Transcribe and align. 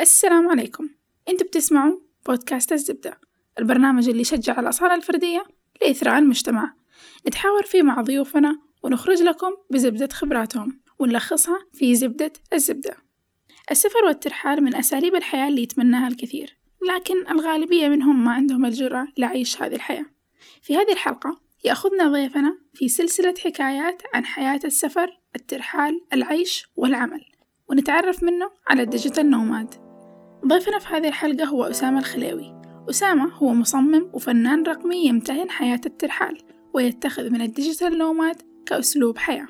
السلام 0.00 0.48
عليكم. 0.48 0.88
أنتوا 1.28 1.46
بتسمعوا 1.46 2.00
بودكاست 2.26 2.72
الزبدة 2.72 3.20
البرنامج 3.58 4.08
اللي 4.08 4.20
يشجع 4.20 4.60
الأصالة 4.60 4.94
الفردية 4.94 5.44
لإثراء 5.82 6.18
المجتمع. 6.18 6.74
نتحاور 7.28 7.62
فيه 7.62 7.82
مع 7.82 8.00
ضيوفنا 8.00 8.58
ونخرج 8.82 9.22
لكم 9.22 9.50
بزبدة 9.70 10.08
خبراتهم 10.12 10.80
ونلخصها 10.98 11.58
في 11.72 11.94
زبدة 11.94 12.32
الزبدة. 12.52 12.96
السفر 13.70 14.04
والترحال 14.04 14.64
من 14.64 14.74
أساليب 14.74 15.14
الحياة 15.14 15.48
اللي 15.48 15.62
يتمناها 15.62 16.08
الكثير 16.08 16.58
لكن 16.88 17.28
الغالبية 17.30 17.88
منهم 17.88 18.24
ما 18.24 18.32
عندهم 18.32 18.64
الجرأة 18.64 19.06
لعيش 19.18 19.62
هذه 19.62 19.74
الحياة. 19.74 20.06
في 20.62 20.76
هذه 20.76 20.92
الحلقة 20.92 21.40
يأخذنا 21.64 22.08
ضيفنا 22.08 22.58
في 22.74 22.88
سلسلة 22.88 23.34
حكايات 23.44 24.02
عن 24.14 24.24
حياة 24.24 24.60
السفر 24.64 25.20
الترحال 25.36 26.00
العيش 26.12 26.66
والعمل 26.76 27.24
ونتعرف 27.68 28.22
منه 28.22 28.50
على 28.68 28.82
ال 28.82 28.88
digital 28.88 29.30
nomad. 29.30 29.85
ضيفنا 30.44 30.78
في 30.78 30.86
هذه 30.88 31.08
الحلقة 31.08 31.44
هو 31.44 31.64
أسامة 31.64 31.98
الخليوي 31.98 32.54
أسامة 32.90 33.32
هو 33.34 33.54
مصمم 33.54 34.10
وفنان 34.12 34.62
رقمي 34.62 35.06
يمتهن 35.06 35.50
حياة 35.50 35.80
الترحال 35.86 36.38
ويتخذ 36.74 37.30
من 37.30 37.40
ال 37.40 37.47
digital 37.47 37.98
nomad 37.98 38.42
كأسلوب 38.66 39.18
حياة. 39.18 39.46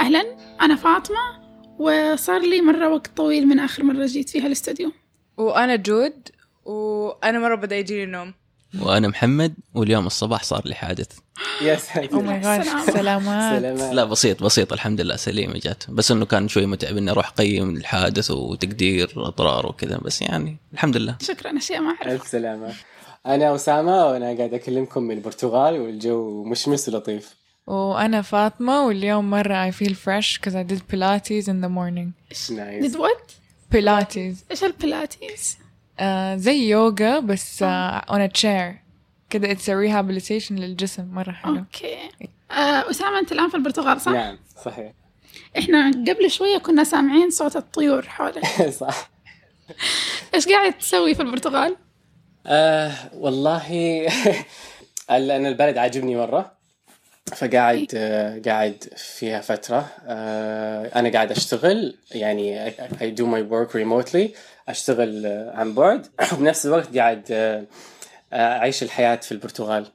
أهلا 0.00 0.36
أنا 0.60 0.76
فاطمة 0.76 1.40
وصار 1.78 2.40
لي 2.40 2.60
مرة 2.60 2.88
وقت 2.88 3.06
طويل 3.16 3.46
من 3.48 3.58
آخر 3.58 3.84
مرة 3.84 4.06
جيت 4.06 4.28
فيها 4.28 4.46
الاستوديو. 4.46 4.92
وأنا 5.36 5.76
جود 5.76 6.28
وأنا 6.64 7.38
مرة 7.38 7.54
بدأ 7.54 7.76
يجيني 7.76 8.04
النوم. 8.04 8.34
وأنا 8.80 9.08
محمد 9.08 9.54
واليوم 9.74 10.06
الصباح 10.06 10.42
صار 10.42 10.62
لي 10.68 10.74
حادث. 10.74 11.18
يا 11.62 11.76
ساتر. 11.76 12.14
oh 12.14 12.20
my 12.20 12.40
God. 12.40 12.62
سلامات. 12.62 13.60
سلامات. 13.60 13.94
لا 13.94 14.04
بسيط 14.04 14.42
بسيط 14.42 14.72
الحمد 14.72 15.00
لله 15.00 15.16
سليمه 15.16 15.58
جات. 15.58 15.90
بس 15.90 16.10
إنه 16.10 16.24
كان 16.24 16.48
شوي 16.48 16.66
متعب 16.66 16.96
إني 16.96 17.10
أروح 17.10 17.28
أقيم 17.28 17.76
الحادث 17.76 18.30
وتقدير 18.30 19.12
اضرار 19.16 19.66
وكذا 19.66 19.98
بس 19.98 20.22
يعني 20.22 20.56
الحمد 20.72 20.96
لله. 20.96 21.16
شكرا 21.20 21.58
أشياء 21.58 21.80
ما 21.80 21.88
أعرف 21.88 22.08
ألف 22.08 22.26
سلامة. 22.26 22.72
أنا 23.26 23.54
أسامة 23.54 24.06
وأنا 24.06 24.36
قاعد 24.36 24.54
أكلمكم 24.54 25.02
من 25.02 25.16
البرتغال 25.16 25.80
والجو 25.80 26.44
مشمس 26.44 26.88
ولطيف 26.88 27.34
وأنا 27.66 28.22
فاطمة 28.22 28.86
واليوم 28.86 29.30
مرة 29.30 29.70
I 29.70 29.74
feel 29.74 29.94
fresh 29.94 30.38
because 30.38 30.54
I 30.54 30.62
did 30.62 30.80
pilates 30.92 31.48
in 31.48 31.60
the 31.60 31.68
morning. 31.68 32.12
nice 32.50 32.92
did 32.92 32.98
what؟ 32.98 33.34
pilates. 33.74 34.50
إيش 34.50 34.64
البلاتيز؟ 34.64 35.58
آه 36.00 36.36
زي 36.36 36.68
يوغا 36.68 37.18
بس 37.20 37.64
on 38.08 38.28
a 38.30 38.40
chair. 38.40 38.74
كده 39.30 39.54
a 39.54 39.58
rehabilitation 39.58 40.52
للجسم. 40.52 41.04
مرة 41.12 41.32
حلو. 41.32 41.56
okay. 41.58 41.96
آه، 42.50 42.90
أسامة 42.90 43.18
أنت 43.18 43.32
الآن 43.32 43.48
في 43.48 43.56
البرتغال 43.56 44.00
صح؟ 44.00 44.12
نعم 44.12 44.38
صحيح. 44.64 44.92
إحنا 45.58 45.90
قبل 45.90 46.30
شوية 46.30 46.58
كنا 46.58 46.84
سامعين 46.84 47.30
صوت 47.30 47.56
الطيور 47.56 48.02
حولك. 48.08 48.46
صح. 48.80 49.10
إيش 50.34 50.48
قاعد 50.48 50.72
تسوي 50.78 51.14
في 51.14 51.22
البرتغال؟ 51.22 51.76
آه 52.46 52.92
والله 53.14 53.66
ال- 55.10 55.30
أنا 55.30 55.48
البلد 55.48 55.78
عاجبني 55.78 56.16
مرة. 56.16 56.52
فقاعد 57.36 57.86
آه 57.94 58.42
قاعد 58.46 58.84
فيها 58.96 59.40
فترة. 59.40 59.86
آه 60.06 60.98
أنا 60.98 61.08
قاعد 61.12 61.30
أشتغل 61.30 61.96
يعني 62.10 62.70
I, 62.70 62.72
I 62.74 63.16
do 63.20 63.24
my 63.24 63.42
work 63.52 63.72
remotely. 63.74 64.28
أشتغل 64.68 65.26
آه 65.26 65.52
عن 65.56 65.74
بعد. 65.74 66.06
وبنفس 66.32 66.66
الوقت 66.66 66.96
قاعد 66.98 67.22
آه 67.30 67.64
آه، 68.32 68.58
أعيش 68.58 68.82
الحياة 68.82 69.16
في 69.16 69.32
البرتغال. 69.32 69.86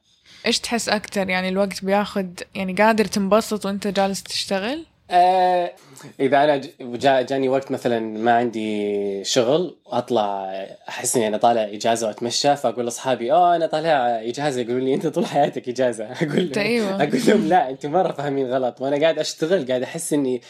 إيش 0.45 0.59
تحس 0.59 0.89
أكتر؟ 0.89 1.29
يعني 1.29 1.49
الوقت 1.49 1.85
بياخد 1.85 2.39
يعني 2.55 2.73
قادر 2.73 3.05
تنبسط 3.05 3.65
وأنت 3.65 3.87
جالس 3.87 4.23
تشتغل؟ 4.23 4.85
آه 5.11 5.71
إذا 6.19 6.43
أنا 6.43 6.61
جا 6.81 7.21
جاني 7.21 7.49
وقت 7.49 7.71
مثلا 7.71 7.99
ما 7.99 8.33
عندي 8.37 9.23
شغل 9.23 9.77
واطلع 9.85 10.53
أحس 10.89 11.15
إني 11.15 11.27
أنا 11.27 11.37
طالع 11.37 11.63
إجازة 11.63 12.07
وأتمشى 12.07 12.55
فأقول 12.55 12.85
لأصحابي 12.85 13.31
آه 13.31 13.55
أنا 13.55 13.65
طالع 13.67 14.19
إجازة. 14.21 14.61
يقولوا 14.61 14.79
لي 14.79 14.93
أنت 14.93 15.07
طول 15.07 15.25
حياتك 15.25 15.69
إجازة. 15.69 16.05
أقول 16.21 16.39
أنت 16.39 16.57
أيوة. 16.57 17.03
أقول 17.03 17.21
لهم 17.27 17.47
لا 17.49 17.69
أنتم 17.69 17.91
مره 17.91 18.11
فاهمين 18.11 18.47
غلط. 18.51 18.81
وأنا 18.81 19.01
قاعد 19.01 19.19
أشتغل 19.19 19.67
قاعد 19.67 19.83
أحس 19.83 20.13
إني 20.13 20.41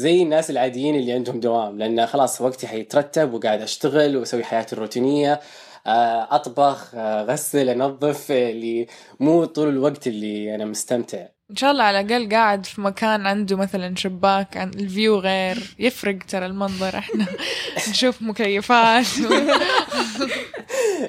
زي 0.00 0.22
الناس 0.22 0.50
العاديين 0.50 0.94
اللي 0.96 1.12
عندهم 1.12 1.40
دوام 1.40 1.78
لأن 1.78 2.06
خلاص 2.06 2.40
وقتي 2.40 2.66
حيترتب 2.66 3.34
وقاعد 3.34 3.60
أشتغل 3.62 4.16
وأسوي 4.16 4.44
حياتي 4.44 4.72
الروتينية. 4.72 5.40
آه، 5.86 6.28
أطبخ 6.36 6.94
آه، 6.94 7.22
أغسل 7.22 7.68
أنظف 7.68 8.30
آه، 8.30 8.50
اللي 8.50 8.86
مو 9.20 9.44
طول 9.44 9.68
الوقت 9.68 10.06
اللي 10.06 10.54
أنا 10.54 10.64
مستمتع. 10.64 11.26
إن 11.50 11.56
شاء 11.56 11.70
الله 11.70 11.84
على 11.84 12.00
الأقل 12.00 12.28
قاعد 12.32 12.66
في 12.66 12.80
مكان 12.80 13.26
عنده 13.26 13.56
مثلا 13.56 13.96
شباك 13.96 14.56
عن 14.56 14.68
الفيو 14.70 15.18
غير. 15.18 15.58
يفرق 15.78 16.18
ترى 16.28 16.46
المنظر 16.46 16.98
إحنا 16.98 17.26
نشوف 17.90 18.22
مكيفات. 18.22 19.06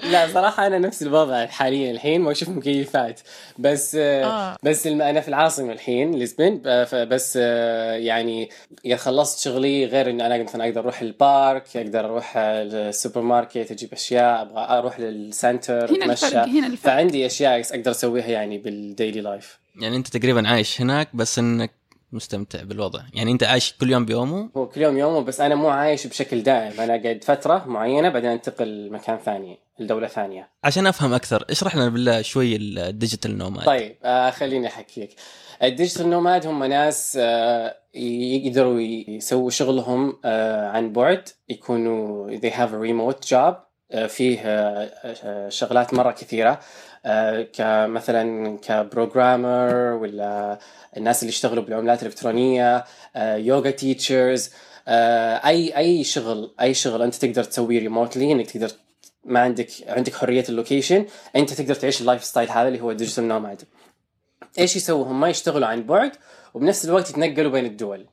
لا 0.03 0.27
صراحة 0.33 0.67
أنا 0.67 0.77
نفس 0.79 1.01
الوضع 1.03 1.45
حاليا 1.45 1.91
الحين 1.91 2.21
ما 2.21 2.31
أشوف 2.31 2.49
مكيفات. 2.49 3.21
بس 3.59 3.95
آه. 3.99 4.55
بس 4.63 4.87
الم... 4.87 5.01
أنا 5.01 5.21
في 5.21 5.27
العاصمة 5.27 5.73
الحين 5.73 6.25
ف- 6.85 6.95
بس 6.95 7.37
آه 7.41 7.93
يعني 7.93 8.49
إذا 8.85 8.95
خلصت 8.95 9.39
شغلي 9.39 9.85
غير 9.85 10.09
إن 10.09 10.21
أنا 10.21 10.43
مثلا 10.43 10.63
أقدر 10.65 10.81
أروح 10.81 11.01
ال 11.01 11.14
park 11.14 11.63
أقدر 11.75 12.05
أروح 12.05 12.33
السوبر 12.37 13.21
ماركت 13.21 13.71
أجيب 13.71 13.93
أشياء 13.93 14.41
أبغى 14.41 14.77
أروح 14.79 14.99
لل 14.99 15.22
center 15.22 15.89
هنا 15.95 16.05
أتمشى. 16.05 16.25
الفرق 16.27 16.45
هنا 16.47 16.67
الفرق. 16.67 16.91
فعندي 16.93 17.25
أشياء 17.25 17.61
أقدر 17.75 17.91
أسويها 17.91 18.27
يعني 18.27 18.57
بال 18.57 18.75
daily 18.75 19.21
life 19.21 19.60
يعني 19.75 19.95
انت 19.95 20.07
تقريبا 20.17 20.47
عايش 20.49 20.81
هناك 20.81 21.15
بس 21.15 21.39
إنك 21.39 21.71
مستمتع 22.11 22.63
بالوضع. 22.63 22.99
يعني 23.13 23.31
انت 23.31 23.43
عايش 23.43 23.73
كل 23.81 23.91
يوم 23.91 24.05
بيومه؟ 24.05 24.49
هو 24.57 24.67
كل 24.67 24.81
يوم 24.81 24.97
يومه 24.97 25.19
بس 25.19 25.41
أنا 25.41 25.55
مو 25.55 25.69
عايش 25.69 26.07
بشكل 26.07 26.43
دائم. 26.43 26.81
أنا 26.81 27.03
قاعد 27.03 27.23
فترة 27.23 27.63
معينة 27.67 28.09
بعدين 28.09 28.29
أنتقل 28.29 28.91
مكان 28.91 29.17
ثاني 29.17 29.59
لدولة 29.79 30.07
ثانية. 30.07 30.49
عشان 30.63 30.87
أفهم 30.87 31.13
أكثر 31.13 31.45
اشرح 31.49 31.75
لنا 31.75 31.89
بالله 31.89 32.21
شوي 32.21 32.55
ال 32.55 32.65
digital 32.66 33.37
nomad 33.37 33.65
طيب 33.65 33.95
آه 34.03 34.29
خليني 34.29 34.67
احكيك 34.67 35.15
ال 35.63 35.69
digital 35.69 36.09
nomad 36.09 36.47
هم 36.47 36.63
ناس 36.63 37.17
آه 37.21 37.75
يقدروا 37.95 38.79
يسووا 39.07 39.49
شغلهم 39.49 40.19
آه 40.25 40.67
عن 40.69 40.93
بعد. 40.93 41.29
يكونوا 41.49 42.31
they 42.37 42.51
have 42.53 42.69
a 42.71 42.87
remote 42.89 43.29
job 43.29 43.53
آه 43.91 44.07
فيه 44.07 44.39
آه 44.39 44.91
آه، 45.23 45.49
شغلات 45.49 45.93
مرة 45.93 46.11
كثيرة. 46.11 46.49
آه 46.49 46.59
كمثلا 47.53 48.57
ك 48.57 48.68
programmer 48.68 49.75
ولا 49.75 50.59
الناس 50.97 51.23
اللي 51.23 51.29
يشتغلوا 51.29 51.63
بالعملات 51.63 52.01
الإلكترونية 52.01 52.83
آه 53.15 53.35
yoga 53.35 53.71
teachers 53.71 54.49
آه 54.87 55.47
أي 55.47 55.77
أي 55.77 56.03
شغل 56.03 56.55
أي 56.61 56.73
شغل 56.73 57.01
أنت 57.01 57.15
تقدر 57.15 57.43
تسويه 57.43 57.79
remotely 57.79 58.31
إنك 58.31 58.51
تقدر 58.51 58.71
ما 59.25 59.39
عندك 59.39 59.69
عندك 59.87 60.15
حرية 60.15 60.45
ال 60.49 60.55
location 60.55 61.05
أنت 61.35 61.53
تقدر 61.53 61.75
تعيش 61.75 62.01
ال 62.01 62.23
lifestyle 62.23 62.49
هذا 62.49 62.67
اللي 62.67 62.81
هو 62.81 62.91
ال 62.91 62.96
digital 62.96 63.27
nomad 63.27 63.61
إيش 64.59 64.75
يسووا؟ 64.75 65.05
هم 65.05 65.25
يشتغلوا 65.25 65.67
عن 65.67 65.83
بعد 65.83 66.11
وبنفس 66.53 66.85
الوقت 66.85 67.09
يتنقلوا 67.09 67.51
بين 67.51 67.65
الدول. 67.65 68.07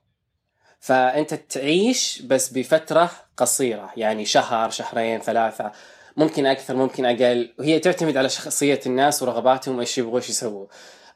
فأنت 0.81 1.35
تعيش 1.35 2.23
بس 2.23 2.49
بفترة 2.49 3.11
قصيرة 3.37 3.93
يعني 3.97 4.25
شهر 4.25 4.71
شهرين 4.71 5.21
ثلاثة. 5.21 5.73
ممكن 6.19 6.47
أكثر 6.47 6.77
ممكن 6.77 7.05
أقل. 7.05 7.55
وهي 7.59 7.79
تعتمد 7.79 8.17
على 8.17 8.29
شخصية 8.29 8.81
الناس 8.87 9.23
ورغباتهم 9.23 9.77
وإيش 9.77 9.99
يبغوا 9.99 10.17
إيش 10.17 10.29
يسووا. 10.31 10.67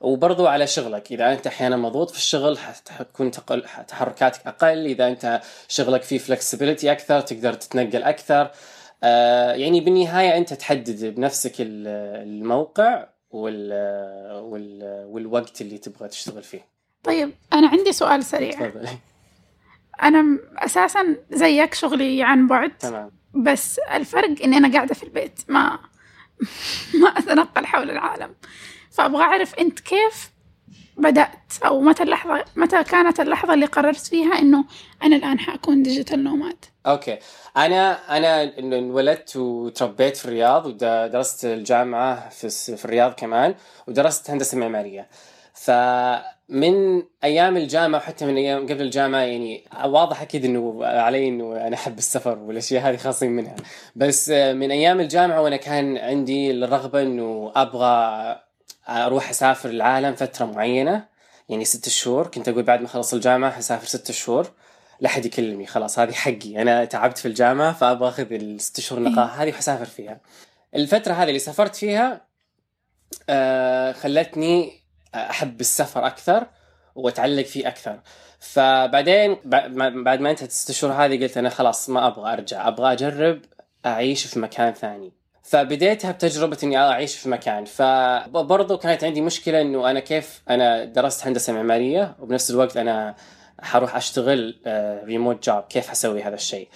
وبرضو 0.01 0.47
على 0.47 0.67
شغلك. 0.67 1.13
إذا 1.13 1.33
أنت 1.33 1.47
أحيانا 1.47 1.77
مضغوط 1.77 2.11
في 2.11 2.17
الشغل 2.17 2.59
حتكون 2.59 3.31
تقل 3.31 3.65
تحركاتك 3.89 4.47
أقل. 4.47 4.87
إذا 4.87 5.09
أنت 5.09 5.41
شغلك 5.69 6.03
فيه 6.03 6.19
فلكسبيتي 6.19 6.93
أكثر 6.93 7.21
تقدر 7.21 7.53
تتنقل 7.55 8.03
أكثر. 8.03 8.51
آه، 9.05 9.53
يعني 9.53 9.81
بالنهاية 9.81 10.37
أنت 10.37 10.55
تحدد 10.55 11.05
بنفسك 11.05 11.61
ال- 11.61 11.89
الموقع 12.29 13.07
وال 13.31 13.73
وال 14.43 15.05
والوقت 15.09 15.61
اللي 15.61 15.79
تبغى 15.79 16.09
تشتغل 16.09 16.43
فيه. 16.43 16.67
طيب 17.05 17.31
أنا 17.53 17.69
عندي 17.69 17.93
سؤال 17.93 18.25
سريع. 18.25 18.51
تفضل. 18.69 18.89
أنا 20.03 20.23
م- 20.23 20.41
أساسا 20.59 21.17
زيك 21.33 21.75
شغلي 21.75 22.23
عن 22.23 22.47
بعد. 22.47 22.79
تمام. 22.79 23.22
بس 23.35 23.79
الفرق 23.79 24.43
إني 24.45 24.57
أنا 24.57 24.73
قاعدة 24.73 24.95
في 24.95 25.03
البيت 25.03 25.41
ما 25.49 25.79
ما 27.03 27.09
أتنقل 27.09 27.67
حول 27.67 27.91
العالم. 27.91 28.35
فأبغى 28.91 29.23
أعرف 29.23 29.55
أنت 29.55 29.81
كيف 29.81 30.33
بدأت 30.97 31.53
أو 31.65 31.81
متى 31.81 32.03
اللحظة 32.03 32.45
متى 32.57 32.85
كانت 32.85 33.21
اللحظة 33.21 33.55
اللي 33.55 33.67
قررت 33.67 33.97
فيها 34.07 34.39
إنه 34.39 34.65
أنا 35.03 35.17
الآن 35.17 35.39
حأكون 35.39 35.83
digital 35.83 36.25
nomad 36.25 36.65
okay. 36.87 37.19
أنا 37.57 38.17
أنا 38.17 38.59
انولدت 38.59 39.37
وتربيت 39.37 40.17
في 40.17 40.25
الرياض 40.25 40.67
ودرست 40.67 41.45
الجامعة 41.45 42.29
في 42.29 42.85
الرياض 42.85 43.13
كمان 43.13 43.55
ودرست 43.89 44.31
هندسة 44.31 44.59
معمارية. 44.59 45.09
فمن 45.55 46.15
من 46.53 47.03
أيام 47.25 47.57
الجامعة 47.57 47.99
وحتى 47.99 48.27
من 48.27 48.37
أيام 48.37 48.63
قبل 48.63 48.83
الجامعة 48.83 49.21
يعني 49.21 49.65
واضح 49.85 50.23
أكيد 50.23 50.45
إنه 50.45 50.87
علي 50.87 51.29
إنه 51.29 51.67
أنا 51.67 51.77
أحب 51.77 51.99
السفر 51.99 52.39
والأشياء 52.39 52.89
هذه 52.89 52.97
خالصين 52.97 53.31
منها. 53.31 53.57
بس 53.97 54.31
من 54.31 54.71
أيام 54.71 55.01
الجامعة 55.01 55.43
وأنا 55.43 55.57
كان 55.57 55.99
عندي 55.99 56.51
الرغبة 56.51 57.03
إنه 57.03 57.53
أبغى 57.57 58.37
أروح 58.89 59.31
أسافر 59.31 59.71
العالم 59.71 60.15
فترة 60.15 60.47
معينة 60.47 61.05
يعني 61.49 61.65
ست 61.65 61.89
شهور. 61.89 62.27
كنت 62.27 62.49
أقول 62.49 62.63
بعد 62.63 62.81
ما 62.81 62.87
أخلص 62.87 63.15
الجامعة 63.15 63.51
حسافر 63.51 63.87
ست 63.87 64.11
شهور 64.11 64.51
لا 65.01 65.09
حد 65.09 65.27
يكلمني. 65.27 65.67
خلاص 65.67 65.99
هذه 65.99 66.13
حقي. 66.13 66.63
أنا 66.63 66.85
تعبت 66.85 67.19
في 67.19 67.29
الجامعة 67.29 67.73
فأبغى 67.73 68.09
أخذ 68.09 68.33
الست 68.33 68.81
شهور 68.81 69.03
نقاهه 69.03 69.43
هذه 69.43 69.51
وحسافر 69.51 69.85
فيها. 69.85 70.21
الفترة 70.75 71.13
هذه 71.13 71.29
اللي 71.29 71.39
سافرت 71.39 71.77
فيها 71.77 72.21
آه 73.29 73.93
خلتني 73.93 74.82
أحب 75.15 75.61
السفر 75.61 76.07
أكثر 76.07 76.47
وأتعلق 76.95 77.45
فيه 77.45 77.69
أكثر. 77.69 78.01
فبعدين 78.39 79.37
بعد 80.05 80.21
ما 80.21 80.31
انتهت 80.31 80.49
الست 80.49 80.73
شهور 80.73 80.93
هذه 80.93 81.23
قلت 81.23 81.37
أنا 81.37 81.49
خلاص 81.49 81.91
ما 81.91 82.07
أبغى 82.07 82.33
أرجع 82.33 82.69
أبغى 82.69 82.93
أجرب 82.93 83.41
أعيش 83.87 84.27
في 84.27 84.39
مكان 84.39 84.73
ثاني. 84.73 85.13
فبديتها 85.43 86.13
بتجربة 86.13 86.59
إني 86.63 86.79
أعيش 86.79 87.17
في 87.17 87.29
مكان. 87.29 87.65
فبرضو 87.65 88.79
كانت 88.79 89.05
عندي 89.05 89.21
مشكلة 89.21 89.61
إنه 89.61 89.91
أنا 89.91 90.01
كيف 90.01 90.43
أنا 90.51 90.85
درست 90.85 91.27
هندسة 91.27 91.53
معمارية 91.53 92.17
وبنفس 92.21 92.51
الوقت 92.51 92.77
أنا 92.77 93.15
حروح 93.61 93.97
أشتغل 93.97 94.61
remote 95.05 95.47
job 95.47 95.63
كيف 95.63 95.89
حسوي 95.89 96.23
هذا 96.23 96.35
الشيء؟ 96.35 96.69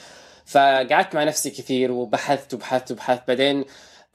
فقعدت 0.46 1.14
مع 1.14 1.24
نفسي 1.24 1.50
كثير 1.50 1.92
وبحثت 1.92 2.54
وبحثت 2.54 2.92
وبحثت. 2.92 3.22
بعدين 3.28 3.64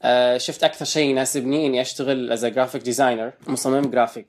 آه، 0.02 0.38
شفت 0.38 0.64
أكثر 0.64 0.84
شيء 0.84 1.10
يناسبني 1.10 1.66
إني 1.66 1.80
أشتغل 1.80 2.32
as 2.32 2.46
graphic 2.46 2.82
designer 2.82 3.32
مصمم 3.46 3.90
جرافيك 3.90 4.26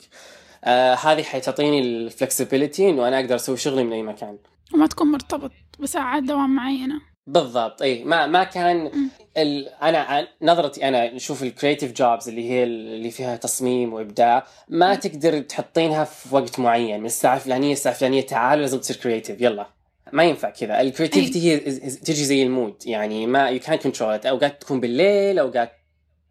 آه 0.63 0.93
هذه 0.93 1.23
حتعطيني 1.23 1.79
ال 1.79 1.89
flexibility 1.89 2.89
إنه 2.89 3.07
أنا 3.07 3.19
أقدر 3.19 3.35
أسوي 3.35 3.57
شغلي 3.57 3.83
من 3.83 3.93
أي 3.93 4.03
مكان. 4.03 4.37
وما 4.73 4.87
تكون 4.87 5.07
مرتبط 5.11 5.51
بساعات 5.79 6.23
دوام 6.23 6.55
معينه 6.55 7.01
بالضبط 7.27 7.81
اي 7.81 8.03
ما 8.03 8.27
ما 8.27 8.43
كان 8.43 8.91
ال... 9.37 9.69
أنا 9.69 10.27
نظرتي 10.41 10.87
أنا 10.87 11.13
نشوف 11.13 11.43
ال 11.43 11.49
creative 11.49 11.91
jobs 11.91 12.29
اللي 12.29 12.49
هي 12.49 12.63
اللي 12.63 13.11
فيها 13.11 13.35
تصميم 13.35 13.93
وإبداع 13.93 14.47
ما 14.69 14.95
تقدر 14.95 15.41
تحطينها 15.41 16.03
في 16.03 16.35
وقت 16.35 16.59
معين 16.59 16.99
من 16.99 17.05
الساعة 17.05 17.35
الفلانية 17.35 17.73
الساعة 17.73 17.93
الفلانية 17.93 18.21
تعال 18.21 18.59
لازم 18.59 18.79
تصير 18.79 18.95
creative 18.95 19.41
يلا. 19.41 19.67
ما 20.13 20.23
ينفع 20.23 20.49
كذا. 20.49 20.81
ال 20.81 20.88
creativity 20.88 21.51
هي 21.51 21.59
تجي 21.89 22.23
زي 22.23 22.43
ال 22.43 22.49
mood. 22.49 22.75
يعني 22.85 23.27
ما 23.27 23.49
you 23.49 23.59
can 23.59 23.75
control 23.75 24.19
أوقات 24.27 24.61
تكون 24.61 24.79
بالليل 24.79 25.39
أوقات 25.39 25.71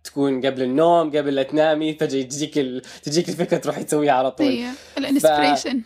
تكون 0.05 0.47
قبل 0.47 0.63
النوم 0.63 1.11
قبل 1.11 1.35
لا 1.35 1.43
تنامي 1.43 1.95
فجأة 1.95 2.23
تجيك 2.23 2.59
ال... 2.59 2.83
تجيك 3.03 3.29
الفكرة 3.29 3.57
تروحي 3.57 3.85
تسويها 3.85 4.13
على 4.13 4.31
طول. 4.31 4.47
أيوه 4.47 4.71
ال 4.99 5.05
inspiration 5.05 5.81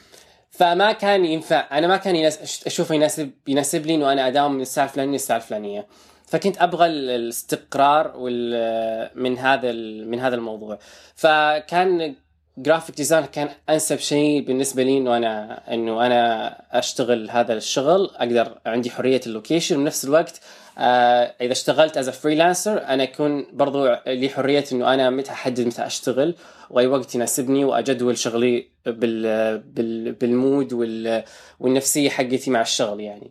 ف... 0.50 0.56
فما 0.58 0.92
كان 0.92 1.24
ينفع. 1.24 1.78
أنا 1.78 1.86
ما 1.86 1.96
كان 1.96 2.16
يناسب 2.16 2.66
أشوفه 2.66 2.94
يناسب 2.94 3.30
يناسب 3.46 3.86
لي 3.86 3.94
إنه 3.94 4.12
أنا 4.12 4.28
أداوم 4.28 4.52
من 4.52 4.60
الساعة 4.60 4.84
الفلانيه 4.84 5.12
للساعه 5.12 5.36
الفلانيه 5.36 5.86
فكنت 6.26 6.62
أبغى 6.62 6.86
الاستقرار 6.86 8.12
وال 8.16 9.10
من 9.14 9.38
هذا 9.38 9.72
من 10.06 10.20
هذا 10.20 10.34
الموضوع. 10.34 10.78
فكان 11.14 12.14
graphic 12.58 12.96
design 12.96 13.24
كان 13.24 13.48
أنسب 13.68 13.98
شيء 13.98 14.40
بالنسبة 14.46 14.82
لي 14.82 14.98
إنه 14.98 15.16
أنا 15.16 15.62
إنه 15.74 16.06
أنا 16.06 16.48
أشتغل 16.78 17.30
هذا 17.30 17.52
الشغل. 17.52 18.10
أقدر 18.16 18.58
عندي 18.66 18.90
حرية 18.90 19.20
ال 19.26 19.31
location. 19.31 19.76
وبنفس 19.76 20.04
الوقت 20.04 20.40
آه 20.78 21.34
إذا 21.40 21.52
اشتغلت 21.52 21.96
as 21.96 22.10
freelancer 22.10 22.82
أنا 22.82 23.02
أكون 23.02 23.46
برضو 23.52 23.96
لي 24.06 24.28
حرية 24.28 24.64
إنه 24.72 24.94
أنا 24.94 25.10
متى 25.10 25.30
أحدد 25.30 25.66
متى 25.66 25.86
أشتغل. 25.86 26.34
وأي 26.70 26.86
وقت 26.86 27.14
يناسبني 27.14 27.64
وأجدول 27.64 28.18
شغلي 28.18 28.68
بال 28.86 29.58
بال 29.58 30.12
بال 30.12 30.32
mood 30.32 30.72
وال 30.72 31.24
والنفسية 31.60 32.10
حقتي 32.10 32.50
مع 32.50 32.60
الشغل 32.60 33.00
يعني. 33.00 33.30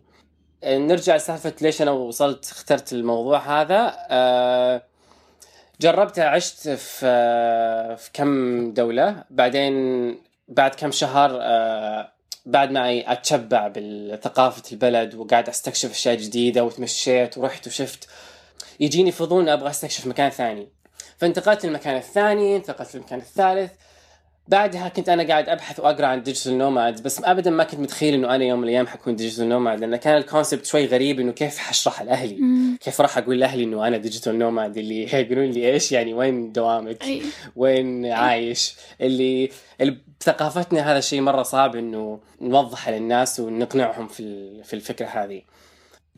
نرجع 0.64 1.16
لسالفة 1.16 1.52
ليش 1.60 1.82
أنا 1.82 1.90
وصلت 1.90 2.50
اخترت 2.50 2.92
الموضوع 2.92 3.62
هذا. 3.62 3.96
آه 4.10 4.82
جربتها 5.80 6.24
عشت 6.24 6.68
في 6.68 6.76
في 7.96 8.10
كم 8.12 8.72
دولة. 8.72 9.24
بعدين 9.30 9.74
بعد 10.48 10.74
كم 10.74 10.90
شهر 10.90 11.38
آه، 11.42 12.12
بعد 12.46 12.70
ما 12.70 13.12
أتشبع 13.12 13.68
بالثقافة 13.68 14.62
البلد 14.72 15.14
وقاعد 15.14 15.48
أستكشف 15.48 15.90
أشياء 15.90 16.16
جديدة 16.16 16.64
وتمشيت 16.64 17.38
ورحت 17.38 17.66
وشفت. 17.66 18.08
يجيني 18.80 19.12
فضول 19.12 19.48
أبغى 19.48 19.70
أستكشف 19.70 20.06
مكان 20.06 20.30
ثاني. 20.30 20.68
فانتقلت 21.18 21.66
للمكان 21.66 21.96
الثاني 21.96 22.56
انتقلت 22.56 22.94
للمكان 22.94 23.18
الثالث. 23.18 23.72
بعدها 24.48 24.88
كنت 24.88 25.08
أنا 25.08 25.22
قاعد 25.22 25.48
أبحث 25.48 25.80
وأقرأ 25.80 26.06
عن 26.06 26.22
digital 26.22 26.58
nomad 26.58 27.02
بس 27.02 27.24
ابدا 27.24 27.50
ما 27.50 27.64
كنت 27.64 27.80
متخيل 27.80 28.14
إنه 28.14 28.34
أنا 28.34 28.44
يوم 28.44 28.58
من 28.58 28.64
الأيام 28.64 28.86
حكون 28.86 29.16
digital 29.16 29.48
nomad 29.48 29.80
لأن 29.80 29.96
كان 29.96 30.16
ال 30.16 30.22
concept 30.22 30.66
شوي 30.66 30.86
غريب 30.86 31.20
إنه 31.20 31.32
كيف 31.32 31.58
حشرح 31.58 32.02
لاهلي 32.02 32.38
كيف 32.80 33.00
راح 33.00 33.18
أقول 33.18 33.40
لأهلي 33.40 33.64
إنه 33.64 33.86
أنا 33.86 33.96
digital 33.96 34.38
nomad 34.38 34.78
اللي 34.78 35.02
يقولون 35.22 35.50
لي 35.50 35.72
إيش؟ 35.72 35.92
يعني 35.92 36.14
وين 36.14 36.52
دوامك؟ 36.52 37.04
وين 37.56 38.06
عايش؟ 38.06 38.74
اللي, 39.00 39.50
اللي 39.80 39.98
بثقافتنا 40.20 40.90
هذا 40.90 40.98
الشيء 40.98 41.20
مرة 41.20 41.42
صعب 41.42 41.76
إنه 41.76 42.20
نوضحه 42.40 42.90
للناس 42.90 43.40
ونقنعهم 43.40 44.08
في 44.08 44.62
في 44.64 44.74
الفكرة 44.74 45.06
هذه. 45.06 45.42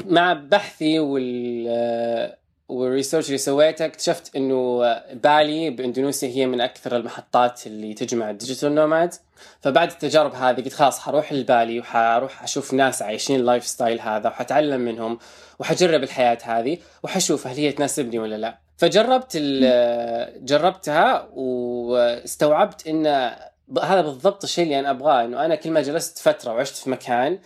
مع 0.05 0.33
بحثي 0.33 0.99
وال 0.99 2.39
وال 2.69 2.80
research 2.80 3.27
اللي 3.27 3.39
سويته 3.39 3.85
اكتشفت 3.85 4.37
إنه 4.37 4.79
بالي 5.13 5.71
بإندونيسيا 5.71 6.29
هي 6.29 6.47
من 6.47 6.61
أكثر 6.61 6.97
المحطات 6.97 7.67
اللي 7.67 7.95
تجمع 7.95 8.31
ال 8.31 8.36
digital 8.36 8.75
nomad. 8.75 9.15
فبعد 9.61 9.91
التجارب 9.91 10.35
هذه 10.35 10.57
قلت 10.57 10.73
خلاص 10.73 10.99
حروح 10.99 11.33
لبالي 11.33 11.81
وحروح 11.81 12.43
أشوف 12.43 12.75
ناس 12.75 13.03
عايشين 13.03 13.41
ال 13.41 13.67
lifestyle 13.67 14.01
هذا 14.01 14.29
وحتعلم 14.29 14.81
منهم 14.81 15.19
وحجرب 15.59 16.03
الحياة 16.03 16.39
هذه 16.43 16.79
وحشوف 17.03 17.47
هل 17.47 17.57
هي 17.57 17.73
تناسبني 17.73 18.19
ولا 18.19 18.35
لا. 18.37 18.59
فجربت 18.77 19.37
جربتها 20.43 21.29
واستوعبت 21.33 22.87
إن 22.87 23.07
هذا 23.83 24.01
بالضبط 24.01 24.45
الشيء 24.45 24.65
اللي 24.65 24.79
أنا 24.79 24.91
أبغاه 24.91 25.25
إنه 25.25 25.45
أنا 25.45 25.55
كل 25.55 25.71
ما 25.71 25.83
جلست 25.83 26.19
فترة 26.19 26.53
وعشت 26.53 26.77
في 26.77 26.91
مكان 26.91 27.39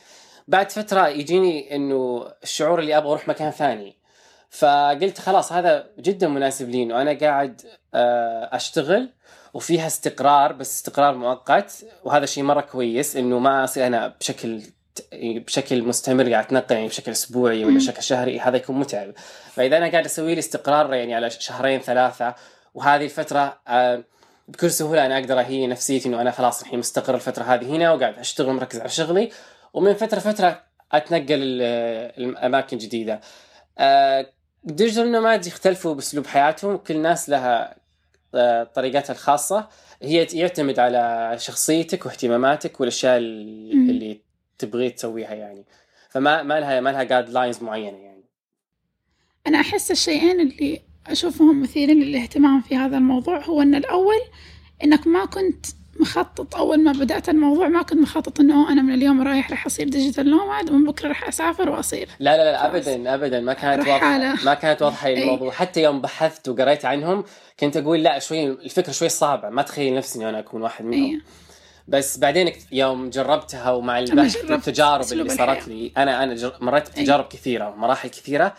بعد 0.49 0.71
فترة 0.71 1.09
يجيني 1.09 1.77
إنه 1.77 2.29
الشعور 2.43 2.81
اللي 2.81 2.97
أبغى 2.97 3.11
أروح 3.11 3.29
مكان 3.29 3.51
ثاني. 3.51 4.02
فقلت 4.53 5.19
خلاص 5.19 5.53
هذا 5.53 5.87
جدا 5.99 6.29
مناسب 6.29 6.71
لي 6.71 6.83
إنه 6.83 7.03
أنا 7.03 7.19
قاعد 7.19 7.63
آه، 7.95 8.49
أشتغل 8.53 9.11
وفيها 9.55 9.87
استقرار 9.87 10.53
بس 10.53 10.75
استقرار 10.75 11.15
مؤقت. 11.15 11.85
وهذا 12.05 12.27
شيء 12.27 12.45
مرة 12.45 12.61
كويس 12.61 13.17
إنه 13.17 13.39
ما 13.39 13.65
أصير 13.65 13.87
أنا 13.87 14.15
بشكل 14.21 14.63
بشكل 15.23 15.83
مستمر 15.83 16.31
قاعد 16.31 16.45
أتنقل 16.45 16.75
يعني 16.75 16.89
بشكل 16.89 17.11
أسبوعي 17.11 17.65
ولا 17.65 17.77
بشكل 17.77 18.03
شهري 18.03 18.41
هذا 18.41 18.57
يكون 18.57 18.79
متعب. 18.79 19.13
فإذا 19.53 19.77
أنا 19.77 19.91
قاعد 19.91 20.05
أسوي 20.05 20.35
لي 20.35 20.39
استقرار 20.39 20.95
يعني 20.95 21.15
على 21.15 21.31
شهرين 21.31 21.81
ثلاثة 21.81 22.35
وهذه 22.75 23.05
الفترة 23.05 23.61
آه، 23.69 24.05
بكل 24.49 24.71
سهولة 24.71 25.07
أنا 25.07 25.19
أقدر 25.19 25.41
اهي 25.41 25.67
نفسيتي 25.67 26.09
إنه 26.09 26.21
أنا 26.21 26.31
خلاص 26.31 26.63
الحين 26.63 26.79
مستقر 26.79 27.15
الفترة 27.15 27.43
هذه 27.43 27.77
هنا 27.77 27.93
وقاعد 27.93 28.19
أشتغل 28.19 28.53
مركز 28.53 28.81
على 28.81 28.89
شغلي. 28.89 29.31
ومن 29.75 29.95
فترة 29.95 30.19
فترة 30.19 30.63
أتنقل 30.93 31.63
لأماكن 32.19 32.79
جديدة. 32.79 33.21
ال 34.69 34.74
digital 34.74 35.13
nomad 35.13 35.47
يختلفوا 35.47 35.95
بأسلوب 35.95 36.27
حياتهم. 36.27 36.77
كل 36.77 36.99
ناس 36.99 37.29
لها 37.29 37.77
آه، 38.35 38.65
طريقتها 38.65 39.13
الخاصة. 39.13 39.69
هي 40.03 40.27
يعتمد 40.33 40.79
على 40.79 41.35
شخصيتك 41.39 42.07
واهتماماتك 42.07 42.81
والأشياء 42.81 43.17
اللي 43.19 44.21
تبغي 44.59 44.91
تسويها 44.91 45.35
يعني. 45.35 45.65
فما 46.11 46.43
ما 46.43 46.61
لها 46.61 46.81
ما 46.81 46.91
لها 46.91 47.03
guidelines 47.03 47.63
معينة 47.63 47.99
يعني. 47.99 48.25
أنا 49.47 49.61
أحس 49.61 49.91
الشيئين 49.91 50.41
اللي 50.41 50.83
أشوفهم 51.07 51.63
مثيرين 51.63 52.03
للاهتمام 52.03 52.61
في 52.61 52.77
هذا 52.77 52.97
الموضوع 52.97 53.45
هو 53.45 53.63
إن 53.63 53.75
الأول 53.75 54.21
إنك 54.85 55.07
ما 55.07 55.25
كنت 55.25 55.67
مخطط. 56.01 56.57
أول 56.57 56.85
ما 56.85 56.93
بدأت 56.93 57.29
الموضوع 57.29 57.69
ما 57.69 57.83
كنت 57.83 57.99
مخطط 57.99 58.41
إنه 58.41 58.73
أنا 58.73 58.83
من 58.83 58.95
اليوم 58.95 59.23
رايح 59.23 59.51
راح 59.51 59.67
أصير 59.67 59.89
digital 59.89 60.31
nomad 60.31 60.71
ومن 60.71 60.85
بكرة 60.87 61.09
راح 61.09 61.29
أسافر 61.29 61.71
وأصير. 61.71 62.09
لا 62.19 62.37
لا 62.37 62.53
لا 62.53 62.67
أبدا 62.67 63.15
أبدا. 63.15 63.41
ما 63.41 63.53
كانت 63.53 63.89
واضحة. 63.89 64.45
ما 64.45 64.55
كانت 64.55 64.83
واضحة 64.83 65.09
الموضوع. 65.09 65.51
حتى 65.51 65.83
يوم 65.83 66.01
بحثت 66.01 66.49
وقريت 66.49 66.85
عنهم 66.85 67.25
كنت 67.61 67.77
أقول 67.77 68.03
لا 68.03 68.19
شوي 68.19 68.47
الفكرة 68.47 68.93
شوي 68.93 69.09
صعبة. 69.09 69.49
ما 69.49 69.63
تخيل 69.63 69.95
نفسي 69.95 70.19
إني 70.19 70.29
أنا 70.29 70.39
أكون 70.39 70.63
واحد 70.63 70.85
منهم. 70.85 71.05
أيه. 71.05 71.21
بس 71.89 72.19
بعدين 72.19 72.53
يوم 72.73 73.11
جربتها 73.11 73.71
ومع 73.71 73.99
البحث 73.99 74.51
والتجارب 74.51 75.13
اللي 75.13 75.29
صارت 75.29 75.69
لي 75.69 75.93
أنا 75.97 76.23
أنا 76.23 76.53
مريت 76.61 76.89
بتجارب 76.91 77.25
أيه. 77.25 77.31
كثيرة 77.31 77.69
ومراحل 77.69 78.09
كثيرة 78.09 78.55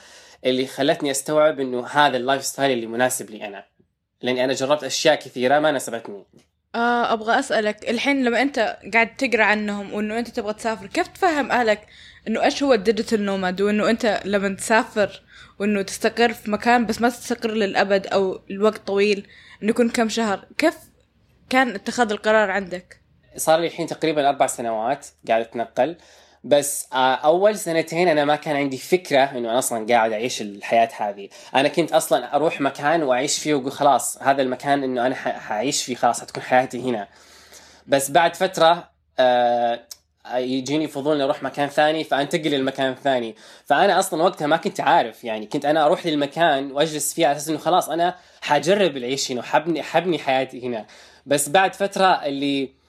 اللي 0.46 0.68
خلتني 0.68 1.12
أستوعب 1.12 1.60
إنه 1.60 1.88
هذا 1.88 2.18
ال 2.18 2.46
lifestyle 2.46 2.72
اللي 2.72 2.88
مناسب 2.88 3.30
لي 3.30 3.48
أنا. 3.48 3.66
لأني 4.22 4.44
أنا 4.44 4.54
جربت 4.54 4.84
أشياء 4.84 5.16
كثيرة 5.16 5.60
ما 5.60 5.72
ناسبتني. 5.72 6.26
آه 6.76 7.14
أبغى 7.14 7.40
أسألك 7.40 7.90
الحين 7.90 8.24
لما 8.24 8.42
أنت 8.42 8.78
قاعد 8.94 9.16
تقرأ 9.16 9.44
عنهم 9.44 9.94
وإنه 9.94 10.20
أنت 10.20 10.28
تبغى 10.28 10.54
تسافر 10.54 10.88
كيف 10.88 11.08
تفهم 11.08 11.52
أهلك 11.52 11.88
إنه 12.28 12.44
إيش 12.44 12.64
هو 12.64 12.74
الديجيتال 12.74 13.26
نوماد 13.26 13.62
وإنه 13.62 13.90
أنت 13.90 14.22
لما 14.26 14.56
تسافر 14.56 15.22
وإنه 15.60 15.82
تستقر 15.82 16.34
في 16.34 16.52
مكان 16.52 16.86
بس 16.86 17.02
ما 17.02 17.10
تستقر 17.10 17.52
للأبد 17.52 18.08
أو 18.08 18.42
الوقت 18.52 18.88
طويل 18.88 19.28
إنه 19.64 19.70
يكون 19.70 19.90
كم 19.90 20.10
شهر 20.10 20.48
كيف 20.58 20.78
كان 21.50 21.70
اتخاذ 21.76 22.12
القرار 22.12 22.52
عندك؟ 22.52 23.00
صار 23.36 23.60
لي 23.60 23.68
الحين 23.68 23.88
تقريبا 23.88 24.30
أربع 24.30 24.48
سنوات 24.48 25.08
قاعد 25.28 25.42
أتنقل 25.42 25.98
بس 26.44 26.88
آه، 26.94 27.16
أول 27.16 27.58
سنتين 27.58 28.08
أنا 28.08 28.26
ما 28.26 28.36
كان 28.36 28.56
عندي 28.56 28.78
فكرة 28.78 29.24
إنه 29.24 29.50
أنا 29.50 29.60
أصلا 29.60 29.86
قاعد 29.90 30.12
أعيش 30.12 30.42
الحياة 30.42 30.90
هذه. 30.98 31.30
أنا 31.56 31.68
كنت 31.68 31.92
أصلا 31.92 32.36
أروح 32.36 32.62
مكان 32.62 33.04
وأعيش 33.04 33.40
فيه 33.40 33.54
وأقول 33.54 33.72
خلاص 33.72 34.18
هذا 34.22 34.42
المكان 34.42 34.84
إنه 34.84 35.08
أنا 35.08 35.16
حعيش 35.16 35.84
فيه 35.84 35.96
خلاص 35.96 36.22
حتكون 36.22 36.44
حياتي 36.44 36.82
هنا. 36.82 37.08
بس 37.88 38.12
بعد 38.12 38.36
فترة 38.36 38.90
آه 39.20 39.80
يجيني 40.36 40.88
فضول 40.88 41.16
إني 41.16 41.24
أروح 41.24 41.44
مكان 41.44 41.70
ثاني 41.70 42.04
فأنتقل 42.04 42.50
للمكان 42.50 42.92
الثاني. 42.92 43.36
فأنا 43.66 44.00
أصلا 44.00 44.24
وقتها 44.24 44.48
ما 44.48 44.58
كنت 44.58 44.80
عارف 44.80 45.24
يعني 45.24 45.46
كنت 45.46 45.66
أنا 45.66 45.86
أروح 45.86 46.06
للمكان 46.06 46.72
وأجلس 46.72 47.14
فيه 47.14 47.28
على 47.28 47.38
أساس 47.38 47.50
إنه 47.50 47.58
خلاص 47.58 47.90
أنا 47.90 48.16
حجرب 48.42 48.98
العيش 48.98 49.32
هنا 49.32 49.40
وحبني 49.40 49.84
حبني 49.84 50.20
حياتي 50.20 50.68
هنا. 50.68 50.86
بس 51.26 51.50
بعد 51.50 51.76
فترة 51.76 52.06
اللي 52.26 52.83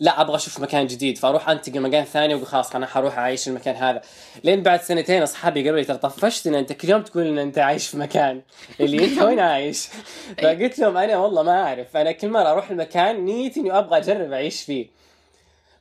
لا 0.00 0.20
أبغى 0.20 0.36
أشوف 0.36 0.60
مكان 0.60 0.86
جديد 0.86 1.18
فأروح 1.18 1.48
أنتقل 1.48 1.80
مكان 1.80 2.04
ثاني 2.04 2.34
وأقول 2.34 2.48
خلاص 2.48 2.74
أنا 2.74 2.86
حروح 2.86 3.18
أعيش 3.18 3.48
المكان 3.48 3.74
هذا. 3.74 4.02
لين 4.44 4.62
بعد 4.62 4.80
سنتين 4.80 5.22
أصحابي 5.22 5.64
قالوا 5.64 5.78
لي 5.78 5.84
ترى 5.84 5.96
طفشت 5.96 6.46
ان 6.46 6.54
أنت 6.54 6.72
كل 6.72 6.88
يوم 6.88 7.02
تقول 7.02 7.26
ان 7.26 7.38
أنت 7.38 7.58
عايش 7.58 7.88
في 7.88 7.96
مكان. 7.96 8.42
اللي 8.80 9.04
أنت 9.04 9.22
وين 9.22 9.40
عايش؟ 9.40 9.88
فقلت 10.42 10.78
لهم 10.78 10.96
أنا 10.96 11.16
والله 11.16 11.42
ما 11.42 11.62
أعرف 11.62 11.96
أنا 11.96 12.12
كل 12.12 12.28
مرة 12.28 12.50
أروح 12.50 12.70
لمكان 12.70 13.24
نيتي 13.24 13.60
اني 13.60 13.78
أبغى 13.78 13.98
أجرب 13.98 14.32
أعيش 14.32 14.62
فيه. 14.62 14.86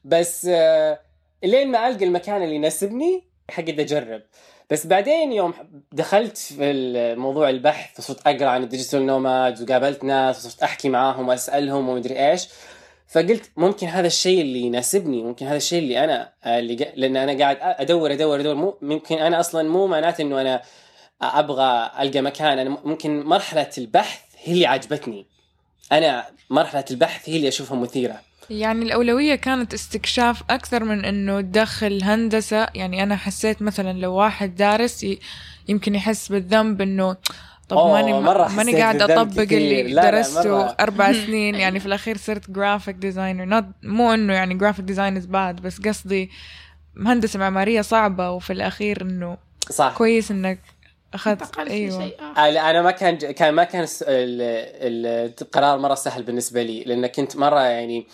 بس 0.05 0.47
آه، 0.51 0.99
لين 1.43 1.71
ما 1.71 1.87
ألقى 1.87 2.05
المكان 2.05 2.43
اللي 2.43 2.55
يناسبني 2.55 3.23
حقعد 3.49 3.79
أجرب. 3.79 4.21
بس 4.69 4.87
بعدين 4.87 5.31
يوم 5.31 5.53
دخلت 5.91 6.37
في 6.37 7.15
موضوع 7.17 7.49
البحث 7.49 7.99
وصرت 7.99 8.27
أقرأ 8.27 8.49
عن 8.49 8.63
ال 8.63 8.69
digital 8.69 9.05
nomad 9.05 9.61
وقابلت 9.61 10.03
ناس 10.03 10.45
وصرت 10.45 10.63
أحكي 10.63 10.89
معاهم 10.89 11.27
وأسألهم 11.27 11.89
ومدري 11.89 12.29
إيش 12.29 12.47
فقلت 13.07 13.51
ممكن 13.57 13.87
هذا 13.87 14.07
الشيء 14.07 14.41
اللي 14.41 14.59
يناسبني 14.59 15.23
ممكن 15.23 15.45
هذا 15.45 15.57
الشيء 15.57 15.79
اللي 15.79 16.03
أنا 16.03 16.33
آه، 16.43 16.59
اللي. 16.59 16.93
لأن 16.95 17.17
أنا 17.17 17.37
قاعد 17.43 17.57
أدور 17.61 18.13
أدور 18.13 18.39
أدور. 18.39 18.55
مو 18.55 18.77
ممكن 18.81 19.17
أنا 19.17 19.39
أصلا 19.39 19.69
مو 19.69 19.87
معناته 19.87 20.21
إنه 20.21 20.41
أنا 20.41 20.61
أبغى 21.21 21.91
ألقى 21.99 22.21
مكان. 22.21 22.59
أنا 22.59 22.77
ممكن 22.83 23.23
مرحلة 23.23 23.69
البحث 23.77 24.19
هي 24.43 24.53
اللي 24.53 24.65
عجبتني. 24.65 25.25
أنا 25.91 26.25
مرحلة 26.49 26.85
البحث 26.91 27.29
هي 27.29 27.35
اللي 27.35 27.47
أشوفها 27.47 27.77
مثيرة. 27.77 28.21
يعني 28.49 28.85
الأولوية 28.85 29.35
كانت 29.35 29.73
استكشاف 29.73 30.43
أكثر 30.49 30.83
من 30.83 31.05
إنه 31.05 31.41
تدخل 31.41 32.03
هندسة. 32.03 32.67
يعني 32.75 33.03
أنا 33.03 33.15
حسيت 33.15 33.61
مثلا 33.61 33.99
لو 33.99 34.13
واحد 34.13 34.55
دارس 34.55 35.05
يمكن 35.67 35.95
يحس 35.95 36.31
بالذنب 36.31 36.81
إنه 36.81 37.17
طب 37.69 37.77
أوه، 37.77 37.93
ماني 37.93 38.13
مرة 38.19 38.47
ماني 38.47 38.71
أطبق 38.91 39.43
كثير. 39.43 39.57
اللي 39.57 39.83
لا، 39.93 40.11
درسته. 40.11 40.65
أربع 40.65 41.11
سنين. 41.25 41.55
يعني 41.55 41.79
في 41.79 41.85
الأخير 41.85 42.17
صرت 42.17 42.51
graphic 42.51 42.95
designer 42.95 43.45
مو 43.83 44.13
إنه 44.13 44.33
يعني 44.33 44.53
graphic 44.53 44.85
design 44.85 45.17
is 45.17 45.25
bad 45.25 45.61
بس 45.61 45.79
قصدي 45.81 46.29
هندسة 47.05 47.39
معمارية 47.39 47.81
صعبة 47.81 48.31
وفي 48.31 48.53
الأخير 48.53 49.01
إنه 49.01 49.37
صح. 49.69 49.93
كويس 49.97 50.31
إنك 50.31 50.59
أخذت 51.13 51.41
انتقلت 51.41 51.71
أيوة. 51.71 51.99
لشيء 52.05 52.15
آخر. 52.19 52.49
أنا 52.49 52.69
أنا 52.69 52.81
ما 52.81 52.91
كان 52.91 53.15
كان 53.17 53.53
ما 53.53 53.63
كان 53.63 53.83
الس- 53.83 54.03
ال- 54.03 54.41
ال- 55.05 55.33
القرار 55.41 55.77
مرة 55.79 55.95
سهل 55.95 56.23
بالنسبة 56.23 56.63
لي 56.63 56.83
لأن 56.83 57.07
كنت 57.07 57.35
مرة 57.37 57.59
يعني 57.59 58.07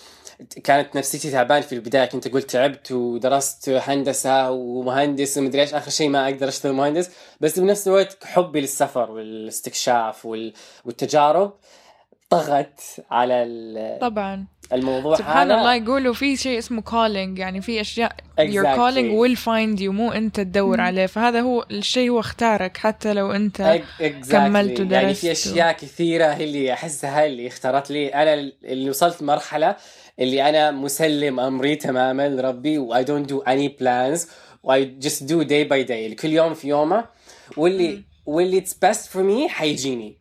كانت 0.64 0.98
نفسيتي 0.98 1.32
تعبان 1.32 1.62
في 1.62 1.76
البداية. 1.76 2.06
كنت 2.06 2.28
أقول 2.28 2.42
تعبت 2.42 2.92
ودرست 2.92 3.70
هندسة 3.70 4.52
ومهندس 4.52 5.38
ومدري 5.38 5.62
إيش 5.62 5.74
آخر 5.74 5.92
شيء 5.92 6.10
ما 6.10 6.26
أقدر 6.26 6.48
أشتغل 6.48 6.74
مهندس. 6.74 7.10
بس 7.42 7.60
بنفس 7.60 7.88
الوقت 7.88 8.18
حبي 8.26 8.62
للسفر 8.62 9.12
والاستكشاف 9.12 10.26
وال- 10.26 10.54
والتجارب 10.86 11.54
طغت 12.30 12.80
على 13.12 13.98
طبعا. 14.02 14.46
الموضوع. 14.74 15.16
سبحان 15.16 15.52
هذا 15.52 15.60
الله 15.60 15.76
يقولوا 15.76 16.14
في 16.14 16.38
شيء 16.38 16.58
اسمه 16.58 16.82
calling 16.82 17.40
يعني 17.40 17.62
في 17.62 17.82
أشياء 17.82 18.16
your 18.40 18.44
Exactly. 18.44 18.78
calling 18.78 19.12
will 19.22 19.40
find 19.44 19.80
you 19.82 19.90
مو 19.90 20.12
أنت 20.12 20.36
تدور 20.36 20.82
عليه. 20.82 21.06
فهذا 21.06 21.42
هو 21.42 21.66
الشيء 21.72 22.10
هو 22.10 22.20
اختارك 22.20 22.78
حتى 22.78 23.14
لو 23.14 23.32
أنت 23.32 23.58
Ex- 23.82 24.02
exactly. 24.04 24.32
كملت 24.32 24.80
يعني 24.80 25.06
ودرست 25.06 25.22
في 25.22 25.28
و- 25.28 25.32
أشياء 25.32 25.72
كثيرة 25.72 26.26
هي 26.26 26.44
اللي 26.44 26.74
أحسها 26.74 27.26
اللي 27.26 27.48
اختارت 27.48 27.92
لي. 27.92 28.08
أنا 28.08 28.34
اللي 28.64 28.90
وصلت 28.90 29.24
مرحلة 29.24 29.76
اللي 30.20 30.50
أنا 30.50 30.72
مسلم 30.72 31.40
أمري 31.40 31.76
تماما 31.76 32.30
لربي 32.30 32.78
و 32.78 33.04
I 33.04 33.06
don't 33.06 33.28
do 33.32 33.44
any 33.48 33.70
plans 33.82 34.28
و 34.64 34.74
I 34.74 34.86
just 35.06 35.20
do 35.24 35.44
day 35.44 35.66
by 35.70 35.88
day 35.88 35.92
اللي 35.92 36.16
كل 36.16 36.30
يوم 36.30 36.54
في 36.54 36.68
يومه. 36.68 37.06
واللي 37.58 38.04
واللي 38.26 38.62
it's 38.62 38.74
best 38.88 39.02
for 39.14 39.24
me 39.24 39.48
حيجيني. 39.48 40.18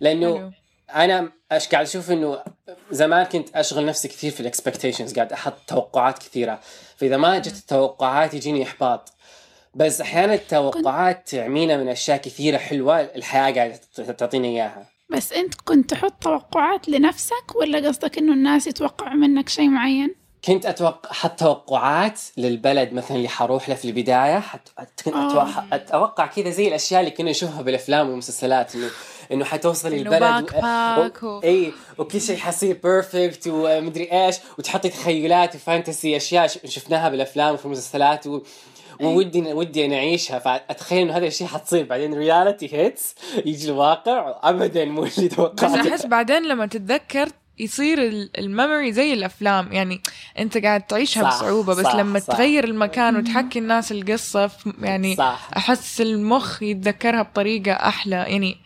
لأنه. 0.00 0.52
أنا 0.94 1.32
إيش 1.52 1.68
قاعد 1.68 1.86
أشوف 1.86 2.10
إنه 2.10 2.38
زمان 2.90 3.24
كنت 3.26 3.56
أشغل 3.56 3.86
نفسي 3.86 4.08
كثير 4.08 4.30
في 4.30 4.40
الاكسبكتيشنز 4.40 5.14
قاعد 5.14 5.32
أحط 5.32 5.54
توقعات 5.66 6.18
كثيرة. 6.18 6.60
فإذا 6.96 7.16
ما 7.16 7.38
جت 7.38 7.56
التوقعات 7.56 8.34
يجيني 8.34 8.62
إحباط. 8.62 9.12
بس 9.74 10.00
أحيانا 10.00 10.34
التوقعات 10.34 11.28
تعمينا 11.28 11.76
من 11.76 11.88
أشياء 11.88 12.16
كثيرة 12.16 12.58
حلوة 12.58 13.00
الحياة 13.00 13.54
قاعدة 13.54 13.80
تعطينا 14.12 14.48
إياها. 14.48 14.97
بس 15.10 15.32
أنت 15.32 15.54
كنت 15.64 15.90
تحط 15.90 16.22
توقعات 16.22 16.88
لنفسك 16.88 17.56
ولا 17.56 17.88
قصدك 17.88 18.18
إنه 18.18 18.32
الناس 18.32 18.66
يتوقعوا 18.66 19.14
منك 19.14 19.48
شيء 19.48 19.68
معين؟ 19.68 20.14
كنت 20.44 20.66
أتوقع 20.66 21.10
أحط 21.10 21.38
توقعات 21.40 22.20
للبلد 22.36 22.92
مثلا 22.92 23.16
اللي 23.16 23.28
حروح 23.28 23.68
له 23.68 23.74
في 23.74 23.84
البداية 23.84 24.38
حت... 24.38 24.68
كنت 25.04 25.14
آه. 25.14 25.28
أتوقع... 25.30 25.64
أتوقع 25.72 26.26
كذا 26.26 26.50
زي 26.50 26.68
الأشياء 26.68 27.00
اللي 27.00 27.10
كنا 27.10 27.30
نشوفها 27.30 27.62
بالأفلام 27.62 28.08
والمسلسلات 28.08 28.74
انه 28.74 28.90
إنه 29.32 29.44
حتوصل 29.44 29.92
إنه 29.92 30.02
البلد 30.16 30.50
backpack 30.50 31.22
و- 31.24 31.40
إي 31.44 31.72
وكل 31.98 32.20
شيء 32.20 32.36
حيصير 32.36 32.78
perfect 32.82 33.46
ومدري 33.46 34.12
إيش 34.12 34.36
وتحطي 34.58 34.88
تخيلات 34.88 35.54
و 35.54 35.62
fantasy 35.62 36.16
أشياء 36.16 36.46
ش- 36.46 36.58
شفناها 36.64 37.08
بالأفلام 37.08 37.54
وفي 37.54 37.64
المسلسلات 37.66 38.26
و... 38.26 38.40
وودي 39.00 39.52
ودي 39.52 39.84
أنا 39.84 39.96
أعيشها. 39.96 40.38
فأتخيل 40.38 40.98
إنه 40.98 41.16
هذا 41.16 41.26
الشيء 41.26 41.46
حتصير. 41.46 41.84
بعدين 41.84 42.14
reality 42.14 42.74
hits 42.76 43.14
يجي 43.46 43.70
الواقع 43.70 44.38
ابدا 44.42 44.84
مو 44.84 45.04
اللي 45.04 45.28
بس 45.28 45.36
توقعته 45.36 45.88
أحس 45.88 46.06
بعدين 46.06 46.42
لما 46.42 46.66
تتذكر 46.66 47.28
يصير 47.58 47.98
ال 48.38 48.46
memory 48.46 48.92
زي 48.92 49.12
الأفلام. 49.12 49.72
يعني 49.72 50.00
أنت 50.38 50.58
قاعد 50.58 50.82
تعيشها 50.86 51.22
صح، 51.22 51.38
بصعوبة 51.38 51.74
بس 51.74 51.84
صح، 51.84 51.94
لما 51.94 52.18
صح. 52.18 52.34
تغير 52.34 52.64
المكان 52.64 53.16
وتحكي 53.16 53.58
الناس 53.58 53.92
القصة 53.92 54.50
يعني 54.82 55.16
صح. 55.16 55.50
أحس 55.56 56.00
المخ 56.00 56.62
يتذكرها 56.62 57.22
بطريقة 57.22 57.72
أحلى. 57.72 58.16
يعني 58.16 58.56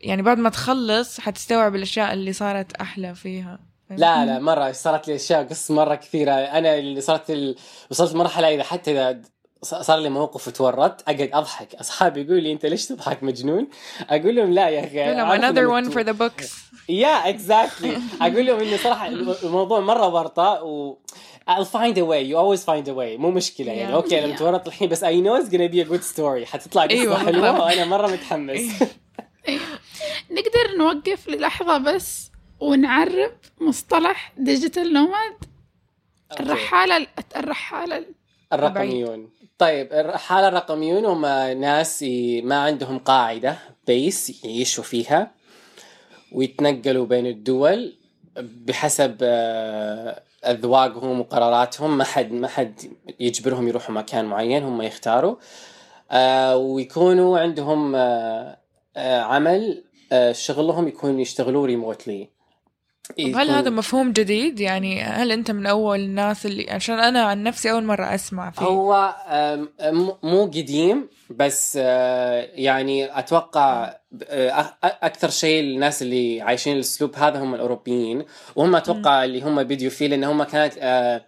يعني 0.00 0.22
بعد 0.22 0.38
ما 0.38 0.50
تخلص 0.50 1.20
حتستوعب 1.20 1.74
الأشياء 1.74 2.12
اللي 2.12 2.32
صارت 2.32 2.72
أحلى 2.72 3.14
فيها. 3.14 3.58
لا 3.90 4.26
لا 4.26 4.38
مرة 4.38 4.72
صارت 4.72 5.08
لي 5.08 5.14
أشياء 5.14 5.42
قصص 5.42 5.70
مرة 5.70 5.94
كثيرة. 5.94 6.32
أنا 6.32 6.78
اللي 6.78 7.00
صارت 7.00 7.30
ال... 7.30 7.56
وصلت 7.90 8.14
مرحلة 8.14 8.54
إذا 8.54 8.62
حتى 8.62 8.90
إذا 8.90 9.20
صار 9.62 9.98
لي 9.98 10.08
موقف 10.08 10.48
وتورطت. 10.48 11.02
أقعد 11.02 11.30
أضحك. 11.32 11.74
أصحابي 11.74 12.20
يقولوا 12.20 12.40
لي 12.40 12.52
أنت 12.52 12.66
ليش 12.66 12.86
تضحك 12.86 13.22
مجنون؟ 13.22 13.68
أقول 14.10 14.36
لهم 14.36 14.52
لا 14.52 14.68
يا 14.68 14.86
أخي 14.86 14.96
يقول 14.96 15.16
لهم 15.16 15.40
another 15.40 15.90
one 15.90 15.94
for 15.94 16.02
the 16.04 16.14
books. 16.22 16.50
يا 16.88 17.28
اكزاكتلي 17.28 17.98
أقول 18.20 18.46
لهم 18.46 18.60
إنه 18.60 18.76
صراحة 18.76 19.06
الموضوع 19.42 19.80
مرة 19.80 20.08
ورطة 20.08 20.62
و 20.62 20.96
I'll 21.50 21.64
find 21.64 21.96
a 21.96 22.04
way. 22.04 22.22
You 22.30 22.36
always 22.36 22.64
find 22.64 22.88
a 22.88 22.94
way. 22.94 23.18
مو 23.18 23.30
مشكلة 23.30 23.72
يعني. 23.72 23.92
Yeah. 23.92 23.94
okay 23.94 24.24
أنا. 24.24 24.32
متورط 24.34 24.66
الحين 24.66 24.88
بس 24.88 25.04
I 25.04 25.08
know 25.08 25.42
it's 25.42 25.50
gonna 25.50 25.72
be 25.72 25.88
a 25.88 25.92
good 25.92 26.16
story. 26.16 26.44
حتطلع 26.44 26.82
قصة 26.84 27.00
أيوة، 27.00 27.18
حلوة. 27.18 27.60
وأنا 27.60 27.84
مرة 27.84 28.06
متحمس. 28.06 28.60
نقدر 30.30 30.76
نوقف 30.78 31.28
للحظة 31.28 31.78
بس 31.78 32.30
ونعرب 32.60 33.32
مصطلح 33.60 34.32
digital 34.38 34.92
nomad 34.92 35.34
الرحالة 36.40 37.06
الرحالة 37.36 38.04
الرقميون. 38.52 39.30
طيب 39.60 39.92
الحالة 39.92 40.48
الرقميون 40.48 41.04
هم 41.04 41.26
ناس 41.60 42.02
ما 42.42 42.58
عندهم 42.58 42.98
قاعدة 42.98 43.58
base 43.86 44.44
يعيشوا 44.44 44.84
فيها 44.84 45.30
ويتنقلوا 46.32 47.06
بين 47.06 47.26
الدول 47.26 47.94
بحسب 48.36 49.16
آه، 49.22 50.22
أذواقهم 50.44 51.20
وقراراتهم. 51.20 51.98
ما 51.98 52.04
حد 52.04 52.32
ما 52.32 52.48
حد 52.48 52.80
يجبرهم 53.20 53.68
يروحوا 53.68 53.94
مكان 53.94 54.24
معين 54.24 54.62
هم 54.62 54.82
يختاروا. 54.82 55.36
آه، 56.10 56.56
ويكونوا 56.56 57.38
عندهم 57.38 57.92
آه، 57.96 58.56
عمل 58.96 59.84
شغلهم 60.32 60.88
يكون 60.88 61.20
يشتغلوه 61.20 61.66
ريموتلي 61.66 62.28
طب 63.18 63.36
هل 63.36 63.50
هذا 63.50 63.70
مفهوم 63.70 64.12
جديد؟ 64.12 64.60
يعني 64.60 65.02
هل 65.02 65.32
أنت 65.32 65.50
من 65.50 65.66
أول 65.66 66.00
الناس 66.00 66.46
اللي 66.46 66.70
عشان 66.70 66.98
أنا 66.98 67.22
عن 67.22 67.42
نفسي 67.42 67.70
أول 67.70 67.84
مرة 67.84 68.14
أسمع 68.14 68.50
فيه. 68.50 68.66
هو 68.66 69.14
مو 70.22 70.44
قديم 70.44 71.08
بس 71.30 71.78
آه، 71.82 72.48
يعني 72.54 73.18
أتوقع 73.18 73.96
آه، 74.24 74.74
أكثر 74.82 75.30
شيء 75.30 75.60
الناس 75.60 76.02
اللي 76.02 76.40
عايشين 76.40 76.74
الأسلوب 76.74 77.16
هذا 77.16 77.38
هم 77.38 77.54
الأوروبيين 77.54 78.24
وهم 78.56 78.76
أتوقع 78.76 79.24
اللي 79.24 79.42
هم 79.42 79.62
بديوا 79.62 79.90
فيه 79.90 80.06
لأن 80.06 80.24
هم 80.24 80.42
كانت 80.42 80.74
آه، 80.78 81.22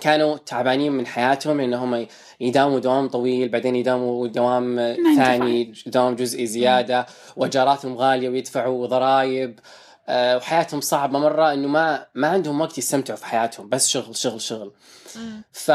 كانوا 0.00 0.36
تعبانين 0.36 0.92
من 0.92 1.06
حياتهم 1.06 1.60
إن 1.60 1.74
هم 1.74 2.06
يداوموا 2.40 2.78
دوام 2.78 3.08
طويل 3.08 3.48
بعدين 3.48 3.76
يداوموا 3.76 4.26
دوام 4.26 4.96
ثاني 5.16 5.72
دوام 5.86 6.14
جزئي 6.14 6.46
زيادة 6.46 7.06
وأجاراتهم 7.36 7.96
غالية 7.96 8.28
ويدفعوا 8.28 8.86
ضرائب. 8.86 9.58
وحياتهم 10.08 10.80
صعبة 10.80 11.18
مرة 11.18 11.52
إنه 11.52 11.68
ما 11.68 12.06
ما 12.14 12.28
عندهم 12.28 12.60
وقت 12.60 12.78
يستمتعوا 12.78 13.18
في 13.18 13.26
حياتهم 13.26 13.68
بس 13.68 13.88
شغل 13.88 14.16
شغل 14.16 14.40
شغل. 14.40 14.72
ف 15.52 15.70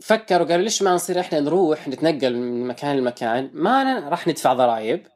فكروا 0.00 0.46
قالوا 0.46 0.64
ليش 0.64 0.82
ما 0.82 0.94
نصير 0.94 1.20
إحنا 1.20 1.40
نروح 1.40 1.88
نتنقل 1.88 2.36
من 2.36 2.66
مكان 2.66 2.96
لمكان؟ 2.96 3.50
ما 3.52 4.00
راح 4.08 4.28
ندفع 4.28 4.52
ضرائب. 4.52 5.06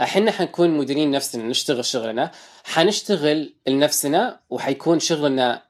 إحنا 0.00 0.30
حنكون 0.30 0.70
مديرين 0.70 1.10
نفسنا 1.10 1.44
نشتغل 1.44 1.84
شغلنا. 1.84 2.30
حنشتغل 2.64 3.54
لنفسنا 3.66 4.40
وحيكون 4.50 5.00
شغلنا 5.00 5.62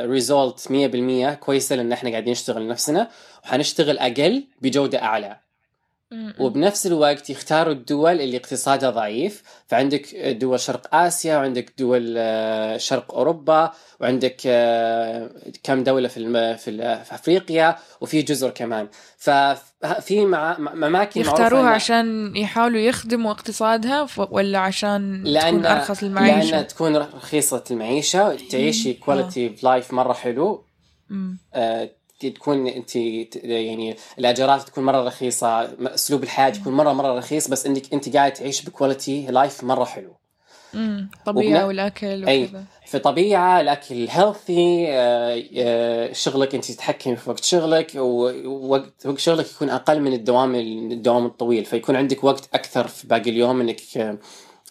ريزولت 0.00 0.68
100% 0.68 1.34
كويسة 1.34 1.76
لأن 1.76 1.92
إحنا 1.92 2.10
قاعدين 2.10 2.32
نشتغل 2.32 2.62
لنفسنا. 2.62 3.10
وحنشتغل 3.44 3.98
أقل 3.98 4.46
بجودة 4.60 5.02
أعلى. 5.02 5.45
وبنفس 6.40 6.86
الوقت 6.86 7.30
يختاروا 7.30 7.72
الدول 7.72 8.20
اللي 8.20 8.36
اقتصادها 8.36 8.90
ضعيف 8.90 9.42
فعندك 9.66 10.16
دول 10.16 10.60
شرق 10.60 10.94
آسيا 10.94 11.36
وعندك 11.36 11.72
دول 11.78 12.14
آه، 12.18 12.76
شرق 12.76 13.14
أوروبا 13.14 13.72
وعندك 14.00 14.40
آه، 14.46 15.30
كم 15.62 15.84
دولة 15.84 16.08
في 16.08 16.16
الم... 16.16 16.56
في, 16.56 16.70
ال- 16.70 17.04
في 17.04 17.14
أفريقيا 17.14 17.76
وفي 18.00 18.22
جزر 18.22 18.50
كمان. 18.50 18.88
ففي 19.18 20.24
مع... 20.24 20.58
معروفة 20.58 21.20
يختاروها 21.20 21.70
عشان 21.70 22.36
يحاولوا 22.36 22.80
يخدموا 22.80 23.30
اقتصادها 23.30 24.06
ولا 24.30 24.58
عشان 24.58 25.22
لأن 25.24 25.52
تكون 25.52 25.66
أرخص 25.66 26.02
المعيشه 26.02 26.44
لأنها 26.50 26.62
تكون 26.62 26.96
رخيصة 26.96 27.64
المعيشة 27.70 28.36
تعيشي 28.50 28.92
quality 28.94 29.48
of 29.48 29.64
life 29.64 29.92
مرة 29.92 30.12
حلو. 30.12 30.64
آه، 31.54 31.90
تكون 32.20 32.66
انت 32.66 32.96
يعني 32.96 33.96
الاجارات 34.18 34.62
تكون 34.62 34.84
مرة 34.84 35.04
رخيصة 35.04 35.62
اسلوب 35.94 36.22
الحياة 36.22 36.52
يكون 36.56 36.72
مرة 36.72 36.92
مرة 36.92 37.18
رخيص 37.18 37.48
بس 37.48 37.66
انك 37.66 37.92
انت 37.94 38.16
قاعد 38.16 38.32
تعيش 38.32 38.62
ب 38.64 38.72
quality 38.72 39.26
life 39.26 39.64
مرة 39.64 39.84
حلو. 39.84 40.16
مم. 40.74 41.10
طبيعه 41.26 41.58
وبن- 41.58 41.66
والأكل 41.68 42.24
أي. 42.28 42.44
وكذا. 42.44 42.64
في 42.86 42.98
طبيعه 42.98 43.60
الاكل 43.60 44.06
healthy 44.10 44.86
شغلك 46.14 46.54
انت 46.54 46.64
تتحكم 46.72 47.16
في 47.16 47.30
وقت 47.30 47.44
شغلك 47.44 47.92
ووقت 47.96 49.06
وقت 49.06 49.18
شغلك 49.18 49.50
يكون 49.50 49.70
أقل 49.70 50.00
من 50.00 50.12
الدوام 50.12 50.54
الدوام 50.54 51.26
الطويل 51.26 51.64
فيكون 51.64 51.96
عندك 51.96 52.24
وقت 52.24 52.48
أكثر 52.54 52.86
في 52.88 53.06
باقي 53.06 53.30
اليوم 53.30 53.60
إنك 53.60 53.80
آه، 53.96 54.18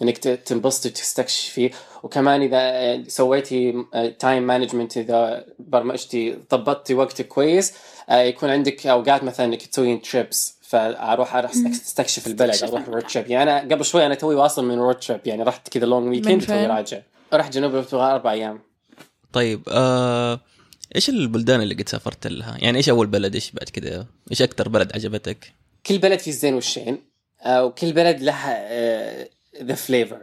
إنك 0.01 0.17
تنبسطي 0.17 0.89
وتستكشفي 0.89 1.71
وكمان 2.03 2.41
إذا 2.41 2.57
آه، 2.57 3.03
سويتي 3.07 3.85
time 4.19 4.43
management 4.43 4.97
إذا 4.97 5.45
برمجتي 5.59 6.37
ضبطتي 6.51 6.93
وقتك 6.93 7.27
كويس 7.27 7.73
آه، 8.09 8.21
يكون 8.21 8.49
عندك 8.49 8.87
أوقات 8.87 9.23
مثلا 9.23 9.45
إنك 9.45 9.61
تسوين 9.61 10.01
trips 10.01 10.55
فأروح 10.61 11.35
أروح 11.35 11.51
أستكشف 11.51 12.27
البلد 12.27 12.63
أروح 12.63 12.81
البلد. 12.81 12.95
road 12.95 13.03
trip 13.03 13.27
يعني 13.29 13.51
أنا 13.51 13.75
قبل 13.75 13.85
شوي 13.85 14.05
أنا 14.05 14.15
توي 14.15 14.35
واصل 14.35 14.65
من 14.65 14.79
road 14.79 14.95
trip 14.95 15.19
يعني 15.25 15.43
رحت 15.43 15.69
كذا 15.69 15.85
long 15.85 16.07
weekend؟ 16.07 16.45
توي 16.45 16.65
راجع 16.65 17.01
رحت 17.33 17.53
جنوب 17.53 17.75
البرتغال 17.75 18.11
أربع 18.11 18.31
أيام 18.31 18.59
طيب 19.33 19.61
آه 19.69 20.39
إيش 20.95 21.09
البلدان 21.09 21.61
اللي 21.61 21.75
قد 21.75 21.89
سافرت 21.89 22.27
لها؟ 22.27 22.57
يعني 22.59 22.77
إيش 22.77 22.89
أول 22.89 23.07
بلد 23.07 23.35
إيش 23.35 23.51
بعد 23.51 23.69
كذا؟ 23.69 24.05
إيش 24.31 24.41
أكثر 24.41 24.69
بلد 24.69 24.91
عجبتك؟ 24.95 25.53
كل 25.85 25.97
بلد 25.97 26.19
فيه 26.19 26.31
الزين 26.31 26.53
والشين 26.53 27.01
آه، 27.41 27.65
وكل 27.65 27.93
بلد 27.93 28.21
لها 28.21 28.55
the 29.63 29.75
flavor 29.75 30.19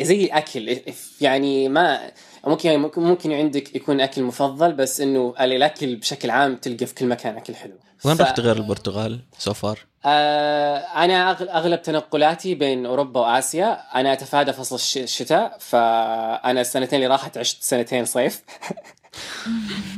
زي 0.00 0.24
الأكل. 0.24 0.80
يعني 1.20 1.68
ما 1.68 2.10
ممكن 2.46 2.90
ممكن 2.96 3.32
عندك 3.32 3.76
يكون 3.76 4.00
أكل 4.00 4.22
مفضل 4.22 4.72
بس 4.72 5.00
إنه 5.00 5.34
الأكل 5.40 5.96
بشكل 5.96 6.30
عام 6.30 6.56
تلقى 6.56 6.86
في 6.86 6.94
كل 6.94 7.06
مكان 7.06 7.36
أكل 7.36 7.54
حلو. 7.54 7.72
وين 8.04 8.16
ف- 8.16 8.20
رحت 8.20 8.40
غير 8.40 8.56
البرتغال 8.56 9.20
so 9.38 9.52
far؟ 9.52 9.78
آه 10.04 10.76
أنا 10.78 11.30
أغلب 11.30 11.82
تنقلاتي 11.82 12.54
بين 12.54 12.86
أوروبا 12.86 13.20
وآسيا. 13.20 13.80
أنا 14.00 14.12
أتفادى 14.12 14.52
فصل 14.52 14.74
الش- 14.74 14.96
الشتاء 14.98 15.56
فأنا 15.60 16.60
السنتين 16.60 16.96
اللي 16.96 17.06
راحت 17.06 17.38
عشت 17.38 17.62
سنتين 17.62 18.04
صيف. 18.04 18.42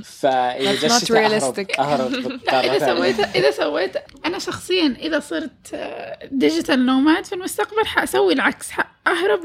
فإذا 0.05 0.89
جا 0.89 0.93
الشتاء 0.93 1.27
اهرب. 1.79 2.41
أهرب 2.49 2.75
إذا. 2.75 2.95
سويت 2.95 3.21
إذا 3.37 3.51
سويت 3.51 3.93
أنا 4.27 4.39
شخصيا 4.39 4.97
إذا 5.03 5.21
صرت 5.21 5.81
digital 6.33 6.87
nomad 6.87 7.25
في 7.25 7.35
المستقبل 7.35 7.87
حأسوي 7.87 8.33
العكس 8.33 8.69
اهرب 9.07 9.41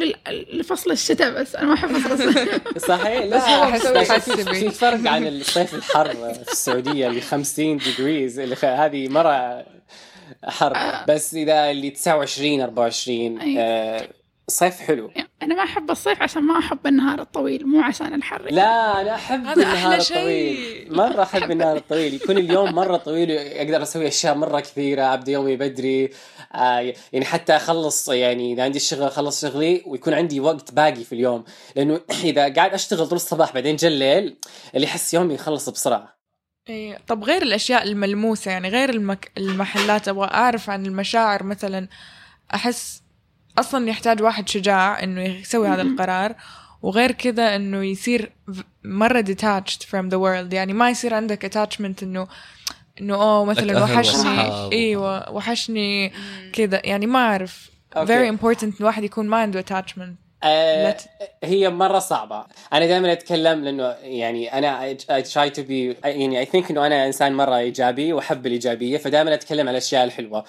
لفصل 0.54 0.92
الشتاء 0.92 1.42
بس 1.42 1.56
أنا 1.56 1.68
ما 1.68 1.74
أحب 1.74 1.98
فصل 1.98 2.24
الصيف 2.24 2.62
صحيح 2.88 3.24
لا. 3.24 4.20
في 4.20 4.70
فرق 4.70 5.12
عن 5.12 5.28
الصيف 5.28 5.74
الحر 5.76 6.14
في 6.44 6.52
السعودية 6.52 7.08
اللي 7.08 7.22
50 7.22 7.78
degrees 7.78 8.40
اللي 8.40 8.56
خ- 8.56 8.66
هذه 8.66 9.08
مرة 9.10 9.66
حر 10.44 10.74
بس 11.08 11.34
إذا 11.34 11.72
اللي 11.72 11.90
29 11.90 12.62
24 12.62 13.42
أيوة. 13.42 13.62
آه، 13.64 14.08
صيف 14.48 14.80
حلو. 14.80 15.12
أنا 15.44 15.56
ما 15.56 15.64
أحب 15.64 15.92
الصيف 15.92 16.22
عشان 16.22 16.44
ما 16.44 16.60
أحب 16.60 16.88
النهار 16.88 17.22
الطويل 17.22 17.68
مو 17.68 17.82
عشان 17.82 18.14
الحر. 18.14 18.52
لا 18.52 19.02
أنا 19.02 19.16
أحب 19.16 19.46
هذا 19.46 19.64
النهار. 19.64 20.00
الطويل. 20.00 20.88
مرة 20.90 21.24
أحب 21.24 21.52
النهار 21.52 21.78
الطويل. 21.78 22.14
يكون 22.14 22.38
اليوم 22.38 22.76
مرة 22.76 22.98
طويل 22.98 23.32
أقدر 23.32 23.82
أسوي 23.82 24.08
أشياء 24.08 24.36
مرة 24.36 24.60
كثيرة 24.60 25.14
ابدا 25.14 25.32
يومي 25.32 25.56
بدري. 25.56 26.10
آه 26.54 26.94
يعني 27.14 27.26
حتى 27.26 27.56
أخلص 27.56 28.10
يعني 28.10 28.54
إذا 28.54 28.64
عندي 28.64 28.78
الشغل 28.78 29.04
أخلص 29.04 29.42
شغلي 29.42 29.84
ويكون 29.86 30.14
عندي 30.14 30.40
وقت 30.40 30.72
باقي 30.72 31.04
في 31.04 31.14
اليوم. 31.14 31.44
لأنه 31.76 32.02
إذا 32.24 32.54
قاعد 32.54 32.74
أشتغل 32.74 33.08
طول 33.08 33.16
الصباح 33.16 33.54
بعدين 33.54 33.76
جا 33.76 33.88
الليل 33.88 34.36
اللي 34.76 34.88
يحس 34.88 35.14
يومي 35.14 35.34
يخلص 35.34 35.70
بسرعة. 35.70 36.18
إيه. 36.70 36.98
طب 37.08 37.24
غير 37.24 37.42
الأشياء 37.42 37.84
الملموسة 37.84 38.52
يعني 38.52 38.70
غير 38.70 38.90
المك... 38.90 39.32
المحلات 39.38 40.08
أبغى 40.08 40.28
أعرف 40.28 40.70
عن 40.70 40.86
المشاعر 40.86 41.44
مثلا. 41.44 41.88
أحس 42.54 43.03
أصلا 43.58 43.90
يحتاج 43.90 44.22
واحد 44.22 44.50
شجاع 44.50 45.04
إنه 45.04 45.22
يسوي 45.22 45.68
هذا 45.68 45.82
القرار 45.82 46.36
وغير 46.82 47.12
كذا 47.12 47.56
إنه 47.56 47.84
يصير 47.84 48.32
مرة 48.84 49.22
detached 49.22 49.84
from 49.84 50.10
the 50.10 50.18
world. 50.18 50.54
يعني 50.54 50.74
ما 50.74 50.90
يصير 50.90 51.14
عندك 51.14 51.54
attachment 51.54 52.04
إنه 52.04 52.28
إنه 53.02 53.16
أوه 53.16 53.54
لك 53.54 53.60
مثلا 53.60 53.84
وحشني. 53.84 54.72
أيوة 54.72 55.32
وحشني 55.32 56.14
كذا. 56.54 56.82
يعني 56.84 57.06
ما 57.06 57.20
أعرف. 57.20 57.70
أوكي. 57.98 58.08
very 58.08 58.38
important 58.38 58.80
الواحد 58.80 59.04
يكون 59.04 59.28
ما 59.28 59.38
عنده 59.38 59.62
attachment. 59.62 60.24
آه 60.44 60.98
هي 61.44 61.70
مرة 61.70 62.00
صعبة. 62.00 62.46
أنا 62.74 62.86
دائما 62.86 63.12
أتكلم 63.12 63.64
لأنه 63.64 63.96
يعني 64.04 64.58
أنا 64.58 64.94
I 64.94 65.24
try 65.24 65.50
to 65.56 65.60
be 65.60 66.06
يعني 66.06 66.46
I 66.46 66.50
think 66.50 66.72
إنه 66.72 66.88
أنا 66.88 67.08
إنسان 67.08 67.34
مرة 67.34 67.58
إيجابي 67.58 68.14
وأحب 68.14 68.46
الإيجابية 68.46 68.98
فدائما 68.98 69.34
أتكلم 69.34 69.68
عن 69.68 69.74
الأشياء 69.74 70.04
الحلوة. 70.04 70.46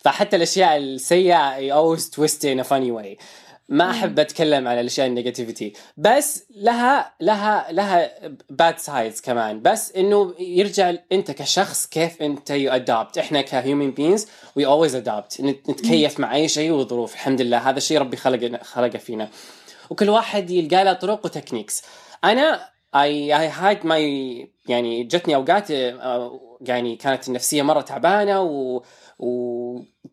فحتى 0.00 0.36
الأشياء 0.36 0.76
السيئة 0.76 1.58
I 1.58 1.72
always 1.72 2.02
twist 2.02 2.44
it 2.44 2.56
in 2.56 2.60
a 2.60 2.64
funny 2.64 2.90
way. 2.90 3.22
ما 3.68 3.90
أحب 3.90 4.18
أتكلم 4.18 4.68
عن 4.68 4.78
الأشياء 4.78 5.06
ال 5.06 5.12
negativity. 5.12 5.72
بس 5.96 6.44
لها 6.56 7.14
لها 7.20 7.72
لها 7.72 8.10
bad 8.50 8.78
sides 8.78 9.20
كمان. 9.20 9.62
بس 9.62 9.92
إنه 9.92 10.34
يرجع 10.38 10.94
أنت 11.12 11.30
كشخص 11.30 11.86
كيف 11.86 12.22
أنت 12.22 12.50
you 12.50 12.72
adapt 12.72 13.18
إحنا 13.18 13.40
ك 13.40 13.48
human 13.48 13.90
beings 13.90 14.26
we 14.56 14.66
always 14.66 14.94
adapt 14.94 15.40
نتكيف 15.40 16.20
مع 16.20 16.34
أي 16.34 16.48
شيء 16.48 16.72
وظروف. 16.72 17.14
الحمد 17.14 17.40
لله. 17.40 17.70
هذا 17.70 17.78
الشيء 17.78 17.98
ربي 17.98 18.16
خلق 18.16 18.62
خلقه 18.62 18.98
فينا. 18.98 19.28
وكل 19.90 20.08
واحد 20.08 20.50
يلقى 20.50 20.84
له 20.84 20.92
طرق 20.92 21.24
و 21.24 21.29
techniques. 21.29 21.82
أنا 22.24 22.68
I 22.94 23.40
I 23.40 23.48
had 23.48 23.86
my 23.86 24.50
يعني 24.68 25.04
جتني 25.04 25.34
أوقات 25.34 25.70
آه، 25.70 26.40
يعني 26.60 26.96
كانت 26.96 27.28
النفسية 27.28 27.62
مرة 27.62 27.80
تعبانة 27.80 28.40
و 28.42 28.82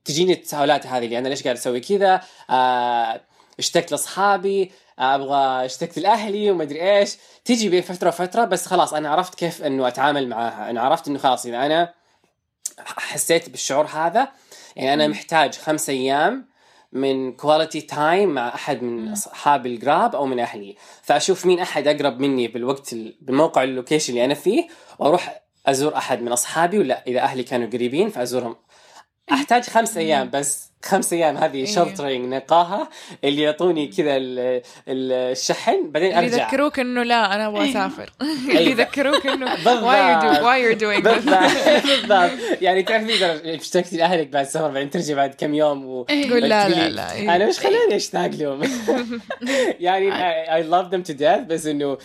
وتجيني 0.07 0.33
التساؤلات 0.33 0.87
هذه 0.87 1.05
اللي 1.05 1.17
أنا 1.17 1.27
ليش 1.27 1.43
قاعد 1.43 1.55
أسوي 1.55 1.79
كذا؟ 1.79 2.21
آه، 2.49 3.21
اشتقت 3.59 3.91
لأصحابي 3.91 4.71
أبغى 4.99 5.65
اشتقت 5.65 5.99
لأهلي 5.99 6.51
وما 6.51 6.63
أدري 6.63 6.97
إيش. 6.97 7.17
تيجي 7.45 7.69
بين 7.69 7.81
فترة 7.81 8.07
وفترة 8.07 8.45
بس 8.45 8.65
خلاص 8.65 8.93
أنا 8.93 9.09
عرفت 9.09 9.35
كيف 9.35 9.63
إنه 9.63 9.87
أتعامل 9.87 10.29
معاها. 10.29 10.69
أنا 10.69 10.81
عرفت 10.81 11.07
إنه 11.07 11.19
خلاص 11.19 11.45
إذا 11.45 11.65
أنا 11.65 11.93
حسيت 12.85 13.49
بالشعور 13.49 13.85
هذا 13.85 14.27
يعني 14.75 14.93
أنا 14.93 15.07
محتاج 15.07 15.55
خمس 15.55 15.89
أيام 15.89 16.47
من 16.91 17.33
quality 17.33 17.81
time 17.81 18.29
مع 18.29 18.47
أحد 18.47 18.83
من 18.83 19.11
اصحابي 19.11 19.75
القراب 19.75 20.15
أو 20.15 20.25
من 20.25 20.39
أهلي. 20.39 20.75
فأشوف 21.01 21.45
مين 21.45 21.59
أحد 21.59 21.87
أقرب 21.87 22.19
مني 22.19 22.47
بالوقت 22.47 22.93
ال- 22.93 23.17
بالموقع 23.21 23.63
ال 23.63 23.69
location 23.69 24.13
اللي 24.13 24.25
أنا 24.25 24.33
فيه 24.33 24.67
وأروح 24.99 25.41
أزور 25.65 25.97
أحد 25.97 26.21
من 26.21 26.31
أصحابي 26.31 26.79
ولا 26.79 27.03
إذا 27.07 27.19
أهلي 27.19 27.43
كانوا 27.43 27.67
قريبين 27.69 28.09
فأزورهم 28.09 28.55
أحتاج 29.31 29.63
خمس 29.63 29.97
أيام 29.97 30.29
بس 30.29 30.67
خمس 30.85 31.13
أيام 31.13 31.37
هذه 31.37 31.57
إيه. 31.57 31.65
شلترينج 31.65 32.25
نقاهة 32.33 32.89
اللي 33.23 33.41
يعطوني 33.41 33.87
كذا 33.87 34.17
ال- 34.17 34.39
ال- 34.87 35.11
الشحن 35.31 35.91
بعدين 35.91 36.09
اللي 36.17 36.27
أرجع. 36.33 36.43
يذكروك 36.43 36.79
إنه 36.79 37.03
لا 37.03 37.35
أنا 37.35 37.47
أبغى 37.47 37.59
أيوة. 37.65 37.71
أسافر. 37.71 38.09
اللي 38.21 38.71
يذكروك 38.71 39.23
do 39.27 39.29
why 40.43 40.57
you're 40.63 40.79
doing 40.79 41.03
this 41.03 41.29
بالضبط. 41.87 42.31
يعني 42.61 42.83
تعرفي 42.83 43.13
اذا 43.13 43.55
اشتقتي 43.55 43.97
لأهلك 43.97 44.27
بعد 44.27 44.45
سفر 44.45 44.67
بعدين 44.71 44.89
ترجع 44.89 45.15
بعد 45.15 45.33
كم 45.35 45.53
يوم 45.53 45.85
و... 45.85 46.03
تقول 46.03 46.41
لا 46.41 46.69
لا 46.69 46.89
لا 46.89 47.13
إيه. 47.13 47.35
أنا 47.35 47.47
مش 47.47 47.59
خلاني 47.59 47.95
أشتاق 47.95 48.27
لهم؟ 48.27 48.61
يعني 49.79 50.11
I, 50.11 50.47
I 50.49 50.67
love 50.71 50.91
them 50.93 51.11
to 51.13 51.17
death 51.19 51.41
بس 51.47 51.65
إنه 51.65 51.97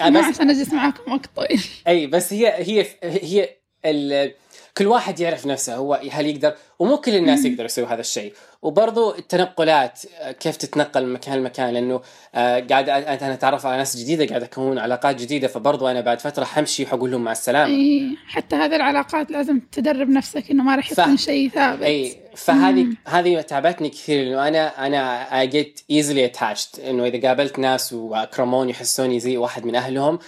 بس 0.00 0.24
عشان 0.34 0.50
أجلس 0.50 0.72
معاكم 0.72 1.12
وقت 1.12 1.26
طويل. 1.36 1.62
اي 1.88 2.06
بس 2.06 2.32
هي 2.32 2.52
هي 2.56 2.86
هي 3.02 3.48
ال... 3.84 4.32
كل 4.76 4.86
واحد 4.86 5.20
يعرف 5.20 5.46
نفسه 5.46 5.74
هو 5.76 6.00
هل 6.10 6.26
يقدر 6.26 6.54
ومو 6.78 6.96
كل 6.96 7.14
الناس 7.14 7.44
يقدروا 7.44 7.64
يسووا 7.66 7.86
هذا 7.88 8.00
الشيء. 8.00 8.32
وبرضو 8.62 9.14
التنقلات 9.14 10.00
آه، 10.20 10.32
كيف 10.32 10.56
تتنقل 10.56 11.06
من 11.06 11.12
مكان 11.12 11.38
لمكان 11.38 11.74
لأنه 11.74 12.00
آه، 12.34 12.60
قاعد 12.70 12.88
أنا 12.88 13.34
أتعرف 13.34 13.66
على 13.66 13.76
ناس 13.76 13.96
جديدة 13.96 14.26
قاعد 14.26 14.42
أكون 14.42 14.78
علاقات 14.78 15.16
جديدة 15.16 15.48
فبرضو 15.48 15.86
أنا 15.88 16.00
بعد 16.00 16.20
فترة 16.20 16.44
حمشي 16.44 16.82
وحقول 16.82 17.10
لهم 17.10 17.24
مع 17.24 17.32
السلامة. 17.32 17.74
إي 17.74 18.16
حتى 18.26 18.56
هذه 18.56 18.76
العلاقات 18.76 19.30
لازم 19.30 19.60
تدرب 19.72 20.08
نفسك 20.08 20.50
إنه 20.50 20.62
ما 20.64 20.76
راح 20.76 20.88
ف- 20.94 20.98
يكون 20.98 21.16
شيء 21.16 21.48
ثابت. 21.50 21.82
إي 21.82 22.16
فهذه 22.36 22.86
هذه 23.06 23.40
تعبتني 23.40 23.88
كثير 23.88 24.24
لأنه 24.24 24.48
أنا 24.48 24.86
أنا 24.86 25.44
I 25.44 25.50
get 25.52 25.80
easily 25.92 26.32
attached 26.38 26.80
إنه 26.88 27.04
إذا 27.06 27.28
قابلت 27.28 27.58
ناس 27.58 27.92
واكرموني 27.92 28.70
يحسوني 28.70 29.20
زي 29.20 29.36
واحد 29.36 29.64
من 29.66 29.74
أهلهم 29.76 30.18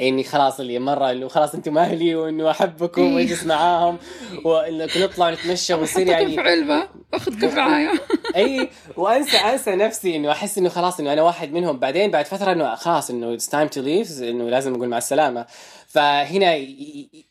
إني 0.00 0.24
خلاص 0.24 0.60
اللي 0.60 0.78
مرة 0.78 1.10
انه 1.10 1.28
خلاص 1.28 1.54
أنتم 1.54 1.78
أهلي 1.78 2.14
وإنه 2.14 2.50
أحبكم 2.50 3.02
إيه. 3.02 3.14
واجلس 3.14 3.44
معاهم 3.44 3.98
وإنه 4.44 4.88
نطلع 4.96 5.30
نتمشى 5.30 5.74
ونصير 5.74 6.06
يعني 6.06 6.34
في 6.34 6.40
علبة 6.40 6.88
باخذكم 7.12 7.56
معايا 7.56 7.92
إي 8.36 8.68
وانسى 8.96 9.36
أنسى 9.36 9.76
نفسي 9.76 10.16
إنه 10.16 10.30
أحس 10.30 10.58
إنه 10.58 10.68
خلاص 10.68 11.00
إنه 11.00 11.12
أنا 11.12 11.22
واحد 11.22 11.52
منهم. 11.52 11.78
بعدين 11.78 12.10
بعد 12.10 12.26
فترة 12.26 12.52
إنه 12.52 12.74
خلاص 12.74 13.10
إنه 13.10 13.34
it's 13.34 13.48
time 13.48 13.68
to 13.68 13.80
leave 13.80 14.22
إنه 14.22 14.50
لازم 14.50 14.74
أقول 14.74 14.88
مع 14.88 14.98
السلامة. 14.98 15.46
فهنا 15.92 16.66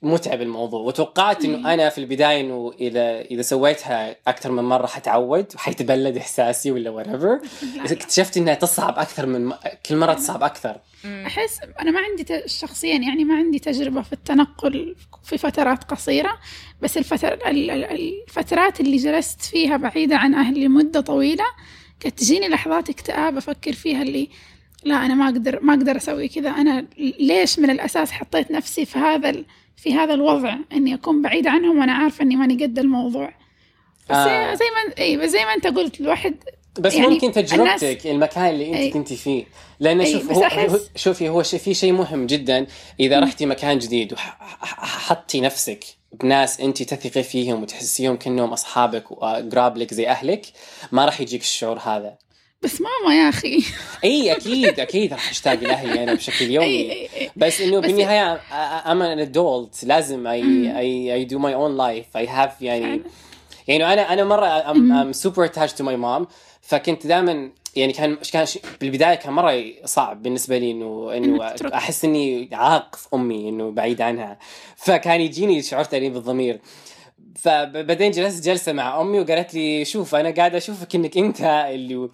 متعب 0.02 0.42
الموضوع. 0.42 0.82
وتوقعت 0.82 1.46
إنه 1.46 1.74
أنا 1.74 1.90
في 1.90 1.98
البداية 1.98 2.42
إنه 2.42 2.74
إذا 2.80 3.22
إذا 3.22 3.42
سويتها 3.42 4.16
أكثر 4.28 4.52
من 4.52 4.64
مرة 4.64 4.88
حتعود 4.88 5.46
وحيتبلد 5.56 6.18
إحساسي 6.18 6.72
ولا 6.72 7.04
whatever. 7.04 7.46
اكتشفت 7.92 8.38
إنها 8.38 8.54
تصعب 8.54 9.00
أكثر 9.00 9.26
من 9.26 9.46
م... 9.46 9.54
كل 9.86 9.96
مرة 9.98 10.14
تصعب 10.14 10.44
أكثر. 10.44 10.78
أحس 11.06 11.60
أنا 11.82 11.92
ما 11.92 12.00
عندي 12.00 12.24
ت- 12.24 12.50
شخصيا 12.50 12.96
يعني 12.98 13.24
ما 13.24 13.36
عندي 13.36 13.60
تجربة 13.60 14.02
في 14.02 14.14
التنقل 14.14 14.96
في 15.24 15.38
فترات 15.38 15.84
قصيرة 15.84 16.38
بس 16.82 16.98
الفتر 16.98 17.34
ال- 17.34 17.72
ال- 17.72 17.86
الفترات 18.28 18.80
اللي 18.80 18.98
جلست 18.98 19.42
فيها 19.42 19.78
بعيدة 19.78 20.18
عن 20.18 20.34
أهلي 20.34 20.68
مدة 20.68 21.02
طويلة 21.02 21.46
كانت 22.00 22.20
تجيني 22.20 22.48
لحظات 22.48 22.90
اكتئاب 22.90 23.38
أفكر 23.38 23.74
فيها 23.74 24.02
اللي 24.02 24.30
لا 24.84 24.96
أنا 25.06 25.14
ما 25.16 25.26
أقدر 25.26 25.60
ما 25.64 25.74
أقدر 25.74 25.98
أسوي 25.98 26.28
كذا. 26.28 26.50
أنا 26.50 26.86
ليش 27.20 27.60
من 27.60 27.70
الأساس 27.70 28.12
حطيت 28.12 28.52
نفسي 28.52 28.86
في 28.86 29.00
هذا 29.00 29.30
ال- 29.30 29.46
في 29.78 29.94
هذا 29.94 30.14
الوضع؟ 30.14 30.56
إني 30.74 30.94
أكون 30.94 31.22
بعيدة 31.22 31.50
عنهم 31.50 31.80
وأنا 31.80 31.94
عارفة 31.94 32.24
إني 32.24 32.36
ماني 32.36 32.64
قد 32.66 32.80
الموضوع. 32.80 33.34
بس 34.10 34.16
آه. 34.16 34.54
زي 34.56 34.66
ما 34.66 34.94
إي 35.04 35.28
زي 35.28 35.46
ما 35.46 35.54
أنت 35.54 35.68
قلت 35.68 36.02
الواحد 36.02 36.36
بس 36.80 36.94
يعني 36.96 37.08
ممكن 37.08 37.32
تجربتك 37.32 37.54
الناس- 37.60 38.06
المكان 38.06 38.50
اللي 38.50 38.68
أنت 38.68 38.76
أي. 38.76 38.90
كنتي 38.92 39.16
فيه. 39.16 39.44
لأن 39.80 40.06
شوف 40.06 40.32
هو 40.32 40.50
أحس- 40.50 40.54
هو- 40.72 40.80
شوفي 40.96 41.30
هو 41.30 41.44
في 41.44 41.74
شيء 41.74 41.92
مهم 41.94 42.26
جدا. 42.26 42.68
إذا 43.00 43.20
رحتي 43.20 43.46
مكان 43.46 43.80
جديد 43.80 44.14
وحطي 44.14 45.42
نفسك 45.42 45.84
بناس 46.22 46.60
أنت 46.62 46.84
تثقي 46.84 47.24
فيهم 47.24 47.62
وتحسيهم 47.62 48.16
كأنهم 48.16 48.50
أصحابك 48.54 49.12
وقراب 49.12 49.78
لك 49.78 49.94
زي 49.94 50.08
أهلك 50.08 50.46
ما 50.92 51.06
راح 51.06 51.22
يجيك 51.22 51.42
الشعور 51.42 51.80
هذا. 51.80 52.18
بس 52.64 52.82
ماما 52.82 53.16
يا 53.16 53.30
أخي. 53.30 53.64
إي 54.04 54.32
أكيد 54.32 54.80
أكيد 54.80 55.14
راح 55.14 55.30
أشتاق 55.30 55.54
لاهلي 55.54 56.04
أنا 56.04 56.14
بشكل 56.14 56.46
إي 56.46 56.54
يومي. 56.54 57.08
بس 57.36 57.62
إنه 57.62 57.80
بالنهاية 57.80 58.42
I'm 58.92 59.02
an 59.02 59.20
adult 59.20 59.84
لازم 59.84 60.28
I 60.28 60.78
I 60.80 61.14
I 61.14 61.26
do 61.26 61.40
my 61.40 61.56
own 61.56 61.78
life 61.78 62.18
I 62.18 62.28
have 62.28 62.62
يعني 62.62 63.02
يعني 63.68 63.94
أنا 63.94 64.14
أنا 64.14 64.24
مرة 64.24 64.72
I'm 64.72 65.12
super 65.14 65.46
attached 65.46 65.74
to 65.74 65.84
my 65.84 65.98
mom 65.98 66.28
فكنت 66.62 67.08
دائما 67.08 67.52
يعني 67.76 67.94
كان 67.94 68.16
كان 68.32 68.46
بالبداية 68.82 69.16
كان 69.16 69.34
مرة 69.34 69.64
صعب 69.86 70.24
بالنسبة 70.24 70.58
لي 70.58 70.72
إنه 70.72 71.12
إنه. 71.18 71.56
أحس 71.74 72.06
إني 72.06 72.50
عاق 72.54 72.96
في 72.96 73.08
أمي 73.14 73.50
إنه 73.50 73.72
بعيد 73.72 74.02
عنها. 74.02 74.40
فكان 74.76 75.22
يجيني 75.22 75.62
شعور 75.62 75.84
تأنيب 75.84 76.14
بالضمير. 76.14 76.60
فبعدين 77.36 78.12
جلست 78.12 78.46
جلسة 78.46 78.74
مع 78.74 79.02
أمي 79.02 79.20
وقالت 79.20 79.54
لي 79.54 79.86
شوف 79.86 80.16
أنا 80.16 80.32
قاعدة 80.32 80.58
أشوفك 80.58 80.96
إنك 80.96 81.18
أنت 81.18 81.42
اللي 81.74 82.10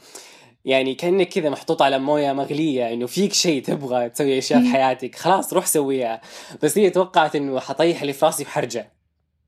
يعني 0.68 0.96
كأنك 0.96 1.30
كذا 1.30 1.50
محطوط 1.50 1.82
على 1.82 2.00
موية 2.00 2.34
مغلية 2.34 2.94
إنه 2.94 3.08
فيك 3.08 3.34
شيء 3.34 3.64
تبغى 3.64 4.10
تسوي 4.10 4.38
أشياء 4.38 4.62
في 4.62 4.70
حياتك 4.70 5.16
خلاص 5.16 5.54
روح 5.54 5.66
سويها. 5.66 6.22
بس 6.64 6.78
هي 6.78 6.90
توقعت 6.90 7.36
إنه 7.36 7.60
حيطيح 7.60 8.02
اللي 8.02 8.14
في 8.14 8.26
راسي 8.26 8.44
وحرجع 8.44 8.86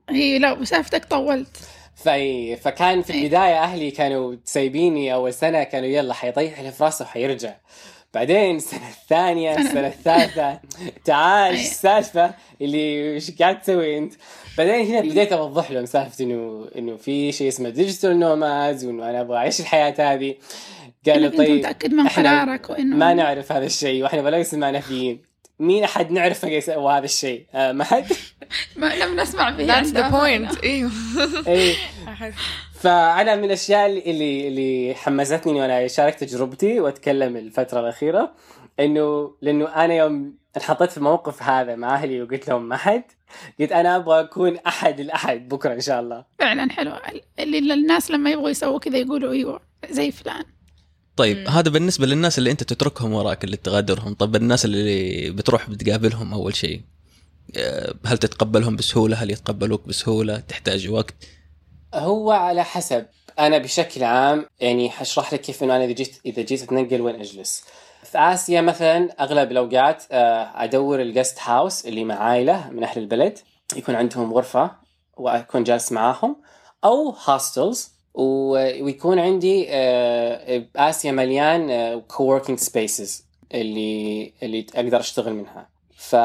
هي 0.10 0.40
لا 0.40 0.56
مسافتك 0.56 1.06
طولت. 1.06 1.60
في 2.04 2.56
فكان 2.56 3.02
في 3.02 3.10
البداية 3.10 3.64
أهلي 3.64 3.92
كانوا 3.92 4.36
سايبيني 4.46 5.14
أول 5.14 5.34
سنة 5.34 5.64
كانوا 5.64 5.88
يلا 5.88 6.14
حيطيح 6.14 6.60
اللي 6.60 6.72
في 6.72 6.84
راسه 6.84 7.06
وحيرجع. 7.06 7.56
بعدين 8.14 8.56
السنة 8.56 8.90
الثانية 8.90 9.58
السنة 9.58 9.88
الثالثة 9.98 10.60
تعال 11.06 11.56
إيش 11.56 11.68
السالفة؟ 11.68 12.34
اللي 12.62 13.14
إيش 13.14 13.32
قاعد 13.32 13.62
تسوي 13.62 13.98
أنت؟ 13.98 14.14
بعدين 14.58 14.86
هنا 14.86 15.02
بديت 15.02 15.32
أوضح 15.34 15.72
لهم 15.72 15.86
سالفة 15.86 16.24
إنه 16.24 16.68
إنه 16.78 16.98
في 16.98 17.32
شيء 17.32 17.48
اسمه 17.48 17.70
digital 17.70 18.20
nomads 18.20 18.86
وإنه 18.86 19.10
أنا 19.10 19.22
أبغى 19.22 19.38
أعيش 19.38 19.60
الحياة 19.60 20.14
هذه. 20.14 20.36
قالوا 21.06 21.18
إنك 21.28 21.34
أنت 21.34 21.38
طيب 21.38 21.60
متأكد 21.60 21.94
من 21.94 22.08
قرارك 22.08 22.70
وإنه 22.70 22.96
ما 22.96 23.14
نعرف 23.14 23.52
هذا 23.52 23.66
الشيء 23.66 24.04
وإحنا 24.04 24.22
وليس 24.22 24.54
منافيين 24.54 25.22
مين 25.60 25.84
أحد 25.84 26.12
نعرف 26.12 26.44
يسوي 26.44 26.92
هذا 26.94 27.06
الشيء؟ 27.06 27.46
آه 27.54 27.72
ما 27.72 27.84
حد؟ 27.84 28.06
ما 28.78 28.96
لم 28.96 29.20
نسمع 29.20 29.50
به 29.50 29.68
That's 29.68 29.88
the 29.88 29.98
عندها. 29.98 30.12
point. 30.12 30.58
أيوه 30.64 30.92
أحس. 32.08 32.34
فأنا 32.80 33.36
من 33.36 33.44
الأشياء 33.44 34.10
اللي 34.10 34.48
اللي 34.48 34.96
حمستني 34.96 35.62
وأنا 35.62 35.88
شاركت 35.88 36.24
تجربتي 36.24 36.80
وأتكلم 36.80 37.38
الفترة 37.38 37.80
الأخيرة 37.80 38.34
انه 38.80 39.36
لأنه 39.42 39.68
أنا 39.86 39.94
يوم 39.94 40.38
انحطيت 40.58 40.92
في 40.92 40.98
الموقف 40.98 41.44
هذا 41.44 41.76
مع 41.76 41.96
أهلي 41.96 42.22
وقلت 42.22 42.48
لهم 42.50 42.70
ما 42.70 42.78
حد 42.78 43.04
قلت 43.60 43.72
أنا 43.72 43.96
أبغى 43.96 44.20
أكون 44.20 44.58
أحد 44.58 45.00
الاحد 45.00 45.50
بكرة 45.50 45.74
إن 45.74 45.82
شاء 45.82 46.00
الله. 46.00 46.26
فعلا 46.40 46.72
حلو. 46.72 46.92
اللي 47.40 47.74
الناس 47.74 48.12
لما 48.12 48.30
يبغوا 48.32 48.50
يسووا 48.50 48.80
كذا 48.80 48.98
يقولوا 48.98 49.32
أيوه 49.34 49.60
زي 49.90 50.12
فلان. 50.12 50.44
طيب 51.20 51.38
مم. 51.38 51.48
هذا 51.48 51.70
بالنسبة 51.70 52.06
للناس 52.06 52.38
اللي 52.38 52.52
أنت 52.52 52.64
تتركهم 52.64 53.14
وراك 53.14 53.44
اللي 53.44 53.58
تغادرهم. 53.58 54.14
طيب 54.14 54.36
الناس 54.36 54.66
اللي 54.66 55.30
بتروح 55.32 55.70
بتقابلهم 55.70 56.34
أول 56.34 56.56
شيء 56.56 56.82
آه، 57.58 57.94
هل 58.06 58.18
تتقبلهم 58.18 58.76
بسهولة؟ 58.76 59.18
هل 59.18 59.32
يتقبلوك 59.32 59.88
بسهولة؟ 59.88 60.40
تحتاج 60.40 60.90
وقت؟ 60.90 61.16
هو 61.94 62.32
على 62.32 62.64
حسب. 62.64 63.06
أنا 63.40 63.58
بشكل 63.58 64.04
عام 64.04 64.46
يعني 64.60 64.90
حشرح 64.90 65.34
لك 65.34 65.42
كيف 65.42 65.64
إنه 65.64 65.76
أنا 65.76 65.84
إذا 65.86 65.94
جيت 65.94 66.20
إذا 66.26 66.42
جيت 66.42 66.64
أتنقل 66.64 67.02
وين 67.02 67.16
أجلس. 67.16 67.64
في 68.04 68.18
آسيا 68.18 68.62
مثلا 68.62 69.10
أغلب 69.20 69.52
الأوقات 69.52 70.04
آه، 70.12 70.64
أدور 70.64 71.02
الجست 71.02 71.38
هاوس 71.42 71.86
اللي 71.86 72.04
مع 72.04 72.16
عائلة 72.16 72.70
من 72.70 72.84
أهل 72.84 73.02
البلد. 73.02 73.40
يكون 73.76 73.96
عندهم 73.96 74.34
غرفة 74.34 74.72
وأكون 75.18 75.64
جالس 75.64 75.92
معاهم. 75.92 76.36
أو 76.84 77.16
hostels 77.26 77.99
ويكون 78.20 79.20
عندي 79.20 79.66
آه، 79.70 80.64
باسيا 80.76 81.12
مليان 81.12 82.00
co-working 82.00 82.60
spaces 82.60 83.24
اللي 83.54 84.34
اللي 84.44 84.66
أقدر 84.76 85.00
أشتغل 85.00 85.34
منها. 85.34 85.68
ف 85.96 86.16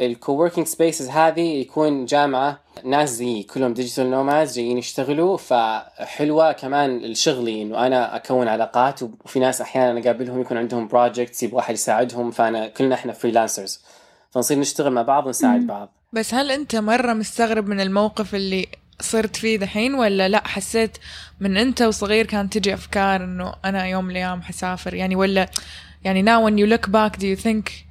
ال 0.00 0.06
co-working 0.06 0.66
spaces 0.66 1.08
هذه 1.08 1.40
يكون 1.40 2.04
جامعة 2.04 2.60
ناس 2.84 3.10
زيي 3.10 3.42
كلهم 3.42 3.74
digital 3.74 4.10
nomads 4.10 4.56
جايين 4.56 4.78
يشتغلوا. 4.78 5.36
فحلوة 5.36 6.52
كمان 6.52 6.98
لشغلي 6.98 7.62
إنه 7.62 7.86
أنا 7.86 8.16
أكون 8.16 8.48
علاقات 8.48 9.02
وفي 9.02 9.38
ناس 9.38 9.60
أحيانا 9.60 10.00
أقابلهم 10.00 10.40
يكون 10.40 10.56
عندهم 10.56 10.88
projects 10.88 11.42
يبغى 11.42 11.60
احد 11.60 11.74
يساعدهم. 11.74 12.30
فأنا 12.30 12.68
كلنا 12.68 12.94
إحنا 12.94 13.12
freelancers 13.12 13.80
فنصير 14.30 14.58
نشتغل 14.58 14.92
مع 14.92 15.02
بعض 15.02 15.26
ونساعد. 15.26 15.66
بعض. 15.66 15.92
بس 16.12 16.34
هل 16.34 16.50
أنت 16.50 16.76
مرة 16.76 17.12
مستغرب 17.12 17.68
من 17.68 17.80
الموقف 17.80 18.34
اللي 18.34 18.66
صرت 19.00 19.36
فيه 19.36 19.56
دحين 19.56 19.94
ولا 19.94 20.28
لا؟ 20.28 20.48
حسيت 20.48 20.98
من 21.40 21.56
انت 21.56 21.82
وصغير 21.82 22.26
كانت 22.26 22.58
تجي 22.58 22.74
افكار 22.74 23.24
انه 23.24 23.54
أنا 23.64 23.86
يوم 23.86 24.04
من 24.04 24.10
الأيام 24.10 24.42
حسافر. 24.42 24.94
يعني 24.94 25.16
ولا 25.16 25.50
يعني 26.04 26.22
now 26.22 26.48
when 26.48 26.54
you 26.58 26.66
look 26.66 26.90
back 26.90 27.18
do 27.18 27.24
you 27.24 27.44
think 27.44 27.88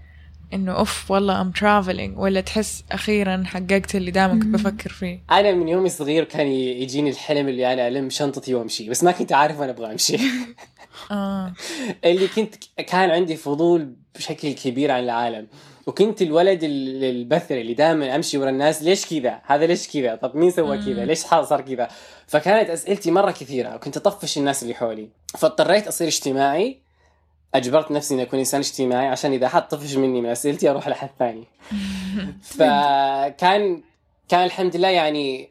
انه 0.53 0.71
اوف 0.71 1.11
والله 1.11 1.43
I'm 1.43 1.55
traveling 1.59 2.17
ولا 2.17 2.41
تحس 2.41 2.83
أخيرا 2.91 3.43
حققت 3.45 3.95
اللي 3.95 4.11
دائما 4.11 4.33
كنت 4.33 4.45
بفكر 4.45 4.89
فيه؟ 4.89 5.19
أنا 5.31 5.51
من 5.51 5.67
يومي 5.67 5.89
صغير 5.89 6.23
كان 6.23 6.47
يجيني 6.47 7.09
الحلم 7.09 7.47
اللي 7.47 7.73
أنا 7.73 7.87
ألم 7.87 8.09
شنطتي 8.09 8.55
وأمشي 8.55 8.89
بس 8.89 9.03
ما 9.03 9.11
كنت 9.11 9.33
عارف 9.33 9.59
وين 9.59 9.69
أبغى 9.69 9.91
أمشي. 9.91 10.17
آه. 11.11 11.53
اللي 12.05 12.27
كنت 12.27 12.55
كان 12.87 13.09
عندي 13.09 13.35
فضول 13.35 13.95
بشكل 14.17 14.51
كبير 14.53 14.91
عن 14.91 15.03
العالم. 15.03 15.47
وكنت 15.87 16.21
الولد 16.21 16.63
ال- 16.63 17.03
البثري 17.03 17.61
اللي 17.61 17.73
دائما 17.73 18.15
أمشي 18.15 18.37
ورا 18.37 18.49
الناس 18.49 18.83
ليش 18.83 19.05
كذا؟ 19.05 19.41
هذا 19.45 19.65
ليش 19.65 19.87
كذا؟ 19.87 20.15
طب 20.15 20.35
مين 20.35 20.51
سوى 20.51 20.77
كذا؟ 20.77 21.05
ليش 21.05 21.19
صار 21.19 21.61
كذا؟ 21.61 21.87
فكانت 22.27 22.69
أسئلتي 22.69 23.11
مرة 23.11 23.31
كثيرة 23.31 23.75
وكنت 23.75 23.97
أطفش 23.97 24.37
الناس 24.37 24.63
اللي 24.63 24.73
حولي. 24.73 25.09
فاضطريت 25.37 25.87
أصير 25.87 26.07
اجتماعي. 26.07 26.77
أجبرت 27.55 27.91
نفسي 27.91 28.13
إني 28.13 28.23
أكون 28.23 28.39
إنسان 28.39 28.59
اجتماعي 28.59 29.07
عشان 29.07 29.31
إذا 29.33 29.47
حد 29.47 29.67
طفش 29.67 29.95
مني 29.95 30.21
من 30.21 30.29
أسئلتي 30.29 30.69
أروح 30.69 30.87
لحد 30.87 31.09
ثاني. 31.19 31.43
فكان 32.57 33.81
كان 34.29 34.43
الحمد 34.45 34.75
لله 34.75 34.87
يعني 34.87 35.49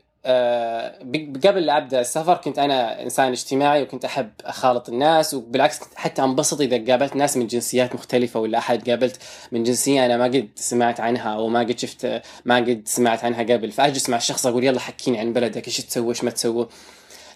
قبل 1.45 1.67
لا 1.67 1.77
أبدأ 1.77 2.01
السفر 2.01 2.37
كنت 2.37 2.59
أنا 2.59 3.03
إنسان 3.03 3.33
اجتماعي 3.33 3.83
وكنت 3.83 4.05
أحب 4.05 4.31
أخالط 4.45 4.89
الناس 4.89 5.35
وبالعكس 5.35 5.79
كنت 5.79 5.95
حتى 5.95 6.23
أنبسط 6.23 6.61
إذا 6.61 6.93
قابلت 6.93 7.17
ناس 7.17 7.37
من 7.37 7.47
جنسيات 7.47 7.95
مختلفة 7.95 8.41
ولا 8.41 8.59
أحد 8.59 8.91
قابلت 8.91 9.17
من 9.53 9.63
جنسية 9.63 10.07
أنا 10.07 10.17
ما 10.17 10.25
قد 10.25 10.49
سمعت 10.55 11.01
عنها 11.01 11.35
أو 11.35 11.49
ما 11.49 11.61
قد 11.61 11.79
شفت 11.79 12.23
ما 12.45 12.57
قد 12.57 12.83
سمعت 12.85 13.25
عنها 13.25 13.43
قبل. 13.43 13.73
فأجلس 13.73 14.09
مع 14.09 14.17
الشخص 14.17 14.47
أقول 14.47 14.65
يلا 14.65 14.81
حكيني 14.81 15.19
عن 15.19 15.33
بلدك 15.33 15.67
إيش 15.67 15.77
تسوي 15.77 16.09
إيش 16.09 16.25
ما 16.25 16.31
تسوي. 16.31 16.69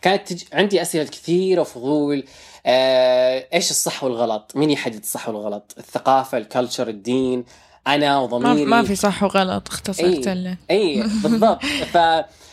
كانت 0.02 0.32
تج... 0.32 0.42
عندي 0.52 0.82
أسئلة 0.82 1.04
كثيرة 1.04 1.60
وفضول 1.60 2.24
آه... 2.66 3.46
إيش 3.54 3.70
الصح 3.70 4.04
والغلط؟ 4.04 4.52
مين 4.54 4.70
يحدد 4.70 5.00
الصح 5.00 5.28
والغلط؟ 5.28 5.74
الثقافة، 5.78 6.38
الكلتشر، 6.38 6.88
الدين، 6.88 7.44
أنا 7.86 8.18
وضميري 8.20 8.64
ما 8.64 8.82
في 8.82 8.96
صح 8.96 9.22
وغلط 9.22 9.68
اختصرت 9.68 10.56
اي 10.70 11.02
بالضبط. 11.22 11.64
ف 11.92 11.98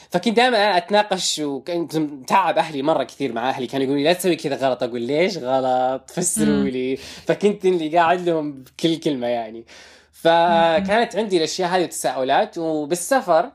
فكنت 0.09 0.35
دائما 0.35 0.57
أنا 0.57 0.77
أتناقش 0.77 1.39
وكنت 1.39 1.97
متعب 1.97 2.57
أهلي 2.57 2.81
مرة 2.81 3.03
كثير 3.03 3.33
مع 3.33 3.49
أهلي. 3.49 3.67
كانوا 3.67 3.85
يقولوا 3.85 4.01
لي 4.01 4.07
لا 4.07 4.13
تسوي 4.13 4.35
كذا 4.35 4.55
غلط. 4.55 4.83
أقول 4.83 5.01
ليش 5.01 5.37
غلط؟ 5.37 6.11
فسروا. 6.11 6.63
لي. 6.63 6.95
فكنت 6.95 7.65
اللي 7.65 7.97
قاعد 7.97 8.21
لهم 8.29 8.51
بكل 8.63 8.95
كلمة 8.95 9.27
يعني. 9.27 9.65
فكانت 10.11 11.15
عندي 11.15 11.37
الأشياء 11.37 11.69
هذه 11.69 11.83
التساؤلات 11.83 12.57
وبالسفر 12.57 13.51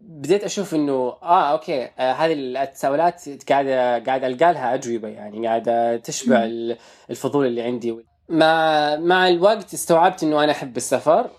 بديت 0.00 0.44
أشوف 0.44 0.74
إنه 0.74 0.92
آه 1.22 1.52
أوكي 1.52 1.84
آه 1.98 2.12
هذه 2.12 2.32
التساؤلات 2.32 3.22
قاعدة 3.52 3.98
قاعد 3.98 4.24
ألقى 4.24 4.52
لها 4.52 4.74
أجوبة 4.74 5.08
يعني. 5.08 5.46
قاعدة 5.46 5.96
تشبع 5.96 6.44
ال- 6.44 6.76
الفضول 7.10 7.46
اللي 7.46 7.62
عندي. 7.62 7.96
مع 8.28 8.96
مع 8.96 9.28
الوقت 9.28 9.74
استوعبت 9.74 10.22
إنه 10.22 10.44
أنا 10.44 10.52
أحب 10.52 10.76
السفر. 10.76 11.30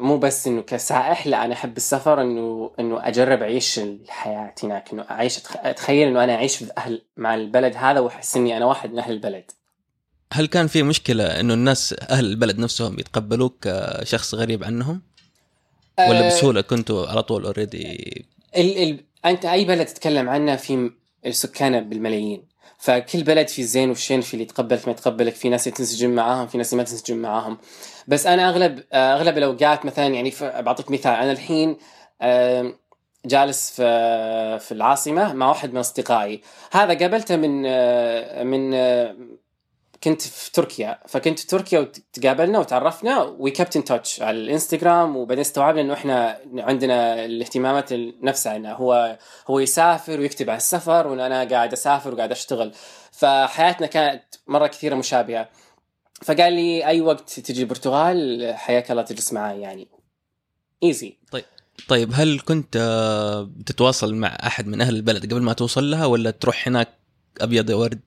مو 0.00 0.18
بس 0.18 0.46
إنه 0.46 0.62
كسائح 0.62 1.26
لا 1.26 1.44
أنا 1.44 1.54
أحب 1.54 1.76
السفر 1.76 2.20
إنه 2.20 2.70
إنه 2.80 3.08
أجرب 3.08 3.42
أعيش 3.42 3.78
الحياة 3.78 4.54
هناك 4.62 4.92
إنه 4.92 5.04
أعيش 5.10 5.38
أتخيل 5.56 6.08
إنه 6.08 6.24
أنا 6.24 6.34
أعيش 6.34 6.56
في 6.56 6.70
أهل 6.78 7.02
مع 7.16 7.34
البلد 7.34 7.76
هذا 7.76 8.00
وأحس 8.00 8.36
إني 8.36 8.56
أنا 8.56 8.64
واحد 8.66 8.92
من 8.92 8.98
أهل 8.98 9.12
البلد. 9.12 9.50
هل 10.32 10.46
كان 10.46 10.66
في 10.66 10.82
مشكلة 10.82 11.24
إنه 11.24 11.54
الناس 11.54 11.94
أهل 12.10 12.24
البلد 12.24 12.58
نفسهم 12.58 12.98
يتقبلوك 12.98 13.68
كشخص 13.68 14.34
غريب 14.34 14.64
عنهم؟ 14.64 15.02
ولا 15.98 16.24
آه، 16.24 16.28
بسهولة 16.28 16.60
كنتوا 16.60 17.06
على 17.06 17.22
طول 17.22 17.44
اوريدي 17.44 18.26
ال 18.56 18.82
ال 18.82 19.04
أنت 19.24 19.44
أي 19.44 19.64
بلد 19.64 19.86
تتكلم 19.86 20.28
عنه 20.28 20.56
في 20.56 20.90
السكان 21.26 21.88
بالملايين. 21.88 22.44
فكل 22.78 23.22
بلد 23.22 23.48
في 23.48 23.62
الزين 23.62 23.88
والشين 23.88 24.20
في 24.20 24.34
اللي 24.34 24.44
يتقبلك 24.44 24.86
ما 24.88 24.92
يتقبلك 24.92 25.34
في 25.34 25.48
ناس 25.48 25.64
تنسجم 25.64 26.10
معاهم 26.10 26.46
في 26.46 26.58
ناس 26.58 26.74
ما 26.74 26.82
تنسجم 26.82 27.16
معاهم. 27.16 27.58
بس 28.08 28.26
أنا 28.26 28.48
أغلب 28.48 28.84
أغلب 28.92 29.38
الأوقات 29.38 29.86
مثلا 29.86 30.06
يعني 30.06 30.32
بعطيك 30.40 30.90
مثال 30.90 31.12
أنا 31.12 31.32
الحين 31.32 31.76
جالس 33.26 33.70
في 33.70 34.58
في 34.58 34.72
العاصمة 34.72 35.32
مع 35.32 35.48
واحد 35.48 35.72
من 35.72 35.78
أصدقائي. 35.78 36.42
هذا 36.72 36.94
قابلته 36.98 37.36
من 37.36 37.62
آه، 37.66 38.42
من 38.42 38.74
آه، 38.74 39.16
كنت 40.04 40.22
في 40.22 40.52
تركيا. 40.52 40.98
فكنت 41.08 41.38
في 41.38 41.46
تركيا 41.46 41.80
وتقابلنا 41.80 42.58
وتعرفنا 42.58 43.22
وي 43.22 43.50
كابت 43.50 43.76
ان 43.76 43.84
تاتش 43.84 44.22
على 44.22 44.36
الإنستغرام 44.36 45.16
وبعدين 45.16 45.40
استوعبنا 45.40 45.80
إنه 45.80 45.94
إحنا 45.94 46.38
عندنا 46.58 47.24
الاهتمامات 47.24 47.92
نفسها 48.22 48.56
إنه 48.56 48.72
هو 48.72 49.18
هو 49.48 49.58
يسافر 49.58 50.20
ويكتب 50.20 50.50
عن 50.50 50.56
السفر 50.56 51.06
وأنا 51.06 51.44
قاعد 51.44 51.72
أسافر 51.72 52.14
وقاعد 52.14 52.30
أشتغل. 52.30 52.72
فحياتنا 53.12 53.86
كانت 53.86 54.22
مرة 54.46 54.66
كثيرة 54.66 54.94
مشابهة. 54.94 55.48
فقال 56.22 56.52
لي 56.52 56.86
أي 56.86 57.00
وقت 57.00 57.40
تجي 57.40 57.62
البرتغال 57.62 58.52
حياك 58.54 58.90
الله 58.90 59.02
تجلس 59.02 59.32
معي 59.32 59.60
يعني. 59.60 59.88
ايزي 60.82 61.16
طيب. 61.30 61.44
هل 62.14 62.40
كنت 62.40 62.76
آه، 62.76 63.42
بتتواصل 63.42 64.14
مع 64.14 64.28
أحد 64.28 64.66
من 64.66 64.80
أهل 64.80 64.96
البلد 64.96 65.32
قبل 65.32 65.42
ما 65.42 65.52
توصل 65.52 65.90
لها 65.90 66.06
ولا 66.06 66.30
تروح 66.30 66.68
هناك 66.68 66.88
أبيض 67.40 67.64
يا 67.64 67.70
ورد؟ 67.70 68.00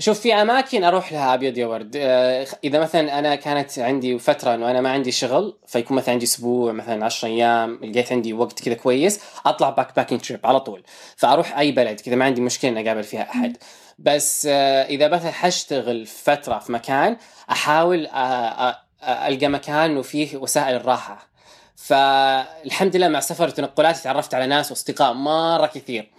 شوف 0.00 0.20
في 0.20 0.34
أماكن 0.34 0.84
أروح 0.84 1.12
لها 1.12 1.34
أبيض 1.34 1.58
يا 1.58 1.66
ورد 1.66 1.96
آه، 1.96 2.46
إذا 2.64 2.78
مثلا 2.80 3.18
أنا 3.18 3.34
كانت 3.34 3.78
عندي 3.78 4.18
فترة 4.18 4.54
إنه 4.54 4.70
أنا 4.70 4.80
ما 4.80 4.90
عندي 4.90 5.12
شغل 5.12 5.58
فيكون 5.66 5.96
مثلا 5.96 6.12
عندي 6.12 6.24
أسبوع 6.24 6.72
مثلا 6.72 7.04
10 7.04 7.28
أيام 7.28 7.80
لقيت 7.84 8.12
عندي 8.12 8.32
وقت 8.32 8.62
كذا 8.62 8.74
كويس 8.74 9.20
أطلع 9.46 9.70
backpacking 9.70 10.20
trip 10.20 10.46
على 10.46 10.60
طول. 10.60 10.82
فأروح 11.16 11.58
أي 11.58 11.72
بلد 11.72 12.00
كذا 12.00 12.14
ما 12.14 12.24
عندي 12.24 12.40
مشكلة 12.40 12.70
إني 12.70 12.86
أقابل 12.86 13.02
فيها 13.04 13.30
أحد. 13.30 13.56
بس 13.98 14.48
آه، 14.50 14.84
إذا 14.84 15.08
مثلا 15.08 15.30
حاشتغل 15.30 16.06
فترة 16.06 16.58
في 16.58 16.72
مكان 16.72 17.16
أحاول 17.50 18.06
آه، 18.06 18.76
ألقى 19.02 19.48
مكان 19.48 19.96
وفيه 19.96 20.36
وسائل 20.36 20.76
الراحة. 20.76 21.28
فالحمد 21.76 22.96
لله 22.96 23.08
مع 23.08 23.20
سفر 23.20 23.46
وتنقلاتي 23.46 24.02
تعرفت 24.02 24.34
على 24.34 24.46
ناس 24.46 24.70
وأصدقاء 24.70 25.12
مرة 25.12 25.66
كثير. 25.66 26.10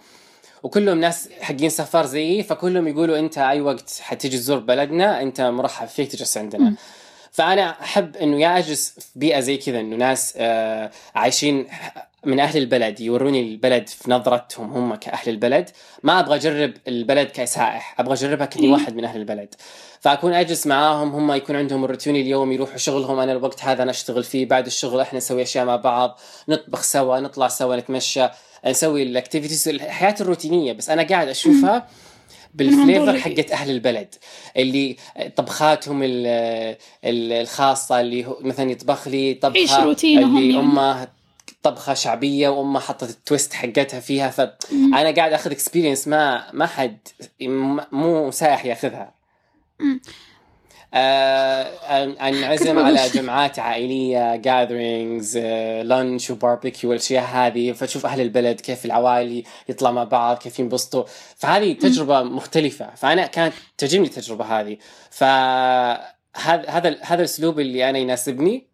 وكلهم 0.62 1.00
ناس 1.00 1.28
حقين 1.40 1.68
سفر 1.70 2.06
زيي 2.06 2.42
فكلهم 2.42 2.88
يقولوا 2.88 3.18
أنت 3.18 3.38
أي 3.38 3.60
وقت 3.60 4.00
حتيجي 4.00 4.38
تزور 4.38 4.58
بلدنا 4.58 5.22
أنت 5.22 5.40
مرحب 5.40 5.86
فيك 5.88 6.12
تجلس 6.12 6.36
عندنا 6.38 6.62
مم. 6.64 6.76
فأنا 7.32 7.70
أحب 7.82 8.16
إنه 8.16 8.40
يا 8.40 8.58
أجلس 8.58 8.90
في 8.98 9.18
بيئة 9.18 9.40
زي 9.40 9.56
كذا 9.56 9.80
إنه 9.80 9.96
ناس 9.96 10.34
آه 10.36 10.90
عايشين 11.14 11.66
من 12.26 12.40
أهل 12.40 12.58
البلد 12.58 13.00
يوروني 13.00 13.40
البلد 13.40 13.88
في 13.88 14.10
نظرتهم 14.10 14.72
هم 14.72 14.94
كأهل 14.94 15.28
البلد. 15.28 15.70
ما 16.02 16.20
أبغى 16.20 16.34
أجرب 16.34 16.72
البلد 16.88 17.26
كسائح 17.30 18.00
أبغى 18.00 18.14
أجربها 18.14 18.46
كأني 18.46 18.66
إيه. 18.66 18.72
واحد 18.72 18.96
من 18.96 19.04
أهل 19.04 19.20
البلد. 19.20 19.54
فأكون 20.00 20.32
أجلس 20.34 20.66
معاهم 20.66 21.08
هم 21.14 21.32
يكون 21.32 21.56
عندهم 21.56 21.84
الروتين 21.84 22.16
اليومي 22.16 22.54
يروحوا 22.54 22.76
شغلهم 22.76 23.18
أنا 23.18 23.32
الوقت 23.32 23.64
هذا 23.64 23.82
أنا 23.82 23.90
اشتغل 23.90 24.24
فيه 24.24 24.46
بعد 24.46 24.66
الشغل 24.66 25.00
إحنا 25.00 25.16
نسوي 25.16 25.42
أشياء 25.42 25.64
مع 25.64 25.76
بعض 25.76 26.18
نطبخ 26.48 26.82
سوا 26.82 27.20
نطلع 27.20 27.48
سوا 27.48 27.76
نتمشى 27.76 28.28
نسوي 28.66 29.02
ال 29.02 29.08
activities 29.08 29.68
الحياة 29.68 30.14
الروتينية 30.20 30.72
بس 30.72 30.90
أنا 30.90 31.02
قاعد 31.02 31.28
أشوفها 31.28 31.88
بال 32.54 32.61
flavor 32.61 32.82
المنظور 33.02 33.18
حقت 33.18 33.52
أهل 33.52 33.70
البلد. 33.70 34.14
اللي 34.56 34.96
طبخاتهم 35.36 36.02
ال- 36.02 36.26
ال- 37.04 37.32
الخاصة 37.32 38.00
اللي 38.00 38.26
مثلا 38.40 38.70
يطبخ 38.70 39.08
لي 39.08 39.34
طبخة 39.34 39.58
اللي 39.82 40.14
يعني. 40.14 40.58
أمه 40.58 41.08
طبخة 41.62 41.94
شعبية 41.94 42.48
وامه 42.48 42.80
حطت 42.80 43.10
ال 43.10 43.17
twist 43.17 43.52
حقتها 43.52 44.00
فيها. 44.00 44.30
فانا 44.30 45.10
قاعد 45.10 45.32
آخذ 45.32 45.50
experience 45.50 46.08
ما 46.08 46.52
ما 46.52 46.66
حد 46.66 46.98
مو 47.92 48.30
سائح 48.30 48.64
ياخذها. 48.64 49.14
آه 50.94 51.62
انعزم 52.28 52.78
على 52.78 53.08
جمعات 53.08 53.58
عائلية 53.58 54.36
gatherings 54.36 55.38
lunch 55.38 56.30
و 56.30 56.37
barbecue 56.37 56.90
والأشياء 56.90 57.24
هذه 57.24 57.72
فتشوف 57.72 58.06
أهل 58.06 58.20
البلد 58.20 58.60
كيف 58.60 58.84
العوائل 58.84 59.44
يطلع 59.68 59.90
مع 59.90 60.04
بعض 60.04 60.38
كيف 60.38 60.58
ينبسطوا. 60.58 61.04
فهذه 61.36 61.72
تجربة 61.72 62.22
مختلفة 62.22 62.94
فأنا 62.94 63.26
كانت 63.26 63.54
تعجبني 63.78 64.06
التجربة 64.06 64.44
هذه. 64.44 64.76
فهذا 65.10 66.04
هذا 66.68 66.96
هذا 67.02 67.18
الأسلوب 67.20 67.60
اللي 67.60 67.90
أنا 67.90 67.98
يناسبني. 67.98 68.69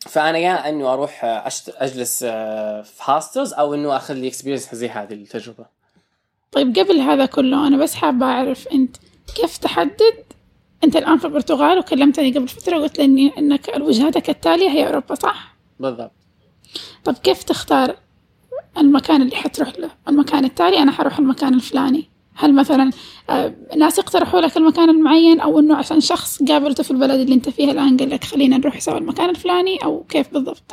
فأنا 0.00 0.38
يا 0.38 0.68
إنه 0.68 0.92
أروح 0.92 1.24
أشت... 1.24 1.68
أجلس 1.76 2.24
آه، 2.26 2.82
في 2.82 3.02
hostels 3.04 3.52
أو 3.52 3.74
إنه 3.74 3.96
أخذ 3.96 4.14
لي 4.14 4.28
experience 4.28 4.74
زي 4.74 4.88
هذه 4.88 5.12
التجربة. 5.12 5.66
طيب 6.52 6.78
قبل 6.78 7.00
هذا 7.00 7.26
كله 7.26 7.66
أنا 7.66 7.76
بس 7.76 7.94
حابة 7.94 8.26
أعرف 8.26 8.68
أنت 8.68 8.96
كيف 9.36 9.56
تحدد؟ 9.56 10.24
أنت 10.84 10.96
الآن 10.96 11.18
في 11.18 11.24
البرتغال 11.24 11.78
وكلمتني 11.78 12.30
قبل 12.30 12.48
فترة 12.48 12.78
وقلت 12.78 13.00
لي 13.00 13.32
إنك 13.38 13.72
وجهتك 13.80 14.30
التالية 14.30 14.68
هي 14.68 14.86
أوروبا 14.86 15.14
صح؟ 15.14 15.54
بالضبط. 15.80 16.12
طب 17.04 17.14
كيف 17.14 17.42
تختار 17.42 17.96
المكان 18.78 19.22
اللي 19.22 19.36
حتروح 19.36 19.78
له؟ 19.78 19.90
المكان 20.08 20.44
التالي 20.44 20.78
أنا 20.78 20.92
حروح 20.92 21.18
المكان 21.18 21.54
الفلاني. 21.54 22.09
هل 22.40 22.54
مثلا 22.54 22.90
آه، 23.30 23.54
ناس 23.76 23.98
يقترحوا 23.98 24.40
لك 24.40 24.56
المكان 24.56 24.90
المعين 24.90 25.40
أو 25.40 25.58
إنه 25.58 25.76
عشان 25.76 26.00
شخص 26.00 26.42
قابلته 26.42 26.82
في 26.82 26.90
البلد 26.90 27.20
اللي 27.20 27.34
أنت 27.34 27.48
فيها 27.48 27.70
الآن 27.70 27.96
قال 27.96 28.10
لك 28.10 28.24
خلينا 28.24 28.56
نروح 28.56 28.78
سوا 28.80 28.98
المكان 28.98 29.30
الفلاني 29.30 29.84
أو 29.84 30.04
كيف 30.08 30.32
بالضبط؟ 30.32 30.62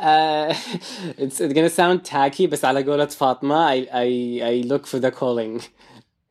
It's, 1.18 1.40
it's 1.40 1.52
gonna 1.52 1.76
sound 1.80 2.10
tacky 2.10 2.42
بس 2.42 2.64
على 2.64 2.82
قولة 2.82 3.06
فاطمة 3.06 3.70
I, 3.70 3.86
I, 3.86 4.42
I 4.42 4.68
look 4.68 4.86
for 4.86 4.98
the 4.98 5.10
calling. 5.10 5.62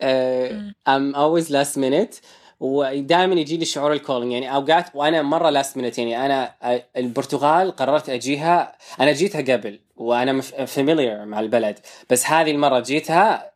uh, 0.04 0.54
I'm 0.86 1.16
always 1.16 1.50
last 1.50 1.78
minute 1.78 2.22
ودائما 2.60 3.36
يجي 3.36 3.58
لي 3.58 3.66
شعور 3.66 3.94
ال 3.94 3.98
calling 3.99 4.32
يعني 4.32 4.56
أوقات 4.56 4.86
وأنا 4.96 5.22
مرة 5.22 5.62
last 5.62 5.66
minute. 5.76 6.00
يعني 6.00 6.26
أنا 6.26 6.54
آه، 6.64 6.84
البرتغال 6.98 7.72
قررت 7.72 8.10
أجيها 8.10 8.76
أنا 9.00 9.12
جيتها 9.12 9.54
قبل 9.54 9.80
وأنا 9.98 10.42
familiar 10.42 11.26
مع 11.26 11.40
البلد. 11.40 11.80
بس 12.10 12.28
هذه 12.28 12.52
المرة 12.52 12.80
جيتها 12.80 13.52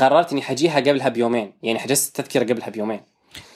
قررت 0.00 0.32
اني 0.32 0.42
حجيها 0.42 0.76
قبلها 0.76 1.08
بيومين 1.08 1.52
يعني 1.62 1.78
حجزت 1.78 2.20
التذكرة 2.20 2.52
قبلها 2.52 2.68
بيومين 2.70 3.00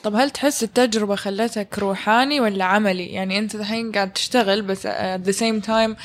طب 0.03 0.15
هل 0.15 0.29
تحس 0.29 0.63
التجربة 0.63 1.15
خلتك 1.15 1.79
روحاني 1.79 2.39
ولا 2.39 2.65
عملي؟ 2.65 3.05
يعني 3.05 3.39
أنت 3.39 3.55
الحين 3.55 3.91
قاعد 3.91 4.13
تشتغل 4.13 4.61
بس 4.61 4.87
at 4.87 5.21
the 5.25 5.33
same 5.33 5.65
time 5.67 5.95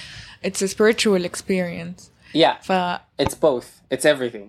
it's 0.44 0.62
a 0.62 0.68
spiritual 0.68 1.24
experience 1.24 2.10
yeah 2.34 2.62
ف 2.62 2.72
It's 3.22 3.34
both. 3.34 3.66
It's 3.94 4.04
everything. 4.04 4.48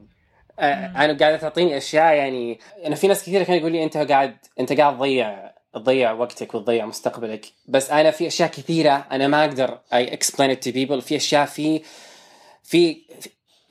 آه، 0.60 0.86
أنا 0.86 1.18
قاعدة 1.18 1.38
تعطيني 1.38 1.78
أشياء 1.78 2.14
يعني 2.14 2.60
أنا 2.86 2.96
في 2.96 3.08
ناس 3.08 3.22
كثيره 3.22 3.44
كانوا 3.44 3.60
يقول 3.60 3.72
لي 3.72 3.84
أنت 3.84 3.98
قاعد 3.98 4.38
أنت 4.60 4.74
قاعد 4.74 4.98
تضيع 4.98 5.52
تضيع 5.74 6.12
وقتك 6.12 6.56
وتضيع 6.56 6.86
مستقبلك 6.86 7.46
بس 7.68 7.92
أنا 7.92 8.12
في 8.12 8.28
أشياء 8.28 8.50
كثيرة 8.50 9.08
أنا 9.12 9.28
ما 9.28 9.46
أقدر 9.46 9.78
I 9.94 10.10
explain 10.12 10.56
it 10.56 10.68
to 10.68 10.74
people 10.74 11.00
في 11.00 11.16
أشياء 11.16 11.46
في 11.46 11.82
في 12.64 12.98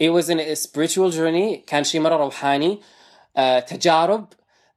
it 0.01 0.11
was 0.11 0.29
a 0.31 0.55
spiritual 0.57 1.11
journey. 1.11 1.65
كان 1.67 1.85
شيء 1.85 2.01
مرة 2.01 2.17
روحاني. 2.17 2.81
آه، 3.37 3.59
تجارب 3.61 4.27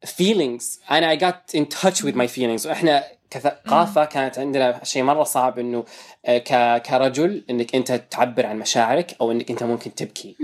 feelings. 0.05 0.91
أنا 0.91 1.15
I 1.15 1.19
got 1.19 1.57
in 1.59 1.63
touch 1.65 2.03
with 2.03 2.15
my 2.15 2.27
feelings. 2.37 2.65
وإحنا 2.65 3.03
كثقافة 3.29 4.05
كانت 4.05 4.39
عندنا 4.39 4.79
شيء 4.83 5.03
مرة 5.03 5.23
صعب 5.23 5.59
إنه 5.59 5.85
آه، 6.25 6.37
ك- 6.37 6.81
كرجل 6.81 7.43
إنك 7.49 7.75
أنت 7.75 7.91
تعبر 8.11 8.45
عن 8.45 8.59
مشاعرك 8.59 9.15
أو 9.21 9.31
إنك 9.31 9.51
أنت 9.51 9.63
ممكن 9.63 9.95
تبكي. 9.95 10.35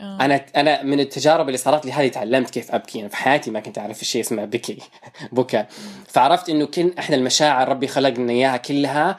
آه. 0.00 0.18
أنا 0.20 0.46
أنا 0.56 0.82
من 0.82 1.00
التجارب 1.00 1.46
اللي 1.46 1.58
صارت 1.58 1.86
لي 1.86 1.92
هذه 1.92 2.08
تعلمت 2.08 2.50
كيف 2.50 2.70
أبكي. 2.70 3.00
أنا 3.00 3.08
في 3.08 3.16
حياتي 3.16 3.50
ما 3.50 3.60
كنت 3.60 3.78
أعرف 3.78 4.04
شيء 4.04 4.20
اسمه 4.20 4.44
بكي 4.44 4.78
بكى 5.32 5.64
فعرفت 6.08 6.48
إنه 6.48 6.66
كل 6.66 6.92
إحنا 6.98 7.16
المشاعر 7.16 7.68
ربي 7.68 7.86
خلق 7.86 8.08
لنا 8.08 8.32
إياها 8.32 8.56
كلها 8.56 9.16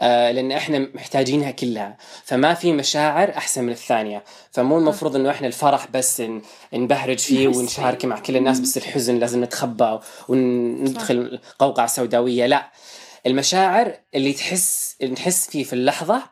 آه 0.00 0.30
لأن 0.30 0.52
إحنا 0.52 0.78
محتاجينها 0.94 1.50
كلها. 1.50 1.96
فما 2.24 2.54
في 2.54 2.72
مشاعر 2.72 3.30
أحسن 3.30 3.64
من 3.64 3.72
الثانية. 3.72 4.24
فمو 4.50 4.78
المفروض 4.78 5.16
إنه 5.16 5.30
إحنا 5.30 5.46
الفرح 5.46 5.86
بس 5.94 6.22
نبهرج 6.72 7.18
فيه 7.18 7.48
ونشاركه 7.48 8.08
مع 8.08 8.18
كل 8.18 8.36
الناس 8.36 8.60
بس 8.60 8.76
الحزن 8.76 9.18
لازم 9.18 9.44
نتخبى 9.44 9.98
وندخل 10.28 11.40
قوقعة 11.58 11.86
سوداوية. 11.86 12.46
لا. 12.46 12.70
المشاعر 13.26 13.94
اللي 14.14 14.32
تحس 14.32 14.96
نحس 15.12 15.50
فيه 15.50 15.64
في 15.64 15.72
اللحظة 15.72 16.22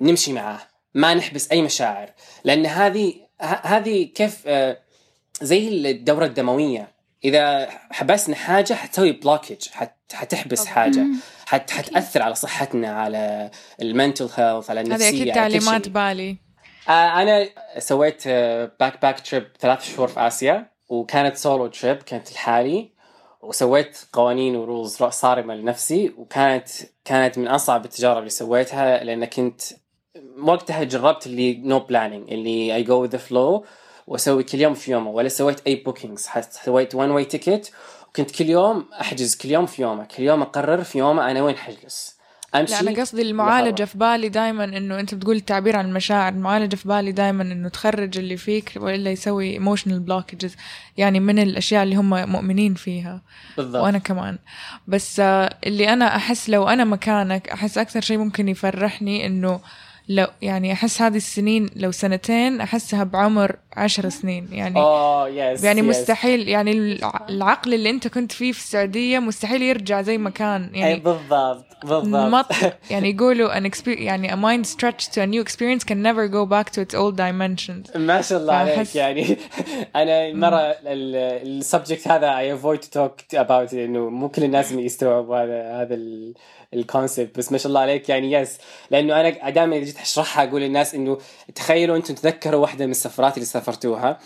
نمشي 0.00 0.32
معاه. 0.32 0.60
ما 0.94 1.14
نحبس 1.14 1.50
أي 1.52 1.62
مشاعر. 1.62 2.10
لأن 2.44 2.66
هذه 2.66 3.14
هذه 3.40 4.04
كيف 4.14 4.42
آه، 4.46 4.78
زي 5.42 5.68
الدورة 5.68 6.26
الدموية. 6.26 6.92
إذا 7.24 7.68
حبسنا 7.90 8.36
حاجة 8.36 8.74
حتسوي 8.74 9.12
blockage 9.12 9.68
حتحبس 10.12 10.66
حاجة. 10.66 11.06
حت 11.48 11.70
حتأثر 11.70 12.22
على 12.22 12.34
صحتنا 12.34 12.88
على 12.88 13.50
ال 13.82 13.89
mental 13.89 14.28
health 14.36 14.70
على 14.70 14.80
النفسية 14.80 15.08
هذه 15.08 15.22
أكيد 15.22 15.34
تعليمات. 15.34 15.88
بالي. 15.88 16.36
آه، 16.88 17.22
أنا 17.22 17.48
سويت 17.78 18.28
backpack 18.80 19.20
trip 19.20 19.46
ثلاث 19.60 19.94
شهور 19.94 20.08
في 20.08 20.20
آسيا 20.20 20.70
وكانت 20.88 21.36
solo 21.36 21.66
trip 21.66 21.96
كانت 21.96 22.32
لحالي. 22.32 22.92
وسويت 23.42 23.98
قوانين 24.12 24.56
و 24.56 24.63
rules 24.63 24.96
صارمة 24.96 25.54
لنفسي. 25.54 26.12
وكانت 26.16 26.68
كانت 27.04 27.38
من 27.38 27.48
أصعب 27.48 27.84
التجارب 27.84 28.18
اللي 28.18 28.30
سويتها 28.30 29.04
لأن 29.04 29.24
كنت 29.24 29.60
وقتها 30.42 30.84
جربت 30.84 31.26
اللي 31.26 31.54
no 31.54 31.78
planning 31.78 32.32
اللي 32.32 32.74
I 32.74 32.82
go 32.82 33.04
the 33.04 33.18
flow 33.18 33.64
وأسوي 34.06 34.42
كل 34.42 34.60
يوم 34.60 34.74
في 34.74 34.92
يومه 34.92 35.10
ولا 35.10 35.28
سويت 35.28 35.66
أي 35.66 35.74
bookings 35.74 36.28
سويت 36.64 36.94
one 36.94 37.10
way 37.10 37.24
ticket 37.24 37.72
وكنت 38.08 38.30
كل 38.30 38.44
يوم 38.48 38.84
أحجز 39.00 39.36
كل 39.36 39.48
يوم 39.48 39.66
في 39.66 39.82
يومه 39.82 40.04
كل 40.04 40.22
يوم 40.22 40.42
أقرر 40.42 40.84
في 40.84 40.98
يومه 40.98 41.30
أنا 41.30 41.42
وين 41.42 41.56
حجلس. 41.56 42.18
أمشي 42.54 42.72
لا 42.72 42.80
أنا 42.80 43.00
قصدي 43.00 43.22
المعالجة. 43.22 43.84
في 43.84 43.98
بالي 43.98 44.28
دائما 44.28 44.64
إنه 44.64 45.00
أنت 45.00 45.14
بتقول 45.14 45.36
التعبير 45.36 45.76
عن 45.76 45.88
المشاعر 45.88 46.32
المعالجة 46.32 46.76
في 46.76 46.88
بالي 46.88 47.12
دائما 47.12 47.42
إنه 47.42 47.68
تخرج 47.68 48.18
اللي 48.18 48.36
فيك 48.36 48.72
وإلا 48.76 49.10
يسوي 49.10 49.58
emotional 49.60 50.00
blockages 50.10 50.50
يعني 50.96 51.20
من 51.20 51.38
الأشياء 51.38 51.82
اللي 51.82 51.96
هم 51.96 52.30
مؤمنين 52.32 52.74
فيها. 52.74 53.22
بالضبط. 53.56 53.82
وأنا 53.82 53.98
كمان. 53.98 54.38
بس 54.86 55.20
آه، 55.20 55.56
اللي 55.66 55.92
أنا 55.92 56.16
أحس 56.16 56.50
لو 56.50 56.68
أنا 56.68 56.84
مكانك 56.84 57.48
أحس 57.48 57.78
أكثر 57.78 58.00
شيء 58.00 58.18
ممكن 58.18 58.48
يفرحني 58.48 59.26
إنه 59.26 59.60
لو 60.08 60.26
يعني 60.42 60.72
أحس 60.72 61.02
هذه 61.02 61.16
السنين 61.16 61.70
لو 61.76 61.90
سنتين 61.90 62.60
أحسها 62.60 63.04
بعمر 63.04 63.56
عشر 63.76 64.08
سنين. 64.08 64.48
يعني 64.52 64.76
اوه 64.80 65.28
يس 65.28 65.64
يعني 65.64 65.82
مستحيل 65.82 66.48
يعني 66.48 66.72
الع- 66.72 67.26
العقل 67.28 67.74
اللي 67.74 67.90
أنت 67.90 68.08
كنت 68.08 68.32
فيه 68.32 68.52
في 68.52 68.58
السعودية 68.58 69.18
مستحيل 69.18 69.62
يرجع 69.62 70.02
زي 70.02 70.18
ما 70.18 70.30
كان. 70.30 70.70
يعني 70.74 70.96
بالضبط 70.96 71.64
بالضبط. 71.84 72.32
مط 72.32 72.46
يعني 72.90 73.10
يقولوا 73.10 73.60
an 73.60 73.72
يعني 73.86 74.32
a 74.32 74.36
mind 74.36 74.66
stretched 74.68 75.12
to 75.12 75.18
a 75.20 75.26
new 75.26 75.42
experience 75.48 75.84
can 75.84 76.02
never 76.02 76.28
go 76.28 76.46
back 76.46 76.70
to 76.70 76.80
its 76.80 76.94
old 76.94 77.16
dimensions. 77.16 77.96
ما 77.96 78.22
شاء 78.22 78.40
الله 78.40 78.54
عليك. 78.54 78.94
يعني 78.96 79.36
أنا 79.96 80.32
مرة 80.34 80.76
ال 80.86 81.01
subject 81.01 82.08
هذا 82.08 82.38
I 82.38 82.54
avoid 82.54 82.80
to 82.80 82.88
talk 83.06 83.34
about 83.34 83.74
إنه 83.74 84.08
مو 84.10 84.28
كل 84.28 84.44
الناس 84.44 84.72
يستوعبوا 84.72 85.36
هذا 85.36 85.82
هذا 85.82 85.94
ال 86.74 86.82
concept 86.82 87.38
بس 87.38 87.52
ما 87.52 87.58
شاء 87.58 87.66
الله 87.68 87.80
عليك 87.80 88.08
يعني 88.08 88.32
yes 88.32 88.58
لأنه 88.90 89.20
أنا 89.20 89.50
دائما 89.50 89.76
إذا 89.76 89.84
جيت 89.84 89.98
أشرحها 90.00 90.44
أقول 90.44 90.60
للناس 90.62 90.94
إنه 90.94 91.18
تخيلوا 91.54 91.96
أنتم 91.96 92.14
تذكروا 92.14 92.60
واحدة 92.60 92.86
من 92.86 92.90
السفرات 92.90 93.34
اللي 93.34 93.46
سافرتوها. 93.46 94.18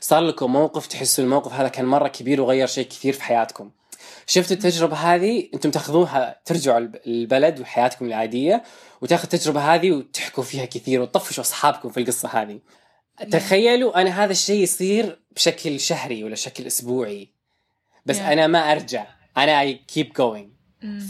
صار 0.00 0.20
لكم 0.20 0.52
موقف 0.52 0.86
تحسوا 0.86 1.24
الموقف 1.24 1.52
هذا 1.52 1.68
كان 1.68 1.84
مرة 1.84 2.08
كبير 2.08 2.40
وغير 2.40 2.66
شيء 2.66 2.86
كثير 2.88 3.12
في 3.12 3.22
حياتكم. 3.22 3.70
شفتوا 4.26 4.56
التجربة 4.56 4.96
هذه؟ 4.96 5.48
أنتم 5.54 5.70
تأخذوها 5.70 6.40
ترجعوا 6.44 6.78
الب- 6.78 7.00
البلد 7.06 7.60
وحياتكم 7.60 8.06
العادية 8.06 8.62
وتأخذ 9.00 9.22
التجربة 9.34 9.74
هذه 9.74 9.92
وتحكوا 9.92 10.44
فيها 10.44 10.64
كثير 10.64 11.00
وتطفشوا 11.00 11.44
أصحابكم 11.44 11.88
في 11.88 12.00
القصة 12.00 12.28
هذه. 12.28 12.60
تخيلوا 13.30 14.00
أنا 14.00 14.24
هذا 14.24 14.32
الشيء 14.32 14.62
يصير 14.62 15.20
بشكل 15.36 15.80
شهري 15.80 16.24
ولا 16.24 16.34
شكل 16.34 16.66
أسبوعي. 16.66 17.32
بس 18.06 18.18
Yeah. 18.18 18.22
أنا 18.22 18.46
ما 18.46 18.72
أرجع. 18.72 19.06
أنا 19.36 19.60
I 19.60 19.74
keep 19.74 20.12
going 20.12 20.50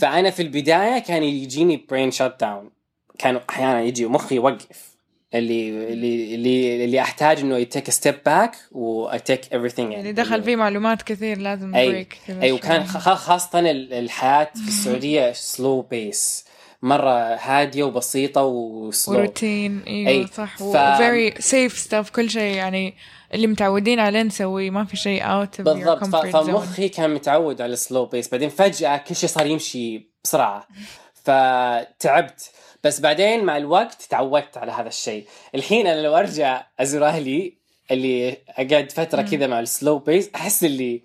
فأنا 0.00 0.30
في 0.30 0.42
البداية 0.42 0.98
كان 0.98 1.22
يجيني 1.22 1.86
brain 1.90 2.10
shutdown 2.10 2.70
كانوا 3.18 3.40
أحيانا 3.50 3.82
يجي 3.82 4.06
مخي 4.06 4.34
يوقف. 4.34 4.88
اللي 5.34 5.68
اللي 5.92 6.34
اللي 6.34 6.84
اللي 6.84 7.00
أحتاج 7.00 7.40
إنه 7.40 7.56
يـ 7.56 7.63
take 7.63 7.90
step 7.90 8.14
back 8.26 8.56
و 8.72 8.84
I 8.84 8.96
take 8.96 9.44
everything 9.44 9.78
يعني 9.78 10.12
دخل 10.12 10.42
فيه 10.42 10.56
معلومات 10.56 11.02
كثير 11.02 11.38
لازم 11.38 11.74
أي. 11.74 11.88
break 11.88 12.18
أي. 12.42 12.52
وكان 12.52 12.84
خ- 12.84 13.08
خاصة 13.14 13.58
ال- 13.60 13.92
الحياة 13.92 14.48
في 14.54 14.68
السعودية 14.68 15.32
slow 15.32 15.82
pace 15.82 16.44
مرة 16.82 17.34
هادية 17.34 17.82
وبسيطة 17.82 18.42
و 18.44 18.58
slow 18.58 19.14
وروتين. 19.18 19.82
إيوه 19.86 20.08
أي. 20.08 20.26
صح. 20.26 20.56
ف- 20.58 20.62
و 20.62 20.72
very 20.98 21.34
safe 21.42 21.86
stuff. 21.88 22.10
كل 22.10 22.30
شيء 22.30 22.56
يعني 22.56 22.94
اللي 23.34 23.46
متعودين 23.46 23.98
عليه 23.98 24.22
نسويه 24.22 24.70
ما 24.70 24.84
في 24.84 24.96
شيء 24.96 25.22
your 25.22 25.60
بالضبط. 25.60 26.04
فمخي 26.04 26.88
كان 26.88 27.14
متعود 27.14 27.60
على 27.60 27.72
ال 27.72 27.79
slow 27.79 28.06
pace 28.06 28.28
بعدين 28.28 28.48
فجأة 28.48 28.96
كل 28.96 29.16
شيء 29.16 29.28
صار 29.28 29.46
يمشي 29.46 30.10
بسرعة. 30.24 30.68
فتعبت. 31.14 32.50
بس 32.84 33.00
بعدين 33.00 33.44
مع 33.44 33.56
الوقت 33.56 34.02
تعودت 34.02 34.56
على 34.56 34.72
هذا 34.72 34.88
الشيء. 34.88 35.26
الحين 35.54 35.86
أنا 35.86 36.00
لو 36.02 36.16
أرجع 36.16 36.66
أزور 36.80 37.04
أهلي 37.04 37.54
اللي 37.90 38.36
أقعد 38.48 38.92
فترة 38.92 39.22
كذا 39.22 39.46
مع 39.46 39.60
ال 39.60 39.68
slow 39.68 39.98
pace 39.98 40.30
أحس 40.34 40.64
اللي 40.64 41.02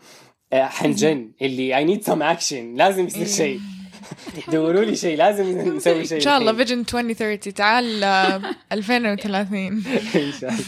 آه، 0.54 0.66
حنجن. 0.66 1.32
اللي 1.42 1.78
I 1.78 1.84
need 1.84 2.04
some 2.04 2.24
action 2.24 2.76
لازم 2.76 3.06
يصير 3.08 3.28
شيء. 3.28 3.60
دوروا 4.48 4.84
لي 4.84 4.96
شيء 4.96 5.18
لازم 5.18 5.76
نسوي 5.76 6.06
شيء 6.06 6.18
إن 6.18 6.22
شاء 6.22 6.38
الله. 6.38 6.54
vision 6.54 6.80
2030 6.80 7.54
تعال 7.54 8.04
آه، 8.04 8.42
2030 8.72 9.58
إن 10.16 10.32
شاء 10.42 10.50
الله. 10.50 10.64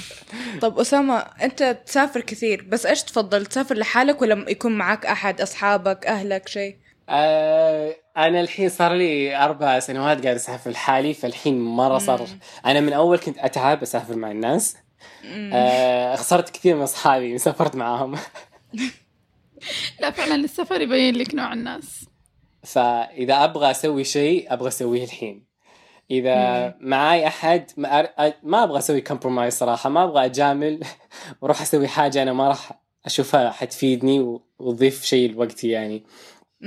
طب 0.61 0.79
أسامة 0.79 1.17
أنت 1.17 1.77
تسافر 1.85 2.21
كثير 2.21 2.65
بس 2.69 2.85
إيش 2.85 3.03
تفضل 3.03 3.45
تسافر 3.45 3.75
لحالك 3.77 4.21
ولا 4.21 4.45
يكون 4.49 4.71
معك 4.77 5.05
أحد 5.05 5.41
أصحابك 5.41 6.05
أهلك 6.07 6.47
شيء؟ 6.47 6.75
آه، 7.09 7.95
أنا 8.17 8.41
الحين 8.41 8.69
صار 8.69 8.93
لي 8.93 9.37
أربع 9.37 9.79
سنوات 9.79 10.23
قاعد 10.23 10.35
أسافر 10.35 10.71
لحالي 10.71 11.13
فالحين 11.13 11.59
مره 11.61 11.97
صار. 11.97 12.27
أنا 12.65 12.79
من 12.79 12.93
أول 12.93 13.17
كنت 13.17 13.37
أتعب 13.37 13.81
أسافر 13.81 14.15
مع 14.15 14.31
الناس. 14.31 14.75
آه، 15.53 16.15
خسرت 16.15 16.49
كثير 16.49 16.75
من 16.75 16.81
أصحابي 16.81 17.37
سافرت 17.37 17.75
معاهم. 17.75 18.15
لا 20.01 20.11
فعلا 20.11 20.35
السفر 20.35 20.81
يبين 20.81 21.15
لك 21.15 21.35
نوع 21.35 21.53
الناس. 21.53 22.05
فإذا 22.65 23.43
أبغى 23.43 23.71
أسوي 23.71 24.03
شيء 24.03 24.53
أبغى 24.53 24.67
أسويه 24.67 25.03
الحين. 25.03 25.45
إذا 26.11 26.75
معاي 26.79 27.27
أحد 27.27 27.71
ما, 27.77 27.99
أر... 27.99 28.33
ما 28.43 28.63
أبغى 28.63 28.77
أسوي 28.77 29.01
كومبرومايز 29.01 29.53
صراحة 29.53 29.89
ما 29.89 30.03
أبغى 30.03 30.25
أجامل 30.25 30.79
وأروح 31.41 31.61
أسوي 31.61 31.87
حاجة 31.87 32.23
أنا 32.23 32.33
ما 32.33 32.47
راح 32.47 32.71
أشوفها 33.05 33.51
حتفيدني 33.51 34.39
وتضيف 34.59 35.03
شيء 35.03 35.31
لوقتي 35.31 35.69
يعني. 35.69 36.03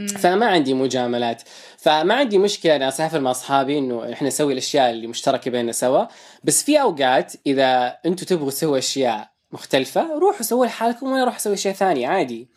فما 0.07 0.47
عندي 0.47 0.75
مجاملات. 0.75 1.43
فما 1.79 2.15
عندي 2.15 2.39
مشكلة 2.39 2.77
أنا 2.77 2.89
أسافر 2.89 3.21
مع 3.21 3.31
أصحابي 3.31 3.79
إنه 3.79 4.13
إحنا 4.13 4.29
نسوي 4.29 4.53
الأشياء 4.53 4.91
اللي 4.91 5.07
مشتركة 5.07 5.51
بيننا 5.51 5.73
سوا. 5.73 6.05
بس 6.45 6.63
في 6.65 6.81
أوقات 6.81 7.33
إذا 7.47 7.99
أنتم 8.07 8.27
تبغوا 8.27 8.51
تسووا 8.51 8.79
أشياء 8.79 9.31
مختلفة 9.53 10.19
روحوا 10.19 10.43
سووا 10.43 10.67
لحالكم 10.67 11.07
وأنا 11.07 11.23
أروح 11.23 11.37
أسوي 11.37 11.55
اشياء 11.55 11.75
ثانية 11.75 12.09
عادي. 12.09 12.49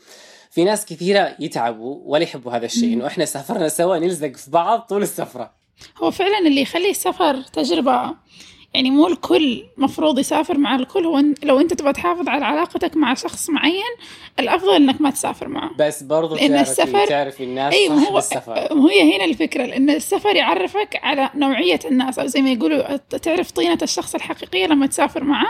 في 0.52 0.64
ناس 0.64 0.86
كثيرة 0.86 1.36
يتعبوا 1.40 2.00
ولا 2.06 2.24
يحبوا 2.24 2.52
هذا 2.52 2.66
الشيء 2.66 2.94
إنه 2.94 3.08
إحنا 3.08 3.26
سافرنا 3.26 3.68
سوا 3.70 3.98
نلزق 3.98 4.36
في 4.36 4.52
بعض 4.52 4.80
طول 4.80 5.02
السفرة. 5.04 5.52
هو 6.04 6.12
فعلا 6.12 6.40
اللي 6.40 6.62
يخلي 6.62 6.90
السفر 6.90 7.42
تجربة 7.42 8.14
يعني 8.74 8.92
مو 8.92 9.08
الكل 9.08 9.64
مفروض 9.78 10.20
يسافر 10.20 10.58
مع 10.58 10.76
الكل 10.76 11.06
هو 11.06 11.24
لو 11.44 11.60
أنت 11.60 11.74
تبغى 11.74 11.94
تحافظ 11.94 12.28
على 12.30 12.46
علاقتك 12.46 12.98
مع 12.98 13.14
شخص 13.14 13.50
معين 13.50 13.84
الأفضل 14.40 14.76
إنك 14.76 15.02
ما 15.02 15.10
تسافر 15.10 15.48
معه. 15.48 15.72
بس 15.80 16.04
برضو 16.04 16.36
لأن 16.36 16.50
تعرفي 16.50 16.72
السفر- 16.72 17.08
تعرفي 17.08 17.44
الناس 17.44 17.74
اي 17.74 17.88
صح 17.88 17.94
هو 18.10 18.14
بالسفر. 18.14 18.54
هي 18.92 19.16
هنا 19.16 19.26
الفكرة 19.26 19.66
لأن 19.66 19.90
السفر 19.90 20.36
يعرفك 20.36 21.00
على 21.04 21.30
نوعية 21.36 21.80
الناس 21.86 22.20
أو 22.20 22.26
زي 22.28 22.42
ما 22.42 22.52
يقولوا 22.52 22.98
تعرف 22.98 23.52
طينة 23.52 23.78
الشخص 23.82 24.15
الحقيقية 24.15 24.65
لما 24.67 24.88
تسافر 24.88 25.23
معه. 25.23 25.48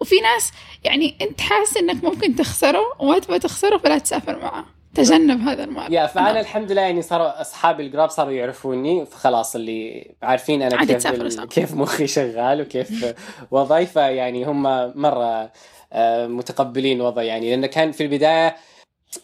وفي 0.00 0.20
ناس 0.20 0.52
يعني 0.84 1.16
أنت 1.22 1.40
حاسس 1.40 1.76
إنك 1.76 2.04
ممكن 2.04 2.36
تخسره 2.36 2.82
وما 2.98 3.18
تبغى 3.18 3.38
تخسره 3.38 3.78
فلا 3.78 3.98
تسافر 3.98 4.38
معه. 4.38 4.64
تجنب 4.94 5.40
هذا 5.40 5.64
المال 5.64 5.92
يا 5.92 6.06
فأنا 6.06 6.40
الحمد 6.40 6.72
لله 6.72 6.82
يعني 6.82 7.02
صاروا 7.02 7.40
اصحابي 7.40 7.86
القراب 7.86 8.10
صاروا 8.10 8.32
يعرفوني 8.32 9.06
فخلاص 9.06 9.54
اللي 9.54 10.10
عارفين 10.22 10.62
أنا 10.62 10.84
كيف 10.84 11.06
ال-. 11.06 11.44
كيف 11.44 11.74
مخي 11.74 12.06
شغال 12.06 12.60
وكيف 12.60 13.14
وضعي 13.50 13.86
فيعني 13.86 14.44
هم 14.44 14.62
مرة 15.00 15.52
آه، 15.92 16.26
متقبلين 16.26 17.00
وضعي 17.00 17.26
يعني 17.26 17.50
لأنه 17.50 17.66
كان 17.66 17.92
في 17.92 18.02
البداية 18.02 18.56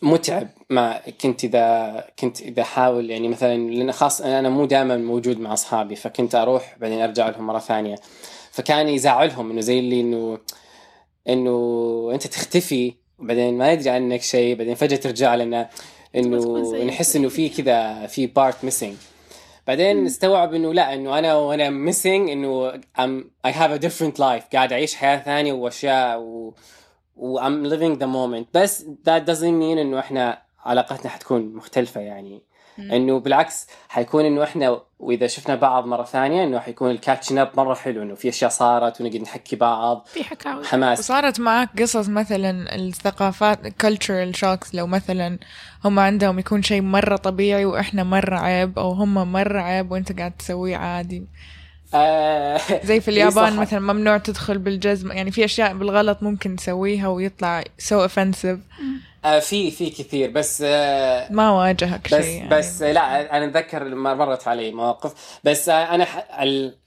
متعب. 0.03 0.49
ما 0.71 1.01
كنت 1.21 1.45
إذا 1.45 2.05
كنت 2.19 2.41
إذا 2.41 2.63
احاول 2.63 3.11
يعني 3.11 3.29
مثلا 3.29 3.57
لأن 3.57 3.93
خاص 3.93 4.21
أنا 4.21 4.49
مو 4.49 4.65
دائما 4.65 4.97
موجود 4.97 5.41
مع 5.41 5.53
أصحابي 5.53 5.97
فكنت 5.97 6.35
أروح 6.35 6.77
بعدين 6.81 7.03
أرجع 7.03 7.29
لهم 7.29 7.47
مرة 7.47 7.59
ثانية. 7.59 7.97
فكان 8.59 8.89
يزعلهم 8.89 9.51
إنه 9.51 9.61
زي 9.61 9.79
اللي 9.79 10.01
انه 10.01 10.39
إنه 11.29 12.11
أنت 12.15 12.27
تختفي 12.27 12.95
وبعدين 13.19 13.59
ما 13.59 13.73
يدري 13.73 13.91
عنك 13.91 14.23
شيء 14.23 14.57
بعدين 14.57 14.75
فجأة 14.75 14.97
ترجع 14.97 15.35
لنا 15.35 15.71
إنه 16.17 16.85
نحس 16.85 17.17
إنه 17.17 17.29
في 17.29 17.49
كذا 17.49 18.07
في 18.07 18.27
part 18.27 18.65
missing 18.65 18.95
بعدين 19.67 20.07
استوعب 20.07 20.55
إنه 20.55 20.75
لا 20.75 20.95
إنه 20.95 21.19
أنا 21.19 21.35
وأنا 21.35 21.71
missing 21.71 22.31
إنه 22.31 22.73
I'm, 22.73 23.25
I 23.47 23.51
have 23.51 23.81
a 23.81 23.87
different 23.87 24.19
life. 24.19 24.45
قاعد 24.53 24.73
أعيش 24.73 24.95
حياة 24.95 25.19
ثانية 25.19 25.53
وأشياء 25.53 26.21
و, 26.21 26.55
و 27.17 27.41
I'm 27.41 27.71
living 27.71 27.99
the 27.99 28.07
moment. 28.07 28.47
بس 28.55 28.83
that 28.83 29.23
doesn't 29.31 29.59
mean 29.61 29.79
إنه 29.79 29.99
إحنا 29.99 30.43
علاقتنا 30.65 31.11
حتكون 31.11 31.55
مختلفة 31.55 32.01
يعني. 32.01 32.43
انه 32.79 33.21
بالعكس 33.21 33.67
حيكون 33.89 34.25
انه 34.25 34.43
إحنا 34.43 34.81
واذا 34.99 35.27
شفنا 35.27 35.55
بعض 35.55 35.87
مرة 35.87 36.05
ثانية 36.05 36.45
انه 36.45 36.59
حيكون 36.59 36.91
ال 36.91 36.96
catching 36.96 37.39
up 37.39 37.51
مرة 37.57 37.75
حلو 37.75 38.03
انه 38.03 38.15
في 38.15 38.29
أشياء 38.29 38.51
صارت 38.51 39.01
ونقدر 39.01 39.21
نحكي 39.23 39.57
بعض. 39.57 40.07
في 40.13 40.25
حكاوي. 40.25 40.65
حماس. 40.65 40.99
وصارت 40.99 41.41
معك 41.41 41.83
قصص 41.83 42.09
مثلا 42.09 42.75
الثقافات 42.75 43.67
cultural 43.67 44.37
shocks 44.41 44.75
لو 44.75 44.87
مثلا 44.87 45.39
هم 45.85 45.99
عندهم 45.99 46.39
يكون 46.39 46.63
شيء 46.63 46.83
مرة 46.83 47.17
طبيعي 47.17 47.65
وإحنا 47.65 48.03
مرة 48.03 48.39
عيب 48.39 48.79
أو 48.79 48.93
هم 48.93 49.33
مرة 49.33 49.61
عيب 49.61 49.91
وأنت 49.93 50.19
قاعد 50.19 50.33
تسويه 50.33 50.77
عادي. 50.77 51.27
آه 51.95 52.61
زي 52.85 53.01
في 53.01 53.09
اليابان. 53.09 53.57
مثلا 53.57 53.81
ممنوع 53.81 54.19
تدخل 54.19 54.59
بالجزمة 54.59 55.15
يعني 55.15 55.31
في 55.31 55.45
أشياء 55.45 55.75
بالغلط 55.75 56.23
ممكن 56.23 56.57
تسويها 56.57 57.09
ويطلع 57.09 57.63
so 57.63 58.09
offensive. 58.09 58.59
في 59.23 59.71
في 59.71 59.91
كثير 59.91 60.31
بس 60.31 60.63
آه 60.67 61.33
ما 61.33 61.51
واجهك 61.51 62.05
بس 62.05 62.25
شيء 62.25 62.37
يعني. 62.37 62.49
بس 62.49 62.83
لا 62.83 63.37
أنا 63.37 63.45
أتذكر 63.45 63.85
لما 63.85 64.15
مرت 64.15 64.49
علي 64.49 64.73
مواقف 64.73 65.39
بس 65.45 65.69
أنا 65.69 66.05
ح... 66.05 66.41
ال... 66.43 66.79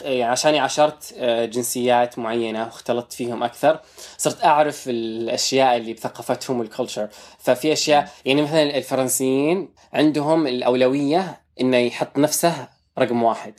يعني 0.00 0.22
عشاني 0.22 0.58
عاشرت 0.58 1.14
آه، 1.18 1.44
جنسيات 1.44 2.18
معينة 2.18 2.64
واختلطت 2.64 3.12
فيهم 3.12 3.42
أكثر 3.42 3.80
صرت 4.16 4.44
أعرف 4.44 4.84
الأشياء 4.88 5.76
اللي 5.76 5.92
بثقافتهم 5.92 6.58
والكلتشر 6.58 7.08
ففي 7.38 7.72
أشياء 7.72 8.08
يعني 8.24 8.42
مثلا 8.42 8.76
الفرنسيين 8.76 9.68
عندهم 9.92 10.46
الأولوية 10.46 11.40
إنه 11.60 11.76
يحط 11.76 12.18
نفسه 12.18 12.68
رقم 12.98 13.22
واحد. 13.22 13.54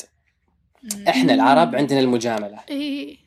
إحنا 1.08 1.34
العرب 1.34 1.76
عندنا 1.76 2.00
المجاملة. 2.00 2.60
اي 2.70 3.18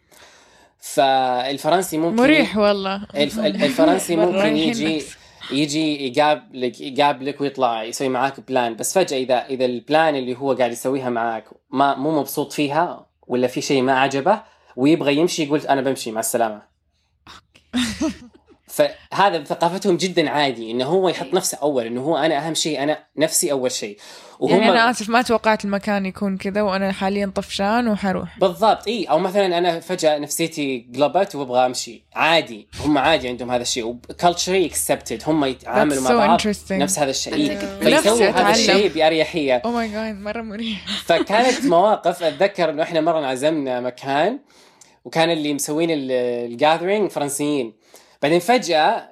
فالفرنسي 0.83 1.99
ممكن 1.99 2.17
مريح 2.17 2.57
والله. 2.57 3.03
الف... 3.17 3.39
الفرنسي 3.39 4.17
ممكن 4.27 4.57
يجي. 4.57 5.03
يجي 5.51 6.07
يقابلك 6.09 6.81
يقابلك 6.81 7.41
ويطلع 7.41 7.83
يسوي 7.83 8.09
معاك 8.09 8.41
plan 8.49 8.77
بس 8.77 8.99
فجأة 8.99 9.19
إذا 9.19 9.47
إذا 9.47 9.65
ال 9.65 9.75
plan 9.75 10.17
اللي 10.17 10.37
هو 10.39 10.53
قاعد 10.53 10.73
يسويها 10.73 11.11
معاك 11.11 11.45
ما 11.71 11.95
مو 11.95 12.21
مبسوط 12.21 12.53
فيها 12.53 13.07
ولا 13.27 13.47
في 13.47 13.61
شيء 13.61 13.83
ما 13.83 13.93
عجبه 14.01 14.43
ويبغى 14.77 15.17
يمشي 15.17 15.43
يقول 15.43 15.61
أنا 15.61 15.81
بمشي 15.81 16.13
مع 16.13 16.21
السلامة. 16.21 16.63
فهذا 18.73 19.39
بثقافتهم 19.39 19.97
جدا 19.97 20.31
عادي 20.31 20.71
إنه 20.71 20.85
هو 20.85 21.09
يحط 21.09 21.35
نفسه 21.35 21.59
أول 21.63 21.87
إنه 21.87 22.01
هو 22.03 22.17
أنا 22.17 22.47
أهم 22.47 22.55
شيء 22.55 22.83
أنا 22.83 22.99
نفسي 23.17 23.53
أول 23.53 23.71
شيء. 23.71 23.99
وهم 24.41 24.61
يعني 24.61 24.71
أنا 24.71 24.91
آسف 24.91 25.09
ما 25.09 25.23
توقعت 25.23 25.65
المكان 25.65 26.07
يكون 26.07 26.37
كذا 26.37 26.63
وأنا 26.63 26.93
حاليا 26.93 27.33
طفشان 27.35 27.89
وحروح. 27.89 28.39
بالضبط 28.39 28.89
إي. 28.89 29.05
أو 29.05 29.19
مثلا 29.19 29.59
أنا 29.59 29.81
فجأة 29.81 30.19
نفسيتي 30.19 30.87
قلبت 30.95 31.35
وأبغى 31.35 31.67
أمشي. 31.67 32.05
عادي 32.15 32.69
هم 32.81 32.99
عادي 32.99 33.29
عندهم 33.29 33.51
هذا 33.51 33.63
الشيء. 33.63 33.85
و 33.85 33.92
culturally 33.92 34.67
accepted 34.67 35.23
هم 35.27 35.45
يتعاملوا 35.45 36.03
مع 36.03 36.11
so 36.11 36.13
بعض. 36.13 36.41
نفس 36.71 36.99
هذا 36.99 37.11
الشيء. 37.11 37.35
إيه. 37.35 37.59
فيسووا 37.81 38.29
هذا. 38.29 38.51
الشيء 38.51 38.93
بأريحية. 38.93 39.63
أو 39.65 39.71
my 39.71 39.89
God 39.89 40.15
مرة 40.15 40.43
مريح. 40.43 40.87
فكانت 41.09 41.65
مواقف 41.65 42.23
أتذكر 42.23 42.71
إنه 42.71 42.83
إحنا 42.83 43.01
مرة 43.01 43.19
انعزمنا 43.19 43.81
مكان 43.81 44.39
وكان 45.05 45.31
اللي 45.31 45.55
مسوين 45.55 45.89
ال 45.93 46.04
gathering 46.04 47.11
فرنسيين. 47.11 47.82
بعدين 48.23 48.39
فجأة 48.39 49.09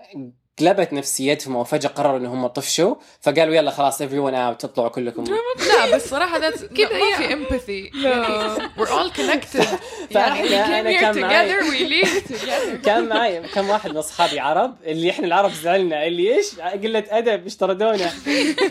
قلبت 0.60 0.92
نفسيتهم 0.92 1.56
وفجاه 1.56 1.88
قرروا 1.88 2.18
انهم 2.18 2.46
طفشوا 2.46 2.94
فقالوا 3.20 3.54
يلا 3.54 3.70
خلاص 3.70 4.02
everyone 4.02 4.34
out 4.34 4.56
تطلعوا 4.58 4.88
كلكم. 4.88 5.24
لا 5.24 5.96
بس 5.96 6.08
صراحة 6.10 6.40
that's 6.40 6.64
كذا 6.76 6.88
ما 6.92 7.16
في 7.16 7.28
empathy. 7.36 7.92
We're 8.80 8.90
all 8.90 9.10
connected. 9.16 9.66
يعني 10.10 10.42
we 10.42 10.46
فإحنا- 10.48 10.66
came 10.66 10.72
أنا 10.72 10.90
here 10.98 11.00
كان 11.00 11.20
معي- 11.20 11.48
together 11.50 11.62
we 11.64 11.90
live 12.04 12.28
together. 12.32 12.84
كان 12.84 13.08
معي 13.08 13.40
كم 13.54 13.70
واحد 13.70 13.90
من 13.90 13.96
أصحابي 13.96 14.40
عرب 14.40 14.74
اللي 14.84 15.10
إحنا 15.10 15.26
العرب 15.26 15.52
زعلنا 15.52 16.06
اللي 16.06 16.36
إيش؟ 16.36 16.60
قلة 16.60 17.04
أدب 17.10 17.44
إيش 17.44 17.56
طردونا 17.56 18.10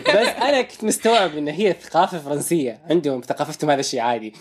بس 0.08 0.26
أنا 0.42 0.62
كنت 0.62 0.84
مستوعب 0.84 1.36
إن 1.38 1.48
هي 1.48 1.76
ثقافة 1.82 2.18
فرنسية 2.18 2.78
عندهم 2.90 3.20
ثقافتهم 3.20 3.70
هذا 3.70 3.80
الشيء 3.80 4.00
عادي. 4.00 4.34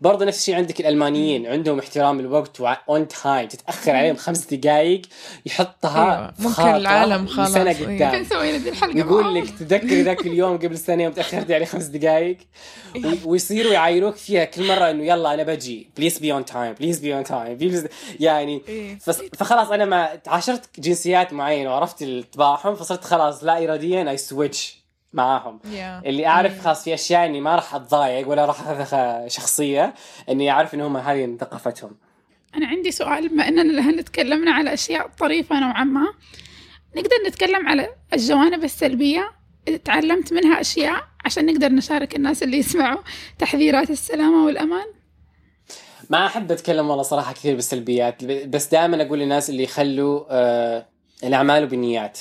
برضه 0.00 0.24
نفس 0.24 0.38
الشيء 0.38 0.54
عندك 0.54 0.80
الألمانيين 0.80 1.46
عندهم 1.46 1.78
احترام 1.78 2.20
الوقت 2.20 2.60
اون 2.60 3.08
تايم 3.08 3.48
تتأخر 3.48 3.90
عليهم 3.96 4.16
خمس 4.16 4.44
دقائق 4.54 5.02
يحطها 5.46 6.14
أيوة. 6.18 6.32
في 6.32 6.42
ممكن 6.42 6.62
العالم 7.04 7.26
خلاص، 7.26 7.52
سنة. 7.52 7.72
قدام. 7.72 8.24
يقول. 8.98 9.34
لك 9.34 9.50
تذكري 9.50 10.02
ذاك 10.02 10.26
اليوم 10.26 10.56
قبل 10.58 10.78
سنة 10.78 11.02
يوم 11.02 11.12
تاخرتي 11.12 11.54
عليه 11.54 11.64
خمس 11.66 11.84
دقائق 11.84 12.38
و- 12.96 13.30
ويصيروا 13.30 13.72
يعايروك 13.72 14.16
فيها 14.16 14.44
كل 14.44 14.68
مرة 14.68 14.90
إنه 14.90 15.04
يلا 15.04 15.34
أنا 15.34 15.42
بجي. 15.42 15.90
please 15.96 16.18
be 16.18 16.32
on 16.32 16.44
time 16.44 16.72
please 16.72 16.98
be 16.98 17.14
on 17.14 17.24
time 17.24 17.58
يعني 18.20 18.62
إيه. 18.68 18.98
فخلاص 19.38 19.70
أنا 19.70 19.84
ما 19.84 20.08
عاشرت 20.26 20.80
جنسيات 20.80 21.32
معينة 21.32 21.70
وعرفت 21.70 22.04
طباعهم 22.32 22.74
فصرت 22.74 23.04
خلاص 23.04 23.44
لا 23.44 23.64
اراديا 23.64 24.10
I 24.10 24.16
switch 24.16 24.86
معاهم. 25.12 25.58
Yeah. 25.64 26.06
اللي 26.06 26.26
أعرف 26.26 26.64
خلاص 26.64 26.84
في 26.84 26.94
أشياء 26.94 27.26
إني 27.26 27.40
ما 27.40 27.54
راح 27.56 27.74
أتضايق 27.74 28.28
ولا 28.28 28.44
راح 28.44 28.60
أخذها 28.68 29.28
شخصية 29.28 29.94
إني 30.28 30.50
أعرف 30.50 30.74
ان 30.74 30.80
هم 30.80 30.96
هذه 30.96 31.36
ثقافتهم. 31.40 31.90
أنا 32.56 32.66
عندي 32.66 32.90
سؤال 32.90 33.28
بما 33.28 33.48
الآن 33.48 34.04
تكلمنا 34.04 34.50
على 34.52 34.74
أشياء 34.74 35.10
طريفة 35.18 35.60
نوعا 35.60 35.84
ما 35.84 36.06
نقدر 36.96 37.16
نتكلم 37.26 37.68
على 37.68 37.88
الجوانب 38.12 38.64
السلبية. 38.64 39.32
تعلمت 39.84 40.32
منها 40.32 40.60
أشياء 40.60 41.04
عشان 41.24 41.46
نقدر 41.46 41.68
نشارك 41.72 42.16
الناس 42.16 42.42
اللي 42.42 42.56
يسمعوا 42.58 43.00
تحذيرات 43.38 43.90
السلامة 43.90 44.46
والأمان. 44.46 44.86
ما 46.10 46.26
أحب 46.26 46.52
أتكلم 46.52 46.90
والله 46.90 47.02
صراحة 47.02 47.32
كثير 47.32 47.54
بالسلبيات 47.54 48.24
بس 48.24 48.66
دائما 48.66 49.02
أقول 49.02 49.18
للناس 49.18 49.50
اللي 49.50 49.62
يخلوا 49.62 50.24
آه 50.30 50.86
الأعمال 51.24 51.66
بالنيات. 51.66 52.18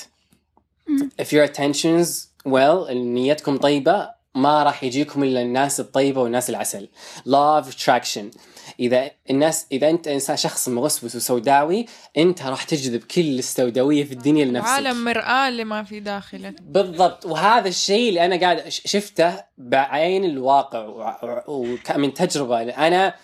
if 1.21 1.26
your 1.26 1.47
intentions 1.49 2.09
well 2.47 2.91
نيتكم 2.91 3.57
طيبة 3.57 4.09
ما 4.36 4.63
راح 4.63 4.84
يجيكم 4.84 5.23
إلا 5.23 5.41
الناس 5.41 5.80
الطيبة 5.80 6.21
والناس 6.21 6.49
العسل. 6.49 6.89
Law 7.28 7.63
of 7.63 7.73
attraction. 7.73 8.38
إذا 8.80 9.11
الناس 9.30 9.65
إذا 9.71 9.89
أنت 9.89 10.07
إنسان 10.07 10.38
شخص 10.38 10.69
موسوس 10.69 11.15
وسوداوي 11.15 11.86
أنت 12.17 12.41
راح 12.41 12.63
تجذب 12.63 13.03
كل 13.03 13.39
السوداوية 13.39 14.03
في 14.03 14.11
الدنيا 14.11 14.45
لنفسك. 14.45 14.69
عالم 14.69 15.03
مرآة 15.03 15.49
لما 15.49 15.84
في 15.84 15.99
داخلك 15.99 16.61
بالضبط. 16.61 17.26
وهذا 17.26 17.67
الشيء 17.67 18.09
اللي 18.09 18.26
أنا 18.26 18.39
قاعد 18.39 18.69
شفته 18.69 19.43
بعين 19.57 20.26
الواقع 20.26 21.11
ومن 21.47 22.13
تجربة. 22.13 22.61
أنا 22.61 23.15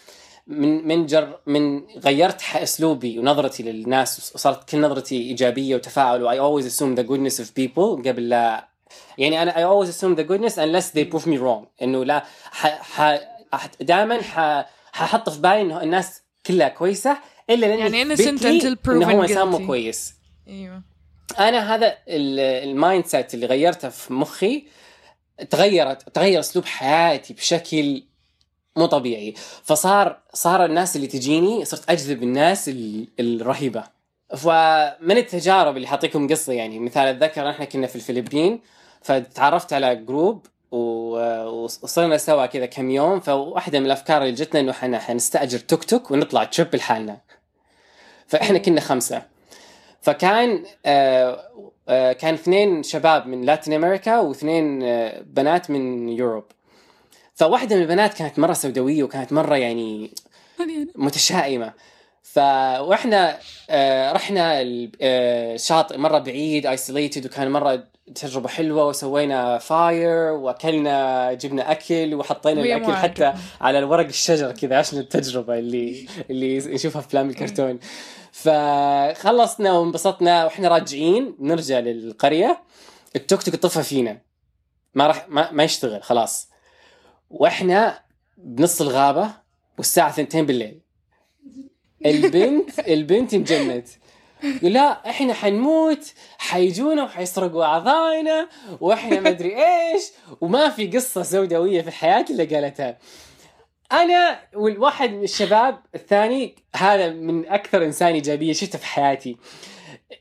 من 0.47 0.87
من 0.87 1.05
جر 1.05 1.39
من 1.45 1.81
غيرت 1.97 2.41
أسلوبي 2.55 3.19
ونظرتي 3.19 3.63
للناس 3.63 4.31
وصارت 4.35 4.69
كل 4.69 4.81
نظرتي 4.81 5.15
إيجابية 5.15 5.75
وتفاعل 5.75 6.23
و 6.23 6.31
I 6.31 6.35
always 6.35 6.65
assume 6.67 6.95
the 6.95 7.03
goodness 7.03 7.39
of 7.39 7.47
people 7.55 8.07
قبل 8.07 8.29
لا 8.29 8.67
يعني 9.17 9.41
أنا 9.41 9.51
I 9.51 9.63
always 9.63 9.89
assume 9.89 10.15
the 10.15 10.23
goodness 10.23 10.57
unless 10.57 10.91
they 10.91 11.05
prove 11.05 11.27
me 11.27 11.37
wrong. 11.37 11.67
إنه 11.81 12.05
لا 12.05 12.23
ح... 12.51 12.67
ح... 12.67 13.19
دائما 13.81 14.21
ح... 14.21 14.65
ححط 14.91 15.29
في 15.29 15.39
بالي 15.41 15.61
إنه 15.61 15.83
الناس 15.83 16.21
كلها 16.45 16.67
كويسة 16.69 17.17
إلا 17.49 17.65
لأني 17.65 17.79
يعني 17.81 18.03
لي 18.03 18.15
until 18.39 18.89
إنه 18.89 19.11
هو 19.11 19.21
إنسان 19.23 19.47
مو. 19.47 19.67
كويس. 19.67 20.13
أيوه. 20.47 20.81
أنا 21.39 21.75
هذا 21.75 21.87
ال- 22.07 22.69
ال 22.69 23.05
mindset 23.05 23.33
اللي 23.33 23.45
غيرته 23.45 23.89
في 23.89 24.13
مخي 24.13 24.63
تغيرت 25.49 26.09
تغير 26.09 26.39
أسلوب 26.39 26.65
حياتي 26.65 27.33
بشكل 27.33 28.03
مو 28.77 28.85
طبيعي. 28.85 29.33
فصار 29.63 30.19
صار 30.33 30.65
الناس 30.65 30.95
اللي 30.95 31.07
تجيني 31.07 31.65
صرت 31.65 31.89
أجذب 31.89 32.23
الناس 32.23 32.69
ال- 32.69 33.07
الرهيبة. 33.19 33.83
فمن 34.37 35.17
التجارب 35.17 35.75
اللي 35.77 35.87
حاطيكم 35.87 36.27
قصة 36.27 36.53
يعني 36.53 36.79
مثال 36.79 37.07
أتذكر 37.07 37.49
إحنا 37.49 37.65
كنا 37.65 37.87
في 37.87 37.95
الفلبين 37.95 38.59
فتعرفت 39.01 39.73
على 39.73 39.95
group 39.95 40.45
وصرنا 40.71 42.17
سوا 42.17 42.45
كذا 42.45 42.65
كم 42.65 42.89
يوم 42.89 43.19
فواحدة 43.19 43.79
من 43.79 43.85
الأفكار 43.85 44.21
اللي 44.21 44.33
جتنا 44.33 44.59
إنه 44.59 44.71
إحنا 44.71 44.99
حنستأجر 44.99 45.59
توك 45.59 45.83
توك 45.83 46.11
ونطلع 46.11 46.43
trip 46.43 46.75
لحالنا. 46.75 47.17
فإحنا 48.27 48.57
كنا 48.57 48.81
خمسة. 48.81 49.23
فكان 50.01 50.63
آه 50.85 51.49
آه 51.89 52.13
كان 52.13 52.33
اثنين 52.33 52.83
شباب 52.83 53.27
من 53.27 53.41
Latin 53.41 53.73
America 53.73 54.19
واثنين 54.19 54.83
آه 54.83 55.21
بنات 55.21 55.69
من 55.69 56.09
Europe. 56.09 56.43
فواحدة 57.35 57.75
من 57.75 57.81
البنات 57.81 58.13
كانت 58.13 58.39
مرة 58.39 58.53
سوداوية 58.53 59.03
وكانت 59.03 59.33
مرة 59.33 59.55
يعني 59.55 60.11
متشائمة. 60.95 61.73
فاحنا 62.33 63.37
آه 63.69 64.11
رحنا 64.11 64.61
ال- 64.61 64.91
آه، 65.01 65.57
مرة 65.91 66.19
بعيد 66.19 66.65
isolated 66.65 67.25
وكان 67.25 67.51
مرة 67.51 67.83
تجربة 68.15 68.49
حلوة 68.49 68.87
وسوينا 68.87 69.57
fire 69.57 70.15
وأكلنا 70.31 71.33
جبنا 71.33 71.71
أكل 71.71 72.15
وحطينا 72.15 72.61
الأكل 72.61 72.93
حتى. 72.95 73.33
على 73.61 73.79
الورق 73.79 74.05
الشجر 74.05 74.51
كذا. 74.51 74.77
عشان 74.77 74.99
التجربة 74.99 75.59
اللي 75.59 76.07
اللي 76.29 76.57
نشوفها 76.57 77.01
في 77.01 77.07
أفلام 77.07 77.29
الكرتون. 77.29 77.79
فخلصنا 78.31 79.71
وانبسطنا 79.71 80.43
وإحنا 80.45 80.67
راجعين. 80.67 81.35
نرجع 81.39 81.79
للقرية. 81.79 82.61
التوك 83.15 83.43
توك 83.43 83.55
طفى 83.55 83.83
فينا. 83.83 84.21
ما 84.95 85.07
راح 85.07 85.25
ما, 85.29 85.51
ما 85.51 85.63
يشتغل 85.63 86.03
خلاص. 86.03 86.49
وإحنا 87.29 87.99
بنص 88.37 88.81
الغابة 88.81 89.29
والساعة 89.77 90.09
2 90.09 90.45
بالليل. 90.45 90.79
البنت 92.05 92.79
البنت 92.79 93.33
انجنت. 93.33 93.87
لا 94.61 95.09
إحنا 95.09 95.33
حنموت 95.33 96.13
حيجونا 96.37 97.03
وحيسرقوا 97.03 97.63
أعضائنا 97.63 98.49
وإحنا 98.81 99.19
ما 99.19 99.29
أدري 99.29 99.55
إيش 99.55 100.03
وما 100.41 100.69
في 100.69 100.87
قصة 100.87 101.23
سوداويه 101.23 101.81
في 101.81 101.87
الحياة 101.87 102.25
الا 102.29 102.55
قالتها. 102.55 102.97
أنا 103.91 104.39
والواحد 104.55 105.11
من 105.11 105.23
الشباب 105.23 105.79
الثاني 105.95 106.55
هذا 106.75 107.09
من 107.09 107.47
أكثر 107.47 107.85
إنسان 107.85 108.13
إيجابية 108.13 108.53
شفته 108.53 108.79
في 108.79 108.85
حياتي. 108.85 109.37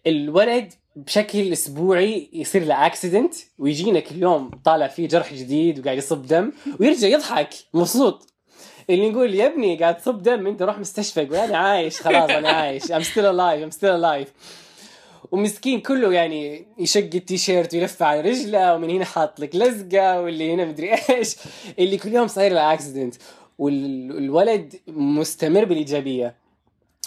الولد 0.06 0.72
بشكل 0.96 1.52
أسبوعي 1.52 2.30
يصير 2.32 2.64
له 2.64 2.86
accident 2.86 3.34
ويجينا 3.58 4.00
كل 4.00 4.22
يوم 4.22 4.50
طالع 4.64 4.86
فيه 4.86 5.08
جرح 5.08 5.34
جديد 5.34 5.78
وقاعد 5.78 5.98
يصب 5.98 6.26
دم 6.26 6.52
ويرجع 6.80 7.08
يضحك 7.08 7.48
مبسوط. 7.74 8.29
اللي 8.94 9.10
نقول 9.10 9.34
يا 9.34 9.46
ابني 9.46 9.76
قاعد 9.76 9.96
تصب 9.96 10.22
دم 10.22 10.46
أنت 10.46 10.62
روح 10.62 10.78
مستشفى. 10.78 11.20
يقول 11.20 11.36
أنا 11.36 11.58
عايش 11.58 12.00
خلاص 12.00 12.30
أنا 12.30 12.48
عايش. 12.48 12.92
I'm 12.92 13.02
still 13.02 13.26
alive 13.26 13.62
I'm 13.62 13.70
still 13.70 13.90
alive 13.90 14.28
ومسكين 15.32 15.80
كله 15.80 16.12
يعني 16.12 16.66
يشق 16.78 17.10
التيشيرت 17.14 17.74
ويلف 17.74 18.02
على 18.02 18.20
رجله 18.20 18.74
ومن 18.74 18.90
هنا 18.90 19.04
حاط 19.04 19.40
لك 19.40 19.56
لزقة 19.56 20.20
واللي 20.20 20.54
هنا 20.54 20.64
مدري 20.64 20.94
إيش. 20.94 21.36
اللي 21.78 21.96
كل 21.96 22.14
يوم 22.14 22.26
صاير 22.26 22.52
له 22.52 22.72
accident 22.72 23.14
والولد 23.58 24.74
مستمر 24.86 25.64
بالإيجابية. 25.64 26.34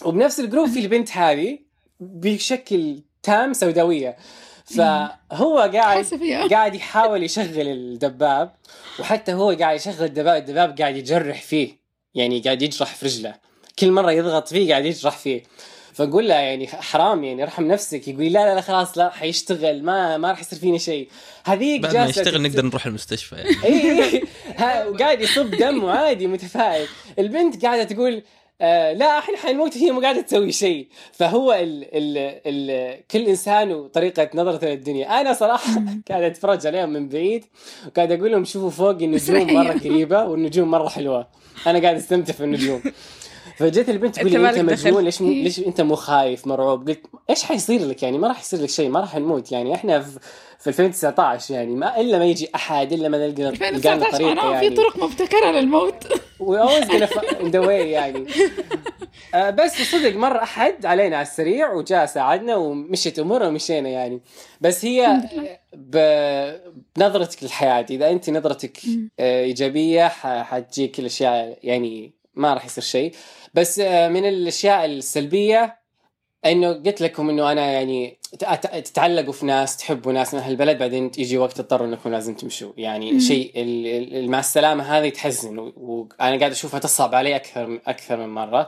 وبنفس 0.05 0.39
ال 0.39 0.44
group 0.44 0.67
في 0.67 0.79
البنت 0.79 1.11
هذه 1.11 1.59
بشكل 1.99 2.99
تام 3.23 3.53
سوداوية. 3.53 4.17
فهو 4.65 5.71
قاعد 5.73 6.05
قاعد 6.51 6.75
يحاول 6.75 7.23
يشغل 7.23 7.67
الدباب. 7.67 8.51
وحتى 8.99 9.33
هو 9.33 9.51
قاعد 9.51 9.75
يشغل 9.75 10.05
الدباب 10.05 10.41
الدباب 10.41 10.77
قاعد 10.81 10.95
يجرح 10.97 11.41
فيه 11.41 11.69
يعني 12.15 12.39
قاعد 12.39 12.61
يجرح 12.61 12.95
في 12.95 13.05
رجله. 13.05 13.35
كل 13.79 13.91
مرة 13.91 14.11
يضغط 14.11 14.47
فيه 14.47 14.69
قاعد 14.71 14.85
يجرح 14.85 15.17
فيه. 15.17 15.43
فنقول 15.93 16.27
له 16.27 16.35
يعني 16.35 16.67
حرام 16.67 17.23
يعني 17.23 17.43
ارحم 17.43 17.67
نفسك. 17.67 18.07
يقول 18.07 18.23
لي 18.23 18.29
لا 18.29 18.39
لا 18.45 18.55
لا 18.55 18.61
خلاص 18.61 18.97
لا 18.97 19.09
حيشتغل 19.09 19.83
ما 19.83 20.17
ما 20.17 20.29
راح 20.31 20.39
يصير 20.41 20.59
فيني 20.59 20.79
شيء. 20.79 21.09
هذيك 21.45 21.81
بعد 21.81 21.95
ما 21.97 22.05
يشتغل 22.05 22.41
نقدر 22.41 22.65
نروح 22.65 22.85
المستشفى 22.85 23.35
يعني. 23.35 23.49
اي 23.63 24.03
إي. 24.03 24.23
ها- 24.57 24.85
وقاعد 24.87 25.21
يصب 25.21 25.49
دم 25.55 25.83
وعادي 25.83 26.27
متفائل. 26.27 26.87
البنت 27.19 27.65
قاعدة 27.65 27.83
تقول 27.83 28.23
آه 28.61 28.93
لا 28.93 29.19
إحنا 29.19 29.37
حنموت 29.37 29.77
هي 29.77 29.91
مو 29.91 30.01
قاعدة 30.01 30.21
تسوي 30.21 30.51
شيء. 30.51 30.87
فهو 31.11 31.53
ال 31.53 31.85
ال 31.93 32.39
ال 32.45 33.07
كل 33.11 33.19
إنسان 33.27 33.71
وطريقة 33.71 34.29
نظرته 34.35 34.67
للدنيا. 34.67 35.21
أنا 35.21 35.33
صراحة 35.33 35.71
قاعد 36.09 36.23
أتفرج 36.23 36.67
عليهم 36.67 36.89
من 36.89 37.09
بعيد 37.09 37.45
وقاعد 37.87 38.11
أقول 38.11 38.31
لهم 38.31 38.45
شوفوا 38.45 38.69
فوق 38.69 38.89
النجوم. 39.03 39.53
مرة 39.53 39.73
قريبة 39.73 40.23
والنجوم 40.23 40.71
مرة 40.71 40.89
حلوة. 40.89 41.27
أنا 41.67 41.79
قاعد 41.79 41.95
أستمتع 41.95 42.33
في 42.33 42.43
النجوم. 42.43 42.81
فجت 43.57 43.89
البنت 43.89 44.15
تقول 44.15 44.31
لي 44.31 44.49
أنت. 44.49 44.59
مجنون 44.59 45.03
ليش. 45.03 45.21
ليش 45.21 45.59
أنت 45.59 45.81
مو 45.81 45.95
خايف 45.95 46.47
مرعوب؟ 46.47 46.89
قلت 46.89 47.01
إيش 47.29 47.43
حيصير 47.43 47.85
لك 47.87 48.03
يعني؟ 48.03 48.17
ما 48.17 48.27
راح 48.27 48.39
يصير 48.39 48.61
لك 48.61 48.69
شيء 48.69 48.89
ما 48.89 48.99
راح 48.99 49.15
نموت 49.15 49.51
يعني. 49.51 49.75
إحنا 49.75 49.99
في 49.99 50.19
في 50.59 50.67
2019 50.69 51.53
يعني. 51.53 51.75
ما 51.75 51.99
إلا 52.01 52.17
ما 52.17 52.25
يجي 52.25 52.49
أحد 52.55 52.93
إلا 52.93 53.09
ما 53.09 53.17
نلقى 53.17 53.43
نلقى 53.43 53.57
لنا 53.69 53.77
2019 53.77 54.11
طريقة 54.11 54.51
يعني. 54.53 54.69
في 54.69 54.75
طرق 54.75 55.03
مبتكرة 55.03 55.51
للموت. 55.51 56.07
Always 56.39 56.87
gonna 56.87 57.07
find 57.07 57.51
the 57.51 57.61
way 57.67 57.69
يعني. 57.69 58.27
آه 59.33 59.49
بس 59.49 59.81
صدق 59.81 60.15
مر 60.15 60.43
أحد 60.43 60.85
علينا 60.85 61.15
على 61.17 61.27
السريع 61.27 61.73
وجاء 61.73 62.05
ساعدنا 62.05 62.55
ومشيت 62.55 63.19
امورنا 63.19 63.47
ومشينا 63.47 63.89
يعني. 63.89 64.21
بس 64.61 64.85
هي 64.85 65.21
بنظرتك 65.73 67.43
للحياة 67.43 67.85
إذا 67.89 68.09
أنت 68.09 68.29
نظرتك 68.29 68.77
آه 69.19 69.43
إيجابية 69.43 70.07
حتجيك 70.07 70.99
الاشياء 70.99 71.59
يعني 71.63 72.13
ما 72.35 72.53
راح 72.53 72.65
يصير 72.65 72.83
شيء. 72.83 73.11
بس 73.53 73.79
آه 73.79 74.07
من 74.07 74.25
الأشياء 74.25 74.85
السلبية 74.85 75.82
إنه 76.45 76.73
قلت 76.73 77.01
لكم 77.01 77.29
إنه 77.29 77.51
أنا 77.51 77.71
يعني 77.71 78.17
تتعلقوا 78.83 79.33
في 79.33 79.45
ناس 79.45 79.77
تحبوا 79.77 80.11
ناس 80.11 80.33
من 80.33 80.39
أهل 80.39 80.51
البلد 80.51 80.77
بعدين 80.77 81.11
يجي 81.17 81.37
وقت 81.37 81.57
تضطروا 81.57 81.87
إنكم 81.87 82.11
لازم 82.11 82.35
تمشوا. 82.35 82.71
يعني. 82.77 83.19
شيء 83.19 83.51
مع 84.29 84.39
السلامة 84.39 84.83
هذه 84.83 85.09
تحزن 85.09 85.59
وأنا 85.77 86.37
قاعد 86.37 86.51
أشوفها 86.51 86.79
تصعب 86.79 87.15
علي 87.15 87.35
أكثر 87.35 87.79
أكثر 87.87 88.17
من 88.17 88.29
مرة. 88.29 88.67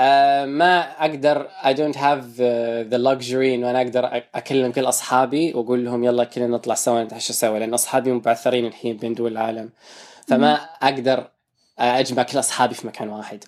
آه 0.00 0.44
ما 0.44 0.80
أقدر 0.80 1.48
I 1.62 1.72
don't 1.72 1.96
have 1.96 2.24
uh, 2.38 2.90
the 2.92 2.98
luxury 2.98 3.34
إنه 3.34 3.70
أنا 3.70 3.82
أقدر 3.82 4.22
أكلم 4.34 4.72
كل 4.72 4.84
أصحابي 4.84 5.54
وأقول 5.54 5.84
لهم 5.84 6.04
يلا 6.04 6.24
كلنا 6.24 6.46
نطلع 6.46 6.74
سوا 6.74 7.02
نتعشى 7.02 7.32
سوا 7.32 7.58
لأن 7.58 7.74
أصحابي 7.74 8.12
مبعثرين 8.12 8.66
الحين 8.66 8.96
بين 8.96 9.14
دول 9.14 9.32
العالم. 9.32 9.70
فما 10.28 10.54
أقدر 10.82 11.30
أجمع 11.78 12.22
كل 12.22 12.38
أصحابي 12.38 12.74
في 12.74 12.86
مكان 12.86 13.08
واحد. 13.08 13.44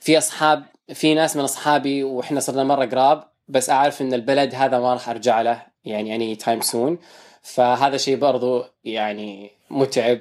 في 0.00 0.18
أصحاب 0.18 0.64
في 0.94 1.14
ناس 1.14 1.36
من 1.36 1.42
أصحابي 1.42 2.04
وإحنا 2.04 2.40
صرنا 2.40 2.64
مرة 2.64 2.84
قراب 2.84 3.24
بس 3.48 3.70
أعرف 3.70 4.02
إن 4.02 4.14
البلد 4.14 4.54
هذا 4.54 4.78
ما 4.78 4.92
راح 4.92 5.08
أرجع 5.08 5.42
له 5.42 5.62
يعني 5.84 6.14
anytime 6.14 6.60
soon 6.60 6.98
فهذا 7.42 7.96
شيء 7.96 8.16
برضو 8.16 8.64
يعني 8.84 9.50
متعب 9.70 10.20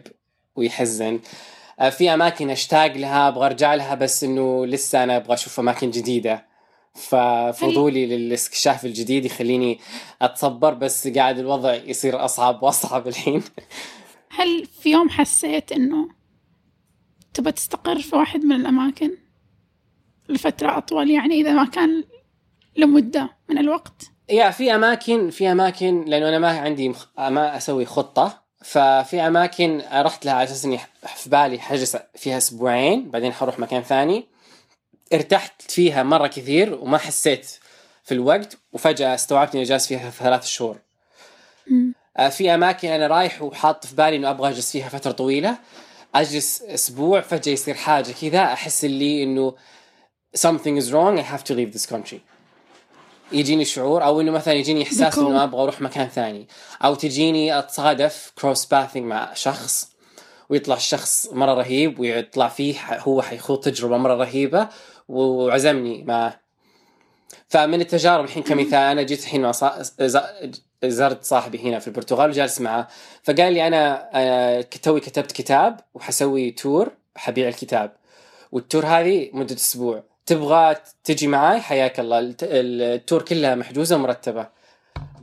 ويحزن. 0.55 1.19
آه، 1.79 1.89
في 1.89 2.13
أماكن 2.13 2.49
أشتاق 2.49 2.97
لها 2.97 3.27
أبغى 3.27 3.45
أرجع 3.45 3.73
لها 3.73 3.95
بس 3.95 4.23
إنه 4.23 4.65
لسه 4.65 5.03
أنا 5.03 5.17
أبغى 5.17 5.33
أشوف 5.33 5.59
أماكن 5.59 5.91
جديدة. 5.91 6.47
ففضولي 6.93 8.05
للإستكشاف 8.05 8.85
الجديد 8.85 9.25
يخليني 9.25 9.79
أتصبر 10.21 10.73
بس 10.73 11.07
قاعد 11.07 11.39
الوضع 11.39 11.73
يصير 11.73 12.25
أصعب 12.25 12.63
وأصعب 12.63 13.07
الحين. 13.07 13.43
هل 14.29 14.65
في 14.65 14.91
يوم 14.91 15.09
حسيت 15.09 15.71
إنه 15.71 16.09
تبى 17.33 17.51
تستقر 17.51 17.99
في 17.99 18.15
واحد 18.15 18.39
من 18.39 18.55
الأماكن؟ 18.55 19.26
لفترة 20.29 20.77
أطول 20.77 21.11
يعني 21.11 21.41
إذا 21.41 21.53
ما 21.53 21.65
كان 21.65 22.03
لمدة 22.75 23.29
من 23.49 23.57
الوقت. 23.57 24.11
يا 24.29 24.51
في 24.51 24.75
أماكن 24.75 25.29
في 25.29 25.51
أماكن 25.51 26.05
لأنه 26.05 26.29
أنا 26.29 26.39
ما 26.39 26.59
عندي 26.59 26.89
مخ... 26.89 27.05
ما 27.17 27.57
أسوي 27.57 27.85
خطة. 27.85 28.47
ففي 28.63 29.21
أماكن 29.21 29.81
رحت 29.93 30.25
لها 30.25 30.33
على 30.33 30.43
أساس 30.43 30.65
إني 30.65 30.79
في 31.15 31.29
بالي 31.29 31.59
حجز 31.59 31.97
فيها 32.15 32.37
أسبوعين 32.37 33.11
بعدين 33.11 33.33
حروح 33.33 33.59
مكان 33.59 33.83
ثاني. 33.83 34.27
ارتحت 35.13 35.61
فيها 35.61 36.03
مرة 36.03 36.27
كثير 36.27 36.73
وما 36.73 36.97
حسيت 36.97 37.59
في 38.03 38.13
الوقت 38.13 38.57
وفجأة 38.73 39.15
استوعبت 39.15 39.55
إني 39.55 39.63
جالس 39.63 39.87
فيها 39.87 40.09
ثلاث 40.09 40.45
شهور. 40.45 40.77
آه، 42.17 42.29
في 42.29 42.53
أماكن 42.53 42.87
أنا 42.87 43.07
رايح 43.07 43.41
وحاط 43.41 43.85
في 43.85 43.95
بالي 43.95 44.15
إنه 44.15 44.29
أبغى 44.29 44.49
أجلس 44.49 44.71
فيها 44.71 44.89
فترة 44.89 45.11
طويلة. 45.11 45.57
أجلس 46.15 46.61
أسبوع 46.61 47.21
فجأة 47.21 47.53
يصير 47.53 47.75
حاجة 47.75 48.11
كذا 48.21 48.43
أحس 48.43 48.85
اللي 48.85 49.23
إنه 49.23 49.55
something 50.35 50.77
is 50.77 50.91
wrong 50.91 51.19
I 51.19 51.23
have 51.23 51.43
to 51.43 51.53
leave 51.53 51.71
this 51.73 51.85
country. 51.85 52.19
يجيني 53.31 53.65
شعور 53.65 54.03
أو 54.03 54.21
إنه 54.21 54.31
مثلا 54.31 54.53
يجيني 54.53 54.83
إحساس. 54.83 55.17
إنه 55.17 55.43
أبغى 55.43 55.63
أروح 55.63 55.81
مكان 55.81 56.07
ثاني. 56.07 56.47
أو 56.83 56.95
تجيني 56.95 57.59
أتصادف 57.59 58.33
كروس 58.37 58.65
باثينج 58.65 59.05
مع 59.05 59.33
شخص 59.33 59.91
ويطلع 60.49 60.75
الشخص 60.75 61.29
مرة 61.31 61.53
رهيب 61.53 61.99
ويطلع 61.99 62.47
فيه 62.47 62.75
هو 62.99 63.21
حيخوض 63.21 63.59
تجربة 63.59 63.97
مرة 63.97 64.15
رهيبة 64.15 64.69
وعزمني 65.07 66.03
معه 66.03 66.39
فمن 67.47 67.81
التجارب 67.81 68.25
الحين 68.25 68.43
كمثال 68.43 68.73
أنا 68.73 69.01
جيت 69.01 69.19
الحين 69.19 69.41
مع 69.41 69.51
زرت 70.83 71.23
صاحبي 71.23 71.59
هنا 71.59 71.79
في 71.79 71.87
البرتغال 71.87 72.29
وجالس 72.29 72.61
معه. 72.61 72.87
فقال 73.23 73.53
لي 73.53 73.67
أنا 73.67 74.61
توي 74.61 74.99
كتبت 74.99 75.31
كتاب 75.31 75.79
وحسوي 75.93 76.51
tour 76.51 76.91
حبيع 77.15 77.47
الكتاب. 77.47 77.95
وال 78.51 78.62
tour 78.62 78.85
هذه 78.85 79.29
مدة 79.33 79.55
أسبوع. 79.55 80.03
تبغى 80.27 80.75
تجي 81.03 81.27
معاي؟ 81.27 81.61
حياك 81.61 81.99
الله. 81.99 82.19
الت- 82.19 82.47
ال 82.51 82.65
tour 82.65 83.21
كلها 83.21 83.55
محجوزة 83.55 83.95
ومرتبة. 83.95 84.47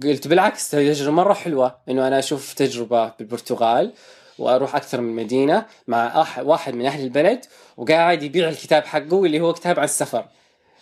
قلت 0.02 0.28
بالعكس 0.28 0.74
هذه 0.74 0.92
تجربة 0.92 1.10
مرة 1.12 1.34
حلوة. 1.34 1.76
إنه 1.88 2.08
أنا 2.08 2.18
أشوف 2.18 2.52
تجربة 2.52 3.12
بالبرتغال 3.18 3.92
وأروح 4.38 4.76
أكثر 4.76 5.00
من 5.00 5.16
مدينة 5.24 5.66
مع 5.88 6.24
أح- 6.24 6.38
واحد 6.38 6.74
من 6.74 6.86
أهل 6.86 7.04
البلد 7.04 7.44
وقاعد 7.76 8.22
يبيع 8.22 8.48
الكتاب 8.48 8.84
حقه 8.84 9.24
اللي 9.24 9.40
هو 9.40 9.52
كتاب 9.52 9.78
عن 9.78 9.84
السفر. 9.84 10.24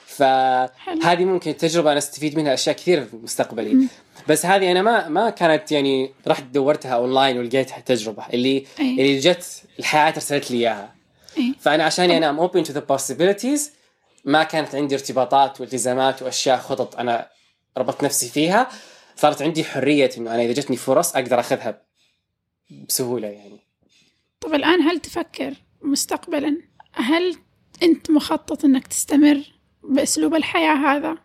فهذه 0.07 1.25
ممكن 1.25 1.51
التجربه 1.51 1.91
أنا 1.91 1.99
أستفيد 1.99 2.37
منها 2.39 2.55
أشياء 2.55 2.77
كثيره 2.77 3.05
في 3.05 3.17
مستقبلي 3.17 3.89
بس 4.29 4.47
هذه 4.47 4.71
أنا 4.73 4.83
ما 4.83 5.09
ما 5.09 5.31
كانت 5.31 5.73
يعني 5.73 6.13
رحت 6.29 6.43
دورتها 6.43 6.95
أونلاين 6.95 7.39
ولقيتها 7.39 7.81
تجربة. 7.81 8.27
اللي 8.33 8.65
أي. 8.81 8.91
اللي 8.91 9.19
جت 9.19 9.63
الحياة 9.79 10.13
ارسلت 10.13 10.51
لي 10.51 10.57
إياها. 10.59 10.95
إيه. 11.39 11.53
فأنا 11.61 11.85
عشاني 11.85 12.17
أنا 12.17 12.31
I'm 12.31 12.39
open 12.41 12.63
to 12.63 12.73
the 12.73 12.85
possibilities 12.97 13.61
ما 14.25 14.43
كانت 14.43 14.75
عندي 14.75 14.95
ارتباطات 14.95 15.61
والتزامات 15.61 16.23
وأشياء 16.23 16.59
خطط 16.59 16.97
أنا 16.99 17.29
ربطت 17.79 18.05
نفسي 18.05 18.29
فيها 18.29 18.69
صارت 19.17 19.43
عندي 19.43 19.65
حرية 19.65 20.11
إنه 20.19 20.35
أنا 20.35 20.43
إذا 20.43 20.53
جتني 20.53 20.77
فرص 20.77 21.17
أقدر 21.17 21.41
أخذها 21.41 21.83
بسهولة 22.89 23.29
يعني. 23.29 23.61
طب 24.41 24.55
الآن 24.55 24.83
هل 24.83 24.99
تفكر 24.99 25.55
مستقبلا؟ 25.83 26.61
هل 26.93 27.37
أنت 27.83 28.11
مخطط 28.11 28.65
أنك 28.65 28.87
تستمر 28.87 29.43
بأسلوب 29.83 30.35
الحياة 30.35 30.75
هذا 30.75 31.17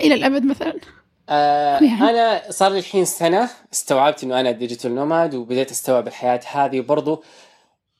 إلى 0.00 0.14
الأبد 0.14 0.44
مثلا؟ 0.44 0.80
آه 1.28 1.84
يعني. 1.84 2.10
أنا 2.10 2.50
صار 2.50 2.72
لي 2.72 2.78
الحين 2.78 3.04
سنة 3.04 3.50
استوعبت 3.72 4.24
إنه 4.24 4.40
أنا 4.40 4.50
digital 4.50 4.94
nomad 4.94 5.34
وبديت 5.34 5.70
أستوعب 5.70 6.08
الحياة 6.08 6.40
هذه 6.52 6.80
وبرضو 6.80 7.24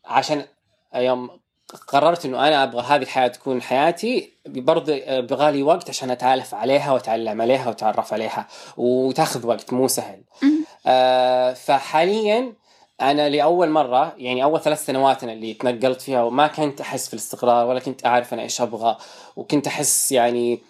عشان 0.04 0.44
يوم 0.94 1.38
قررت 1.88 2.24
إنه 2.24 2.48
أنا 2.48 2.62
أبغى 2.62 2.82
هذه 2.82 3.02
الحياة 3.02 3.28
تكون 3.28 3.62
حياتي 3.62 4.32
برضه 4.46 4.92
يبغى 4.92 5.52
لي 5.52 5.62
وقت 5.62 5.88
عشان 5.88 6.10
اتالف 6.10 6.54
عليها 6.54 6.92
وأتعلم 6.92 7.42
عليها 7.42 7.68
وأتعرف 7.68 8.12
عليها 8.12 8.46
وتاخذ 8.76 9.46
وقت 9.46 9.72
مو 9.72 9.88
سهل. 9.88 10.22
آه 10.86 11.52
فحاليا 11.52 12.52
أنا 13.00 13.28
لأول 13.28 13.70
مرة 13.70 14.14
يعني 14.16 14.42
أول 14.42 14.60
ثلاث 14.60 14.86
سنوات 14.86 15.22
أنا 15.22 15.32
اللي 15.32 15.54
تنقلت 15.54 16.02
فيها 16.02 16.22
وما 16.22 16.46
كنت 16.46 16.80
أحس 16.80 17.06
في 17.06 17.14
الاستقرار 17.14 17.66
ولا 17.66 17.80
كنت 17.80 18.06
أعرف 18.06 18.34
أنا 18.34 18.42
إيش 18.42 18.60
أبغى 18.60 18.96
وكنت 19.36 19.66
أحس 19.66 20.12
يعني 20.12 20.60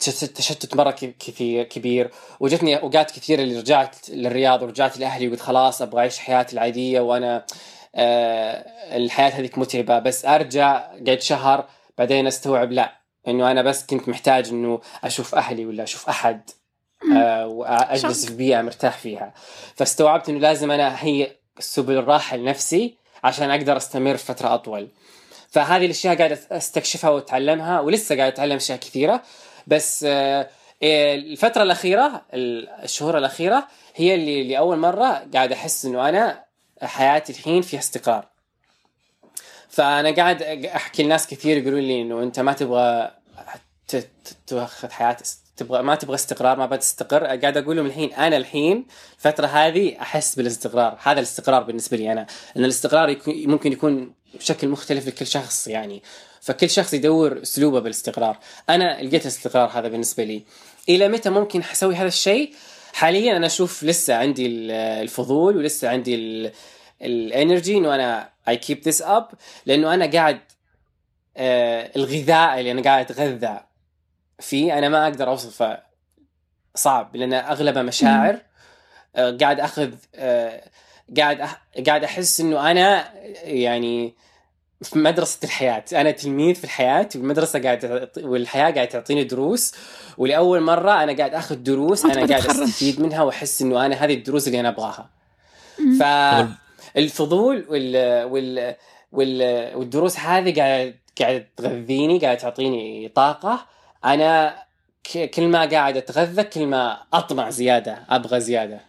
تشتت 0.00 0.76
مرة 0.76 0.90
كثير 0.90 1.64
كبير 1.64 2.10
وجتني 2.40 2.82
أوقات 2.82 3.10
كثيرة 3.10 3.42
اللي 3.42 3.58
رجعت 3.58 3.96
للرياض 4.10 4.62
ورجعت 4.62 4.98
لأهلي 4.98 5.28
وقلت 5.28 5.40
خلاص 5.40 5.82
أبغى 5.82 6.00
أعيش 6.00 6.18
حياتي 6.18 6.52
العادية 6.52 7.00
وأنا 7.00 7.36
آه 7.36 7.44
الحياة 7.94 9.30
هذيك 9.30 9.58
متعبة. 9.58 9.98
بس 9.98 10.24
أرجع 10.24 10.78
قعد 11.06 11.20
شهر 11.20 11.68
بعدين 11.98 12.26
أستوعب 12.26 12.72
لا 12.72 12.92
إنه 13.28 13.50
أنا 13.50 13.62
بس 13.62 13.86
كنت 13.86 14.08
محتاج 14.08 14.48
إنه 14.48 14.80
أشوف 15.04 15.34
أهلي 15.34 15.66
ولا 15.66 15.82
أشوف 15.82 16.08
أحد 16.08 16.50
آه 17.16 17.46
وأجلس. 17.46 18.26
في 18.26 18.34
بيئة 18.34 18.62
مرتاح 18.62 18.98
فيها. 18.98 19.34
فاستوعبت 19.76 20.28
إنه 20.28 20.38
لازم 20.38 20.70
أنا 20.70 20.88
اهيئ 20.94 21.30
سبل 21.58 21.96
الراحه 21.96 22.36
لنفسي 22.36 22.96
عشان 23.24 23.50
أقدر 23.50 23.76
أستمر 23.76 24.16
فترة 24.16 24.54
أطول. 24.54 24.88
فهذه 25.48 25.84
الأشياء 25.84 26.16
قاعد 26.18 26.38
أستكشفها 26.52 27.10
وأتعلمها 27.10 27.80
ولسه 27.80 28.16
قاعد 28.16 28.32
أتعلم 28.32 28.56
أشياء 28.56 28.78
كثيرة. 28.78 29.22
بس 29.66 30.04
آه، 30.08 30.48
إيه، 30.82 31.14
الفترة 31.14 31.62
الأخيرة 31.62 32.22
الشهور 32.34 33.18
الأخيرة 33.18 33.68
هي 33.94 34.14
اللي 34.14 34.44
لأول 34.48 34.78
مرة 34.78 35.26
قاعد 35.34 35.52
أحس 35.52 35.84
إنه 35.84 36.08
أنا 36.08 36.44
حياتي 36.84 37.32
الحين 37.32 37.62
فيها 37.62 37.80
استقرار. 37.80 38.28
فأنا 39.68 40.10
قاعد 40.10 40.42
أحكي 40.66 41.02
لناس 41.02 41.26
كثير 41.26 41.56
يقولوا 41.56 41.80
لي 41.80 42.02
إنه 42.02 42.22
أنت 42.22 42.40
ما 42.40 42.52
تبغى 42.52 43.10
تاخذ 44.46 44.90
حياة 44.90 45.16
تبغى 45.56 45.82
ما 45.82 45.94
تبغى 45.94 46.14
استقرار 46.14 46.58
ما 46.58 46.66
بتستقر 46.66 47.26
قاعد 47.26 47.56
أقول 47.56 47.76
لهم 47.76 47.86
الحين 47.86 48.14
أنا 48.14 48.36
الحين 48.36 48.86
الفترة 49.16 49.46
هذه 49.46 50.00
أحس 50.00 50.34
بالاستقرار. 50.34 50.98
هذا 51.02 51.18
الاستقرار 51.18 51.62
بالنسبة 51.62 51.96
لي 51.96 52.12
أنا 52.12 52.26
إن 52.56 52.64
الاستقرار 52.64 53.08
يكون 53.08 53.34
ممكن 53.46 53.72
يكون 53.72 54.14
بشكل 54.34 54.68
مختلف 54.68 55.06
لكل 55.06 55.26
شخص 55.26 55.68
يعني. 55.68 56.02
فكل 56.40 56.70
شخص 56.70 56.94
يدور 56.94 57.42
أسلوبه 57.42 57.80
بالاستقرار. 57.80 58.38
أنا 58.70 59.02
لقيت 59.02 59.22
الاستقرار 59.22 59.68
هذا 59.68 59.88
بالنسبة 59.88 60.24
لي. 60.24 60.44
إلى 60.88 61.08
متى 61.08 61.30
ممكن 61.30 61.62
أسوي 61.72 61.94
هذا 61.94 62.08
الشيء؟ 62.08 62.54
حاليا 62.92 63.36
أنا 63.36 63.46
أشوف 63.46 63.82
لسه 63.84 64.16
عندي 64.16 64.46
ال- 64.46 64.70
الفضول 64.70 65.56
ولسه 65.56 65.88
عندي 65.88 66.14
ال 67.02 67.13
energy 67.13 67.76
إنه 67.78 67.94
أنا 67.94 68.30
I 68.48 68.56
keep 68.56 68.80
this 68.88 69.02
up 69.02 69.28
لأنه 69.66 69.94
أنا 69.94 70.06
قاعد 70.10 70.40
آه 71.36 71.90
الغذاء 71.96 72.58
اللي 72.60 72.72
أنا 72.72 72.82
قاعد 72.82 73.10
أتغذى 73.10 73.60
فيه 74.40 74.78
أنا 74.78 74.88
ما 74.88 75.04
أقدر 75.04 75.28
أوصفه 75.28 75.82
صعب 76.74 77.16
لأن 77.16 77.32
أغلبه 77.32 77.82
مشاعر 77.82 78.38
آه 79.16 79.36
قاعد 79.40 79.60
أخذ 79.60 79.94
آه 80.14 80.62
قاعد 81.16 81.40
أح 81.40 81.62
قاعد 81.86 82.04
أحس 82.04 82.40
إنه 82.40 82.70
أنا 82.70 83.12
يعني 83.44 84.14
في 84.82 84.98
مدرسة 84.98 85.38
الحياة. 85.44 85.84
أنا 85.92 86.10
تلميذ 86.10 86.54
في 86.54 86.64
الحياة 86.64 87.08
والمدرسة 87.14 87.62
قاعد 87.62 87.78
تعط- 87.78 88.24
والحياة 88.24 88.70
قاعد 88.70 88.88
تعطيني 88.88 89.24
دروس. 89.24 89.74
ولأول 90.18 90.60
مرة 90.60 91.02
أنا 91.02 91.16
قاعد 91.16 91.34
أخذ 91.34 91.54
دروس 91.54 92.04
أنا 92.04 92.14
قاعد. 92.14 92.32
أستفيد 92.32 93.00
منها 93.00 93.22
وأحس 93.22 93.62
إنه 93.62 93.86
أنا 93.86 93.94
هذه 93.94 94.14
الدروس 94.14 94.46
اللي 94.46 94.60
أنا 94.60 94.68
أبغاها. 94.68 95.10
فالفضول 96.00 97.66
وال... 97.68 98.24
وال... 98.24 98.74
وال... 99.12 99.76
والدروس 99.76 100.18
هذه 100.18 100.54
قاعد 100.56 100.94
قاعد 101.20 101.46
تغذيني 101.56 102.18
قاعد 102.18 102.36
تعطيني 102.36 103.08
طاقة. 103.08 103.66
أنا 104.04 104.56
ك... 105.12 105.30
كل 105.30 105.48
ما 105.48 105.64
قاعد 105.64 105.96
أتغذى 105.96 106.44
كل 106.44 106.66
ما 106.66 106.98
أطمع 107.12 107.50
زيادة 107.50 107.98
أبغى 108.08 108.40
زيادة. 108.40 108.80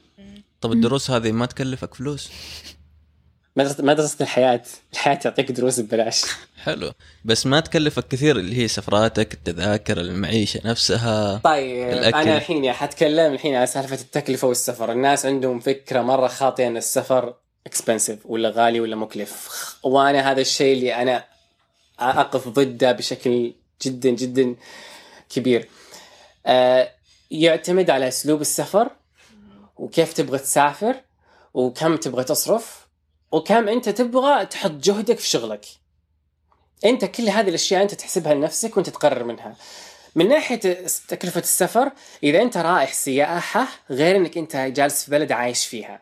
طب 0.61 0.71
الدروس 0.71 1.11
هذه 1.11 1.31
ما 1.31 1.45
تكلفك 1.45 1.93
فلوس؟ 1.93 2.31
مدرسة 3.55 3.83
مدرسة 3.83 4.17
الحياة. 4.21 4.61
الحياة 4.93 5.15
تعطيك 5.15 5.51
دروس 5.51 5.79
ببلاش. 5.79 6.21
حلو. 6.63 6.91
بس 7.25 7.45
ما 7.45 7.59
تكلفك 7.59 8.07
كثير 8.07 8.37
اللي 8.37 8.57
هي 8.57 8.67
سفراتك 8.67 9.33
التذاكر 9.33 10.01
المعيشة 10.01 10.61
نفسها 10.65 11.37
طيب 11.37 11.89
الأكل. 11.89 12.17
أنا 12.17 12.37
الحين 12.37 12.71
حتكلم 12.71 13.33
الحين 13.33 13.55
على 13.55 13.67
سالفة 13.67 13.95
التكلفة 13.95 14.47
والسفر. 14.47 14.91
الناس 14.91 15.25
عندهم 15.25 15.59
فكرة 15.59 16.01
مرة 16.01 16.27
خاطئة 16.27 16.67
إن 16.67 16.77
السفر 16.77 17.33
اكسبنسيف 17.65 18.19
ولا 18.25 18.49
غالي 18.49 18.79
ولا 18.79 18.95
مكلف. 18.95 19.49
وأنا 19.83 20.31
هذا 20.31 20.41
الشيء 20.41 20.73
اللي 20.73 20.95
أنا 20.95 21.25
أقف 21.99 22.47
ضده 22.47 22.91
بشكل 22.91 23.53
جدا 23.81 24.09
جدا 24.09 24.55
كبير. 25.29 25.69
آه 26.45 26.91
يعتمد 27.31 27.89
على 27.89 28.07
أسلوب 28.07 28.41
السفر 28.41 28.89
وكيف 29.77 30.13
تبغى 30.13 30.39
تسافر 30.39 30.95
وكم 31.53 31.97
تبغى 31.97 32.23
تصرف 32.23 32.82
وكم 33.33 33.69
أنت 33.69 33.89
تبغى 33.89 34.45
تحط 34.45 34.71
جهدك 34.71 35.19
في 35.19 35.27
شغلك. 35.27 35.65
أنت 36.85 37.05
كل 37.05 37.29
هذه 37.29 37.49
الأشياء 37.49 37.83
أنت 37.83 37.93
تحسبها 37.93 38.33
لنفسك 38.33 38.77
وأنت 38.77 38.89
تقرر 38.89 39.23
منها. 39.23 39.55
من 40.15 40.27
ناحية 40.27 40.59
تكلفة 41.07 41.39
السفر 41.39 41.91
إذا 42.23 42.41
أنت 42.41 42.57
رايح 42.57 42.93
سياحة 42.93 43.67
غير 43.89 44.15
إنك 44.15 44.37
أنت 44.37 44.55
جالس 44.55 45.03
في 45.03 45.11
بلد 45.11 45.31
عايش 45.31 45.65
فيها. 45.65 46.01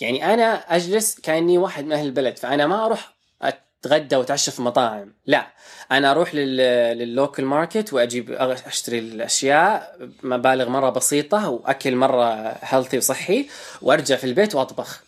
يعني 0.00 0.34
أنا 0.34 0.76
أجلس 0.76 1.20
كأني 1.20 1.58
واحد 1.58 1.84
من 1.84 1.92
أهل 1.92 2.06
البلد 2.06 2.38
فأنا 2.38 2.66
ما 2.66 2.86
أروح 2.86 3.14
أتغدى 3.42 4.16
وأتعشى 4.16 4.50
في 4.50 4.62
مطاعم. 4.62 5.14
لا 5.26 5.46
أنا 5.92 6.10
أروح 6.10 6.34
لل 6.34 6.56
لل 6.98 7.11
local 7.11 7.44
market 7.44 7.92
وأجيب 7.92 8.32
أشتري 8.32 8.98
الأشياء 8.98 9.96
مبالغ 10.22 10.68
مرة 10.68 10.90
بسيطة 10.90 11.48
وأكل 11.48 11.96
مرة 11.96 12.56
healthy 12.62 12.98
وصحي 12.98 13.48
وأرجع 13.82 14.16
في 14.16 14.24
البيت 14.24 14.54
وأطبخ. 14.54 15.02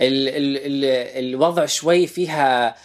ال 0.00 0.28
ال 0.28 0.56
ال 0.56 0.84
الوضع 1.24 1.66
شوي 1.66 2.06
فيها 2.06 2.76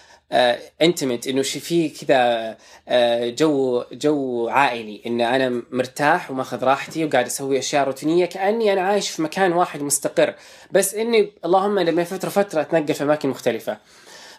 انتمت 0.82 1.28
إنه 1.28 1.42
شي 1.42 1.60
في 1.60 1.90
كذا 1.90 2.58
آه، 2.88 3.30
جو 3.30 3.84
جو 3.92 4.48
عائلي 4.48 5.02
إن 5.06 5.22
أنا 5.22 5.64
مرتاح 5.72 6.32
وماخذ 6.32 6.64
راحتي 6.64 7.06
وقاعد 7.06 7.26
أسوي 7.26 7.60
أشياء 7.60 7.84
روتينية 7.84 8.26
كأني 8.26 8.74
أنا 8.74 8.82
عايش 8.82 9.10
في 9.10 9.22
مكان 9.22 9.54
واحد 9.54 9.82
مستقر. 9.82 10.36
بس 10.72 10.96
إني 10.96 11.32
اللهم 11.46 11.80
لما 11.80 12.04
فترة 12.04 12.30
فترة 12.30 12.62
أتنقل 12.62 12.94
في 12.94 13.04
أماكن 13.04 13.30
مختلفة. 13.30 13.78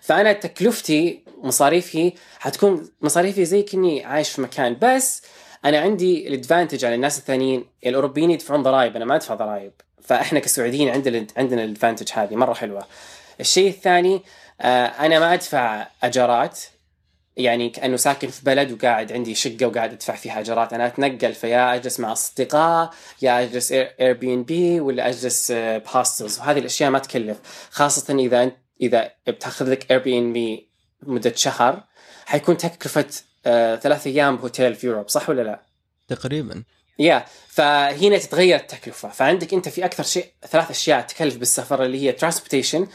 فأنا 0.01 0.33
تكلفتي 0.33 1.23
مصاريفي 1.43 2.13
حتكون 2.39 2.91
مصاريفي 3.01 3.45
زي 3.45 3.63
كني 3.63 4.05
عايش 4.05 4.31
في 4.31 4.41
مكان. 4.41 4.77
بس 4.83 5.23
أنا 5.65 5.79
عندي 5.79 6.29
الادفانتج 6.29 6.85
على 6.85 6.95
الناس 6.95 7.19
الثانيين. 7.19 7.65
الأوروبيين 7.87 8.31
يدفعون 8.31 8.63
ضرائب 8.63 8.97
أنا 8.97 9.05
ما 9.05 9.17
أدفع 9.17 9.35
ضرائب. 9.35 9.73
فإحنا 10.09 10.41
كسعوديين 10.41 10.89
عندنا 10.89 11.27
عندنا 11.37 11.65
الادفانتج 11.65 12.13
هذه 12.13 12.37
مرة 12.37 12.55
حلوة. 12.55 12.87
الشيء 13.41 13.69
الثاني 13.69 14.23
آه، 14.61 14.87
أنا 14.87 15.19
ما 15.19 15.35
أدفع 15.35 15.87
أجارات 16.03 16.61
يعني 17.37 17.71
كأنه 17.71 17.97
ساكن 17.97 18.29
في 18.29 18.45
بلد 18.45 18.73
وقاعد 18.73 19.13
عندي 19.13 19.35
شقة 19.35 19.67
وقاعد 19.67 19.93
أدفع 19.93 20.15
فيها 20.15 20.41
أجارات. 20.41 20.73
أنا 20.73 20.87
أتنقل 20.87 21.35
فيا 21.35 21.75
أجلس 21.75 22.01
مع 22.01 22.13
أصدقاء 22.13 22.91
يا 23.23 23.43
أجلس 23.43 23.73
Airbnb 23.73 24.81
ولا 24.81 25.09
أجلس 25.09 25.51
آه، 25.51 25.79
ب 25.79 25.86
hostels 25.86 26.39
وهذه 26.39 26.59
الأشياء 26.59 26.91
ما 26.91 26.99
تكلف. 26.99 27.39
خاصة 27.71 28.15
إذا 28.15 28.43
انت 28.43 28.55
إذا 28.81 29.11
بتأخذ 29.27 29.71
لك 29.71 29.91
Airbnb 29.91 30.69
مدة 31.03 31.33
شهر 31.37 31.83
حيكون 32.27 32.57
تكلفة 32.57 33.07
آه، 33.47 33.77
ثلاث 33.77 34.07
أيام 34.07 34.37
بهوتيل 34.37 34.75
في 34.75 34.87
Europe 34.87 35.09
صح 35.09 35.29
ولا 35.31 35.43
لا؟ 35.43 35.63
تقريبا. 36.09 36.65
Yeah 36.99 37.25
فهنا 37.49 38.19
تتغير 38.19 38.57
التكلفة. 38.57 39.09
فعندك 39.09 39.55
أنت 39.55 39.69
في 39.69 39.85
أكثر 39.85 40.03
شيء 40.03 40.27
ثلاث 40.49 40.71
أشياء 40.71 41.01
تكلف 41.01 41.37
بالسفر 41.37 41.85
اللي 41.85 42.03
هي 42.03 42.13
transportation 42.13 42.87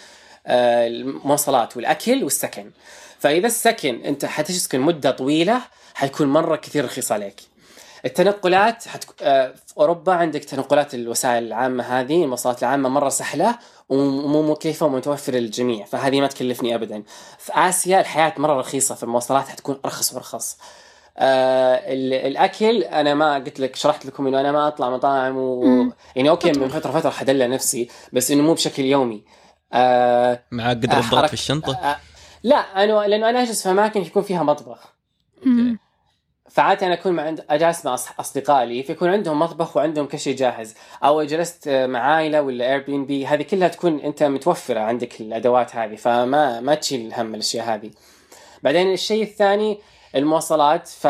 آه، 0.47 0.87
المواصلات 0.87 1.77
والأكل 1.77 2.23
والسكن. 2.23 2.71
فإذا 3.19 3.47
السكن 3.47 4.05
أنت 4.05 4.25
حتسكن 4.25 4.79
مدة 4.79 5.11
طويلة 5.11 5.61
حيكون 5.93 6.27
مرة 6.27 6.55
كثير 6.55 6.85
رخيص 6.85 7.11
عليك. 7.11 7.41
التنقلات 8.05 8.87
حتك... 8.87 9.07
آه، 9.21 9.53
في 9.67 9.77
أوروبا 9.77 10.13
عندك 10.13 10.43
تنقلات 10.43 10.93
الوسائل 10.93 11.43
العامة 11.43 11.83
هذه 11.83 12.23
المواصلات 12.23 12.63
العامة 12.63 12.89
مرة 12.89 13.09
سهلة 13.09 13.59
ومو 13.89 14.51
مكلفه 14.51 14.85
ومتوفره 14.85 15.37
للجميع. 15.37 15.85
فهذه 15.85 16.21
ما 16.21 16.27
تكلفني 16.27 16.75
ابدا. 16.75 17.03
في 17.39 17.51
آسيا 17.55 17.99
الحياة 17.99 18.33
مرة 18.37 18.59
رخيصة 18.59 18.95
في 18.95 19.03
المواصلات 19.03 19.47
حتكون 19.47 19.79
أرخص 19.85 20.13
وارخص 20.13 20.57
آه 21.17 21.75
ال- 21.75 22.13
الأكل 22.13 22.83
أنا 22.83 23.13
ما 23.13 23.33
قلت 23.35 23.59
لك 23.59 23.75
شرحت 23.75 24.05
لكم 24.05 24.27
إنه 24.27 24.39
أنا 24.39 24.51
ما 24.51 24.67
أطلع 24.67 24.89
مطاعم 24.89 25.37
و... 25.37 25.61
مم. 25.65 25.93
يعني 26.15 26.29
أوكي 26.29 26.51
من 26.51 26.67
فترة. 26.67 26.91
فترة 26.91 27.09
حدلع 27.09 27.45
نفسي 27.45 27.89
بس 28.13 28.31
إنه 28.31 28.43
مو 28.43 28.53
بشكل 28.53 28.83
يومي. 28.83 29.23
آه 29.73 30.43
معك 30.51 30.77
قدر 30.77 30.91
آه، 30.91 30.99
الضغط 30.99 31.15
حرك- 31.15 31.27
في 31.27 31.33
الشنطة؟ 31.33 31.75
آه 31.77 31.95
لا 32.43 32.55
أنا 32.55 33.07
لأنه 33.07 33.29
أنا 33.29 33.41
أجلس 33.43 33.63
في 33.63 33.69
أماكن 33.71 34.01
يكون 34.01 34.23
فيها 34.23 34.43
مطبخ. 34.43 34.93
مم. 35.45 35.79
فعادة 36.49 36.87
أنا 36.87 36.93
أكون 36.93 37.11
مع 37.13 37.23
عند 37.23 37.45
أجلس 37.49 37.85
مع 37.85 38.63
لي 38.63 38.83
فيكون 38.83 39.09
عندهم 39.09 39.39
مطبخ 39.39 39.77
وعندهم 39.77 40.05
كل 40.05 40.19
شيء 40.19 40.35
جاهز. 40.35 40.75
أو 41.03 41.23
جلست 41.23 41.69
مع 41.69 41.99
عائلة 41.99 42.41
ولا 42.41 42.71
Airbnb 42.71 43.25
هذه 43.27 43.41
كلها 43.41 43.67
تكون 43.67 43.99
أنت 43.99 44.23
متوفرة 44.23 44.79
عندك 44.79 45.21
الأدوات 45.21 45.75
هذه 45.75 45.95
فما 45.95 46.59
ما 46.59 46.75
تشيل 46.75 47.13
هم 47.13 47.35
الأشياء 47.35 47.65
هذه. 47.75 47.91
بعدين 48.63 48.93
الشيء 48.93 49.23
الثاني 49.23 49.79
المواصلات 50.15 50.87
ف 50.87 51.07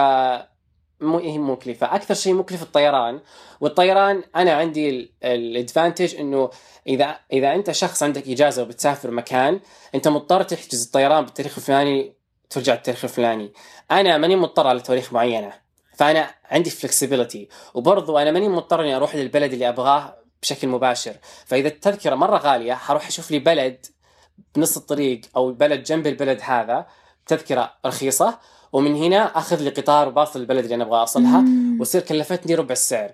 مو 1.01 1.17
هي 1.17 1.37
مكلفة. 1.37 1.95
أكثر 1.95 2.13
شيء 2.13 2.33
مكلف 2.33 2.61
الطيران 2.63 3.19
والطيران 3.61 4.23
أنا 4.35 4.53
عندي 4.53 5.13
ال 5.23 5.33
advantage 5.33 6.15
إنه 6.15 6.49
إذا 6.87 7.19
إذا 7.33 7.55
أنت 7.55 7.71
شخص 7.71 8.03
عندك 8.03 8.27
إجازة 8.27 8.63
وبتسافر 8.63 9.11
مكان 9.11 9.59
أنت 9.95 10.07
مضطر 10.07 10.43
تحجز 10.43 10.85
الطيران 10.85 11.25
بالتاريخ 11.25 11.57
الفلاني 11.57 12.13
ترجع 12.49 12.73
التاريخ 12.73 13.03
الفلاني. 13.03 13.53
أنا 13.91 14.17
ماني 14.17 14.35
مضطر 14.35 14.67
على 14.67 14.79
تواريخ 14.79 15.13
معينة 15.13 15.53
فأنا 15.95 16.35
عندي 16.45 16.69
فلكسبيتي 16.69 17.49
وبرضو 17.73 18.17
أنا 18.17 18.31
ماني 18.31 18.49
مضطر 18.49 18.81
إني 18.81 18.95
أروح 18.95 19.15
للبلد 19.15 19.53
اللي 19.53 19.69
أبغاه 19.69 20.15
بشكل 20.41 20.67
مباشر. 20.67 21.15
فإذا 21.45 21.67
التذكرة 21.67 22.15
مرة 22.15 22.37
غالية 22.37 22.73
حروح 22.73 23.07
أشوف 23.07 23.31
لي 23.31 23.39
بلد 23.39 23.85
بنص 24.55 24.77
الطريق 24.77 25.21
أو 25.35 25.51
بلد 25.51 25.83
جنب 25.83 26.07
البلد 26.07 26.39
هذا 26.43 26.85
تذكرة 27.25 27.73
رخيصة. 27.85 28.39
ومن 28.74 28.95
هنا 28.95 29.38
أخذ 29.38 29.61
لي 29.61 29.69
قطار 29.69 30.07
وباصل 30.07 30.39
للبلد 30.39 30.63
اللي 30.63 30.76
أنا 30.76 30.84
أبغى 30.84 30.99
أوصلها 30.99 31.41
مم. 31.41 31.78
وتصير 31.82 32.01
كلفتني 32.01 32.55
ربع 32.55 32.71
السعر. 32.71 33.11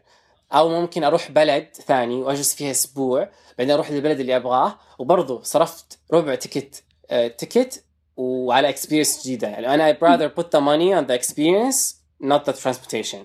أو 0.54 0.70
ممكن 0.70 1.04
أروح 1.04 1.32
بلد 1.32 1.68
ثاني 1.88 2.16
وأجلس 2.16 2.56
فيها 2.56 2.72
أسبوع 2.72 3.30
بعدين 3.58 3.74
أروح 3.74 3.92
للبلد 3.92 4.20
اللي 4.20 4.36
أبغاه 4.36 4.76
وبرضه 5.00 5.44
صرفت 5.44 6.00
ربع 6.14 6.36
ticket 6.36 6.84
آه، 7.10 7.28
ticket 7.28 7.84
وعلى 8.18 8.70
experience 8.70 9.22
جديدة. 9.24 9.48
يعني 9.48 9.74
أنا 9.74 9.94
rather 9.94 10.32
put 10.40 10.46
the 10.46 10.60
money 10.62 10.94
on 11.02 11.10
the 11.12 11.22
experience 11.22 11.96
not 12.24 12.52
the 12.52 12.56
transportation. 12.64 13.18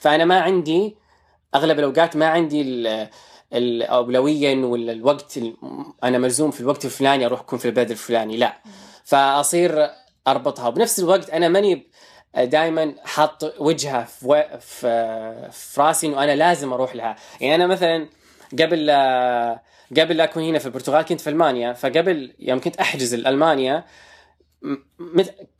فأنا 0.00 0.24
ما 0.24 0.40
عندي 0.40 0.96
أغلب 1.54 1.78
الأوقات 1.78 2.16
ما 2.16 2.26
عندي 2.26 2.60
ال- 2.62 3.08
الاولويه 3.52 4.64
ولا 4.64 4.92
الوقت 4.92 5.36
ال- 5.36 5.56
أنا 6.04 6.18
ملزوم 6.18 6.50
في 6.50 6.60
الوقت 6.60 6.84
الفلاني 6.84 7.26
أروح 7.26 7.40
أكون 7.40 7.58
في 7.58 7.64
البلد 7.64 7.90
الفلاني 7.90 8.36
لا. 8.36 8.56
فأصير 9.04 9.88
أربطها. 10.26 10.68
وبنفس 10.68 10.98
الوقت 10.98 11.30
أنا 11.30 11.48
ماني 11.48 11.86
دائما 12.36 12.94
حاط 13.04 13.60
وجهه 13.60 14.04
في, 14.04 14.26
و... 14.26 14.58
في 14.60 15.50
في 15.52 15.80
راسي 15.80 16.06
إنه 16.06 16.24
أنا 16.24 16.36
لازم 16.36 16.72
أروح 16.72 16.96
لها. 16.96 17.16
يعني 17.40 17.54
أنا 17.54 17.66
مثلا 17.66 18.08
قبل 18.52 18.90
قبل 19.98 20.16
لا 20.16 20.24
أكون 20.24 20.42
هنا 20.42 20.58
في 20.58 20.66
البرتغال 20.66 21.04
كنت 21.04 21.20
في 21.20 21.30
ألمانيا 21.30 21.72
فقبل 21.72 22.34
يوم 22.38 22.60
كنت 22.60 22.76
أحجز 22.76 23.14
المانيا 23.14 23.84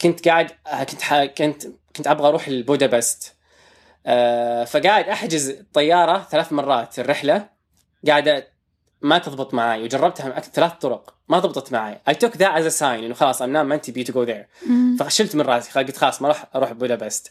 كنت 0.01 0.29
قاعد 0.29 0.51
كنت 0.91 1.03
ح... 1.03 1.25
كنت 1.25 1.67
كنت 1.97 2.07
أبغى 2.07 2.29
أروح 2.29 2.49
لبودابست. 2.49 3.37
آه، 4.07 4.65
فقاعد 4.65 5.09
أحجز 5.09 5.65
طيارة 5.73 6.27
ثلاث 6.31 6.53
مرات 6.53 6.99
الرحلة. 6.99 7.49
قاعدة 8.07 8.49
ما 9.03 9.19
تضبط 9.19 9.55
معي 9.55 9.83
وجربتها 9.83 10.27
من 10.29 10.41
ثلاث 10.41 10.73
طرق 10.73 11.15
ما 11.29 11.39
ضبطت 11.39 11.73
معي 11.73 12.01
I 12.11 12.13
took 12.13 12.33
that 12.33 12.55
as 12.59 12.73
a 12.73 12.79
sign 12.79 12.83
إنه 12.83 13.15
خلاص 13.15 13.43
meant 13.43 13.83
to 13.87 13.93
be 13.93 14.05
to 14.11 14.13
go 14.13 14.27
there. 14.29 14.67
مم. 14.69 14.97
فشلت 15.01 15.37
من 15.37 15.43
راسي 15.43 15.81
قلت 15.81 15.97
خلاص 15.97 16.23
ما 16.23 16.29
راح 16.29 16.47
أروح 16.55 16.73
بودابست. 16.73 17.31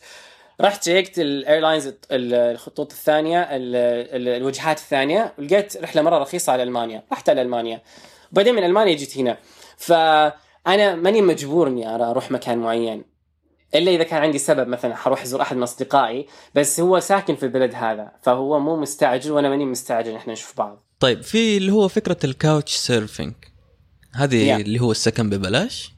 رحت 0.62 0.84
شيكت 0.84 1.20
ال 1.20 1.28
airlines 1.28 1.94
الخطوط 2.12 2.92
الثانية 2.92 3.42
ال- 3.42 3.76
ال- 4.16 4.28
الوجهات 4.42 4.78
الثانية 4.78 5.34
ولقيت 5.40 5.78
رحلة 5.78 6.02
مرة 6.02 6.18
رخيصة 6.18 6.54
على 6.54 6.64
ألمانيا 6.64 7.04
رحت 7.12 7.30
على 7.30 7.42
ألمانيا. 7.42 7.82
وبعدين 8.32 8.56
من 8.56 8.64
ألمانيا 8.64 8.96
جيت 8.96 9.18
هنا. 9.18 9.38
فانا 9.78 10.96
ماني 10.96 11.22
مجبور 11.22 11.68
إني 11.68 11.96
أروح 11.96 12.32
مكان 12.32 12.58
معين. 12.58 13.04
إلا 13.76 13.92
إذا 13.92 14.04
كان 14.04 14.22
عندي 14.22 14.38
سبب 14.38 14.68
مثلا 14.68 14.96
حروح 14.96 15.22
أزور 15.22 15.42
أحد 15.42 15.56
من 15.56 15.64
أصدقائي 15.64 16.28
بس 16.56 16.80
هو 16.80 17.00
ساكن 17.00 17.36
في 17.36 17.44
البلد 17.44 17.76
هذا 17.76 18.12
فهو 18.22 18.60
مو 18.60 18.76
مستعجل 18.76 19.32
وأنا 19.32 19.50
ماني 19.50 19.66
مستعجل 19.66 20.16
إحنا 20.16 20.34
نشوف 20.34 20.58
بعض. 20.58 20.85
طيب 21.00 21.22
في 21.22 21.58
اللي 21.58 21.72
هو 21.72 21.88
فكرة 21.88 22.18
ال 22.24 22.32
couch 22.32 22.76
surfing. 22.76 23.34
هذه 24.14 24.58
Yeah. 24.58 24.60
اللي 24.60 24.82
هو 24.82 24.92
السكن 24.92 25.30
ببلاش؟ 25.30 25.94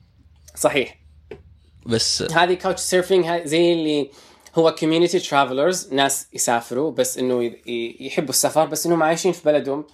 صحيح. 0.55 0.99
بس 1.85 2.21
هذه 2.21 2.53
couch 2.53 2.79
surfing 2.79 3.47
زي 3.47 3.73
اللي 3.73 4.11
هو 4.55 4.75
community 4.75 5.19
travelers 5.19 5.93
ناس 5.93 6.27
يسافروا 6.33 6.91
بس 6.91 7.17
إنه 7.17 7.51
يحبوا 7.99 8.29
السفر 8.29 8.65
بس 8.65 8.85
إنهم 8.85 9.03
عايشين 9.03 9.31
في 9.31 9.43
بلدهم. 9.45 9.85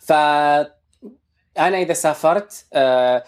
ف 0.00 0.12
أنا 1.58 1.78
إذا 1.82 1.92
سافرت 1.92 2.64
آه، 2.72 3.24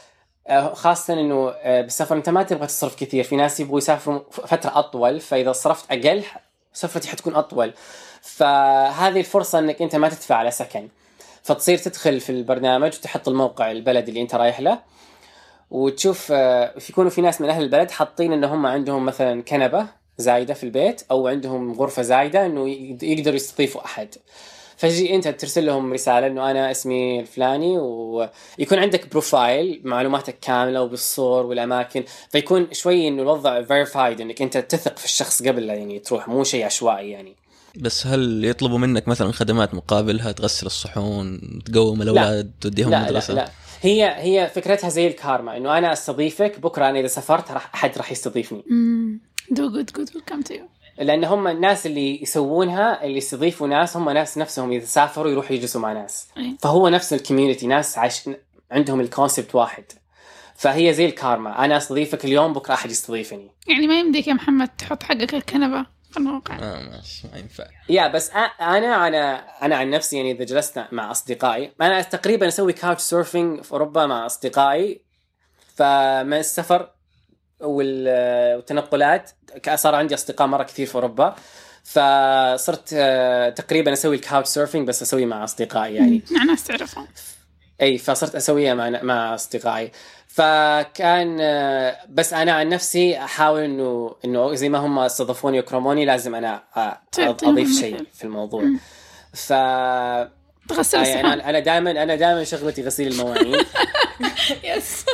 آه، 0.47 0.75
خاصة 0.75 1.15
إنه 1.15 1.51
آه، 1.51 1.81
بالسفر 1.81 2.17
أنت 2.17 2.29
ما 2.29 2.43
تبغى 2.43 2.67
تصرف 2.67 2.97
كثير، 2.97 3.25
في 3.25 3.37
ناس 3.37 3.61
يبغوا 3.61 3.79
يسافروا 3.79 4.31
فترة 4.31 4.79
أطول 4.79 5.21
فإذا 5.21 5.53
صرفت 5.53 5.93
أقل 5.93 6.25
سفرتي 6.73 7.09
حتكون 7.09 7.35
أطول. 7.35 7.75
فهذه 8.25 9.19
الفرصة 9.21 9.59
إنك 9.59 9.83
أنت 9.83 9.97
ما 9.97 10.09
تدفع 10.09 10.35
على 10.35 10.51
سكن. 10.51 10.89
فتصير 11.43 11.79
تدخل 11.79 12.21
في 12.21 12.31
البرنامج 12.31 12.93
وتحط 12.99 13.29
الموقع 13.29 13.71
البلد 13.71 14.09
اللي 14.09 14.21
أنت 14.23 14.35
رايح 14.35 14.61
له 14.61 14.79
وتشوف 15.71 16.29
آه، 16.33 16.75
يكونوا 16.91 17.11
في 17.11 17.21
ناس 17.21 17.41
من 17.41 17.49
أهل 17.51 17.63
البلد 17.63 17.91
حاطين 17.91 18.33
إن 18.33 18.45
هم 18.45 18.67
عندهم 18.67 19.05
مثلا 19.05 19.43
كنبة 19.43 19.87
زايدة 20.19 20.55
في 20.55 20.65
البيت 20.65 21.03
أو 21.11 21.29
عندهم 21.29 21.73
غرفة 21.73 22.03
زايدة 22.03 22.47
إنه 22.47 22.69
يق- 22.69 23.05
يقدروا 23.05 23.37
يستضيفوا 23.37 23.85
أحد. 23.85 24.15
فجي 24.77 25.15
أنت 25.15 25.29
ترسل 25.29 25.67
لهم 25.67 25.93
رسالة 25.93 26.27
إنه 26.27 26.51
أنا 26.51 26.71
اسمي 26.71 27.21
الفلاني 27.21 27.79
ويكون 27.79 28.79
عندك 28.79 29.09
profile 29.11 29.81
معلوماتك 29.85 30.39
كاملة 30.41 30.83
وبالصور 30.83 31.47
والأماكن. 31.47 32.05
فيكون 32.31 32.69
شوي 32.73 33.09
إنه 33.09 33.23
الوضع 33.23 33.63
verified 33.63 34.21
إنك 34.21 34.43
أنت 34.43 34.57
تثق 34.59 34.99
في 34.99 35.05
الشخص 35.05 35.43
قبل 35.43 35.69
يعني 35.69 35.99
تروح 35.99 36.29
مو 36.29 36.45
شيء 36.45 36.65
عشوائي 36.65 37.11
يعني. 37.11 37.37
بس 37.77 38.07
هل 38.07 38.45
يطلبوا 38.45 38.79
منك 38.79 39.09
مثلا 39.09 39.33
خدمات 39.33 39.75
مقابلها 39.75 40.33
تغسل 40.33 40.67
الصحون 40.67 41.41
تقوم 41.65 42.03
الأولاد 42.03 42.53
توديهم 42.61 42.91
لا 42.91 42.97
لا 42.97 43.03
المدرسة؟ 43.03 43.35
لا. 43.35 43.51
هي 43.83 44.15
هي 44.17 44.51
فكرتها 44.55 44.91
زي 44.91 45.07
الكارما 45.07 45.57
إنه 45.57 45.79
أنا 45.79 45.93
أستضيفك 45.93 46.61
بكرة 46.61 46.91
أنا 46.91 47.01
إذا 47.01 47.07
سافرت 47.07 47.51
راح 47.51 47.75
أحد 47.75 47.99
راح 47.99 48.13
يستضيفني. 48.13 48.65
good 49.55 49.93
good 49.93 50.11
will 50.15 50.33
come 50.33 50.43
to 50.49 50.53
you. 50.53 50.63
لأن 50.99 51.25
هم 51.25 51.49
الناس 51.49 51.87
اللي 51.87 52.23
يسوونها 52.23 53.05
اللي 53.05 53.17
يستضيفوا 53.17 53.69
ناس 53.69 53.97
هم 53.97 54.11
ناس 54.11 54.39
نفسهم 54.39 54.73
إذا 54.73 54.85
سافروا 54.85 55.33
يروحوا 55.33 55.57
يجلسوا 55.57 55.81
مع 55.81 55.93
ناس. 55.93 56.29
أي. 56.37 56.57
فهو 56.61 56.89
نفس 56.89 57.13
ال 57.13 57.18
community 57.18 57.67
ناس 57.67 57.99
عايش 57.99 58.31
عندهم 58.71 59.01
ال 59.01 59.07
concept 59.07 59.55
واحد. 59.55 59.85
فهي 60.57 60.95
زي 60.95 61.07
الكارما 61.07 61.65
أنا 61.65 61.77
أستضيفك 61.77 62.25
اليوم 62.25 62.53
بكرة 62.53 62.75
أحد 62.75 62.91
يستضيفني. 62.91 63.51
يعني 63.67 63.87
ما 63.87 64.01
يمديك 64.01 64.29
يا 64.29 64.35
محمد 64.35 64.69
تحط 64.69 65.03
حقك 65.03 65.35
الكنبة؟ 65.35 65.83
في 65.83 65.89
الموقع. 66.17 66.59
آه 66.59 66.83
ماشي 66.83 67.29
ما 67.33 67.39
ينفع. 67.39 67.65
Yeah 67.89 68.09
بس 68.09 68.31
أنا 68.31 69.07
أنا 69.07 69.37
أنا 69.65 69.77
عن 69.77 69.91
نفسي 69.91 70.17
يعني 70.17 70.33
إذا 70.33 70.45
جلست 70.45 70.85
مع 70.93 71.11
أصدقائي 71.11 71.73
أنا 71.81 72.03
تقريبا 72.03 72.49
أسوي 72.49 72.73
couch 72.73 73.03
surfing 73.03 73.63
في 73.63 73.73
أوروبا 73.73 74.07
مع 74.07 74.27
أصدقائي 74.27 75.01
فمن 75.77 76.39
السفر 76.39 76.91
وال- 77.61 78.57
والتنقلات 78.57 79.31
صار 79.75 79.95
عندي 79.95 80.15
أصدقاء 80.15 80.47
مرة 80.49 80.63
كثير 80.63 80.87
في 80.87 80.95
أوروبا 80.95 81.35
فصرت 81.85 82.91
آه، 82.95 83.49
تقريبا 83.51 83.93
أسوي 83.93 84.17
ال 84.17 84.22
couch 84.22 84.49
surfing 84.49 84.89
بس 84.89 85.03
اسويه 85.03 85.27
مع 85.27 85.45
أصدقائي 85.45 85.95
يعني. 85.95 86.23
مع 86.31 86.43
ناس 86.45 86.65
تعرفهم. 86.65 87.07
إي 87.81 87.99
فصرت 87.99 88.35
أسويها 88.35 88.75
مع 88.75 88.91
مع 89.03 89.35
أصدقائي. 89.35 89.91
فكان 90.35 91.37
بس 92.09 92.33
أنا 92.33 92.53
عن 92.53 92.69
نفسي 92.69 93.19
أحاول 93.19 93.61
إنه 93.61 94.15
إنه 94.25 94.55
زي 94.55 94.69
ما 94.69 94.79
هم 94.79 94.99
استضافوني 94.99 95.61
وكرموني 95.61 96.05
لازم 96.05 96.35
أنا 96.35 96.63
آه، 96.77 97.01
تعطيهم 97.13 97.53
أضيف. 97.53 97.81
شيء 97.81 98.07
في 98.13 98.25
الموضوع. 98.25 98.65
ف 99.35 99.53
تغسل 100.69 101.03
يعني 101.03 101.33
أنا 101.33 101.51
أنا 101.51 101.59
دائما 101.59 101.91
أنا 101.91 102.15
دائما 102.15 102.45
شغلتي 102.45 102.83
غسيل 102.83 103.13
المواعين. 103.13 103.55
Yes 104.65 105.05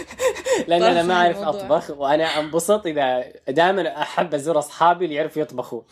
لأن 0.68 0.82
أنا 0.82 1.02
ما 1.02 1.14
أعرف. 1.14 1.38
أطبخ 1.38 1.90
وأنا 1.90 2.40
أنبسط 2.40 2.86
إذا 2.86 3.24
دائما 3.48 4.02
أحب 4.02 4.34
أزور 4.34 4.58
أصحابي 4.58 5.04
اللي 5.04 5.16
يعرفوا 5.16 5.42
يطبخوا. 5.42 5.82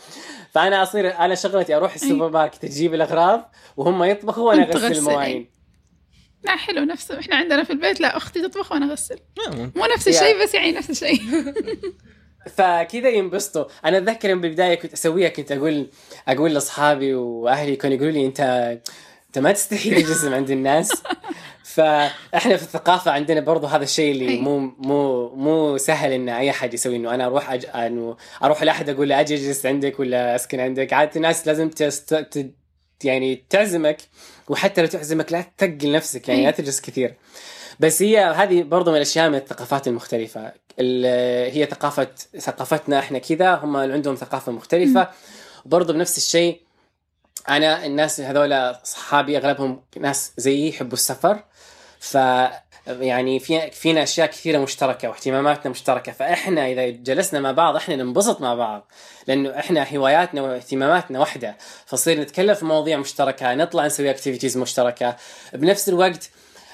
فأنا 0.50 0.82
أصير 0.82 1.18
أنا 1.18 1.34
شغلتي 1.34 1.76
أروح 1.76 1.94
السوبرماركت 1.94 2.64
أجيب 2.64 2.94
الأغراض 2.94 3.50
وهم 3.76 4.04
يطبخوا 4.04 4.48
وأنا 4.48 4.62
أغسل 4.62 4.92
المواعين. 4.92 5.55
لا 6.46 6.56
حلو 6.56 6.84
نفسه 6.84 7.20
إحنا 7.20 7.36
عندنا 7.36 7.64
في 7.64 7.70
البيت 7.70 8.00
لا 8.00 8.16
أختي 8.16 8.42
تطبخ 8.42 8.72
وأنا 8.72 8.86
اغسل 8.86 9.18
آه،. 9.48 9.70
مو 9.76 9.86
نفس. 9.94 10.08
الشيء 10.08 10.42
بس 10.42 10.54
يعني 10.54 10.72
نفس 10.72 10.90
الشيء 10.90 11.20
فكذا 12.56 13.08
ينبسطوا 13.08 13.64
أنا 13.84 13.98
أتذكر 13.98 14.30
يوم 14.30 14.40
بالبداية 14.40 14.74
كنت 14.74 14.92
أسويها 14.92 15.28
كنت 15.28 15.52
أقول 15.52 15.90
أقول 16.28 16.54
لأصحابي 16.54 17.14
وأهلي 17.14 17.76
كانوا 17.76 17.96
يقولوا 17.96 18.12
لي 18.12 18.26
أنت 18.26 18.40
أنت 19.26 19.38
ما 19.38 19.52
تستحي 19.52 20.02
تجسم 20.02 20.34
عند 20.34 20.50
الناس 20.50 20.92
فاحنا 21.74 22.56
في 22.56 22.62
الثقافة 22.62 23.10
عندنا 23.10 23.40
برضو 23.40 23.66
هذا 23.66 23.84
الشيء 23.84 24.12
اللي 24.12 24.28
أي. 24.28 24.40
مو 24.40 24.58
مو 24.58 25.28
مو 25.34 25.76
سهل 25.76 26.12
إن 26.12 26.28
أي 26.28 26.50
أحد 26.50 26.74
يسوي 26.74 26.96
إنه 26.96 27.14
أنا 27.14 27.26
أروح 27.26 27.50
أج... 27.50 27.66
إنه 27.74 28.16
أروح 28.42 28.62
لأحد 28.62 28.88
أقول 28.88 29.08
له 29.08 29.20
أجي 29.20 29.34
أجلس 29.34 29.66
عندك 29.66 30.00
ولا 30.00 30.34
أسكن 30.34 30.60
عندك 30.60 30.92
عادة 30.92 31.10
الناس 31.16 31.46
لازم 31.46 31.68
تست... 31.70 32.14
ت... 32.14 32.54
يعني 33.04 33.44
تعزمك 33.50 33.98
وحتى 34.48 34.80
لو 34.80 34.86
تعزمك 34.86 35.32
لا 35.32 35.44
تثقل 35.58 35.92
نفسك 35.92 36.28
يعني 36.28 36.44
لا 36.44 36.50
تجلس 36.50 36.80
كثير. 36.80 37.14
بس 37.80 38.02
هي 38.02 38.18
هذه 38.18 38.62
برضو 38.62 38.90
من 38.90 38.96
الأشياء 38.96 39.28
من 39.28 39.34
الثقافات 39.34 39.88
المختلفة. 39.88 40.52
ال- 40.80 41.52
هي 41.54 41.66
ثقافه 41.66 42.08
ثقافتنا 42.38 42.98
إحنا 42.98 43.18
كذا 43.18 43.54
هم 43.54 43.76
اللي 43.76 43.94
عندهم 43.94 44.14
ثقافة 44.14 44.52
مختلفة. 44.52 45.08
وبرضو 45.66 45.92
بنفس 45.92 46.16
الشيء 46.16 46.60
أنا 47.48 47.86
الناس 47.86 48.20
هذول 48.20 48.52
أصحابي 48.52 49.36
أغلبهم 49.36 49.80
ناس 49.96 50.32
زيي 50.36 50.68
يحبوا 50.68 50.92
السفر. 50.92 51.42
ف 52.10 52.14
يعني 52.86 53.38
في 53.38 53.70
فينا 53.70 54.02
أشياء 54.02 54.26
كثيرة 54.26 54.58
مشتركة 54.58 55.08
واهتماماتنا 55.08 55.70
مشتركة 55.70 56.12
فإحنا 56.12 56.66
إذا 56.66 56.88
جلسنا 56.88 57.40
مع 57.40 57.52
بعض 57.52 57.76
إحنا 57.76 57.96
ننبسط 57.96 58.40
مع 58.40 58.54
بعض 58.54 58.92
لأنه 59.26 59.58
إحنا 59.58 59.86
هواياتنا 59.96 60.42
واهتماماتنا 60.42 61.18
واحدة 61.18 61.56
فصير 61.86 62.20
نتكلم 62.20 62.54
في 62.54 62.64
مواضيع 62.64 62.98
مشتركة 62.98 63.54
نطلع 63.54 63.86
نسوي 63.86 64.10
اكتيفيتيز 64.10 64.58
مشتركة. 64.58 65.16
بنفس 65.52 65.88
الوقت 65.88 66.30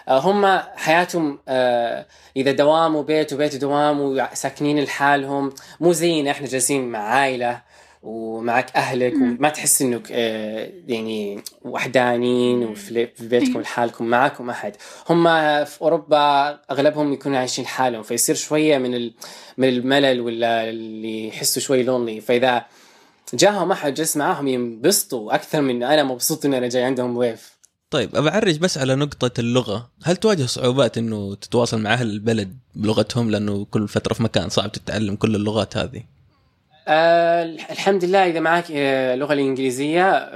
آه، 0.08 0.18
هم 0.18 0.58
حياتهم 0.76 1.38
آه، 1.48 2.06
إذا 2.36 2.52
دوام 2.52 2.96
وبيت 2.96 3.32
وبيت 3.32 3.54
ودوام 3.54 4.00
وساكنين 4.00 4.84
لحالهم 4.84 5.52
مو 5.80 5.92
زينا 5.92 6.30
إحنا 6.30 6.46
جالسين 6.46 6.88
مع 6.88 6.98
عائلة 6.98 7.60
ومعك 8.02 8.76
أهلك 8.76 9.14
وما 9.14 9.48
تحس 9.48 9.82
إنك 9.82 10.08
آه، 10.12 10.72
يعني 10.88 11.42
وحدانين 11.62 12.62
وفي 12.64 13.06
في 13.06 13.26
بيتكم 13.28 13.60
لحالكم 13.60 14.04
معكم 14.04 14.50
أحد. 14.50 14.76
هم 15.10 15.24
في 15.64 15.82
أوروبا 15.82 16.48
أغلبهم 16.70 17.12
يكونوا 17.12 17.38
عايشين 17.38 17.66
حالهم 17.66 18.02
فيصير 18.02 18.34
شوية 18.34 18.78
من 18.78 18.94
ال- 18.94 19.14
من 19.58 19.68
الملل 19.68 20.20
ولا 20.20 20.70
اللي 20.70 21.28
يحسوا 21.28 21.62
شوي 21.62 21.82
لونلي 21.82 22.20
فإذا 22.20 22.64
جاهم 23.34 23.72
أحد 23.72 23.94
جلس 23.94 24.16
معاهم 24.16 24.48
ينبسطوا 24.48 25.34
أكثر 25.34 25.60
من 25.60 25.82
أنا 25.82 26.02
مبسوط 26.04 26.44
ان 26.46 26.54
أنا 26.54 26.68
جاي 26.68 26.82
عندهم 26.82 27.18
ضيف 27.18 27.52
طيب 27.90 28.16
أبعرج 28.16 28.58
بس 28.58 28.78
على 28.78 28.94
نقطة 28.94 29.40
اللغة. 29.40 29.90
هل 30.04 30.16
تواجه 30.16 30.46
صعوبات 30.46 30.98
أنه 30.98 31.34
تتواصل 31.34 31.80
مع 31.80 31.92
أهل 31.92 32.10
البلد 32.10 32.58
بلغتهم؟ 32.74 33.30
لأنه 33.30 33.64
كل 33.64 33.88
فترة 33.88 34.14
في 34.14 34.22
مكان 34.22 34.48
صعب 34.48 34.72
تتعلم 34.72 35.16
كل 35.16 35.34
اللغات 35.36 35.76
هذه. 35.76 36.02
آه 36.88 37.42
الحمد 37.44 38.04
لله 38.04 38.26
إذا 38.26 38.40
معك 38.40 38.64
آه، 38.72 39.14
اللغة 39.14 39.32
الإنجليزية 39.32 40.32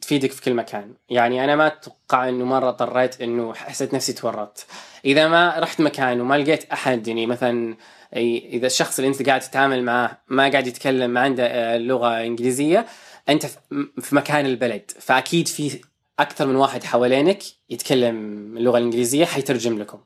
تفيدك 0.00 0.32
في 0.32 0.42
كل 0.42 0.54
مكان. 0.54 0.94
يعني 1.08 1.44
أنا 1.44 1.56
ما 1.56 1.66
أتوقع 1.66 2.28
إنه 2.28 2.44
مرة 2.44 2.68
اضطريت 2.68 3.20
إنه 3.20 3.54
حسيت 3.54 3.94
نفسي 3.94 4.12
تورطت. 4.12 4.66
إذا 5.04 5.28
ما 5.28 5.58
رحت 5.58 5.80
مكان 5.80 6.20
وما 6.20 6.38
لقيت 6.38 6.64
أحد 6.72 7.08
يعني 7.08 7.26
مثلا 7.26 7.76
إذا 8.16 8.66
الشخص 8.66 8.98
اللي 8.98 9.08
أنت 9.08 9.26
قاعد 9.28 9.40
تتعامل 9.40 9.82
معاه 9.82 10.18
ما 10.28 10.48
قاعد 10.48 10.66
يتكلم 10.66 11.10
ما 11.10 11.20
عنده 11.20 11.46
آه، 11.46 11.78
لغة 11.78 12.20
إنجليزية 12.20 12.86
أنت 13.28 13.46
في 14.00 14.14
مكان 14.14 14.46
البلد. 14.46 14.90
فأكيد 15.00 15.48
في 15.48 15.80
أكثر 16.18 16.46
من 16.46 16.56
واحد 16.56 16.84
حوالينك 16.84 17.42
يتكلم 17.70 18.16
اللغة 18.56 18.78
الإنجليزية 18.78 19.24
حيترجم 19.24 19.78
لكم. 19.78 19.98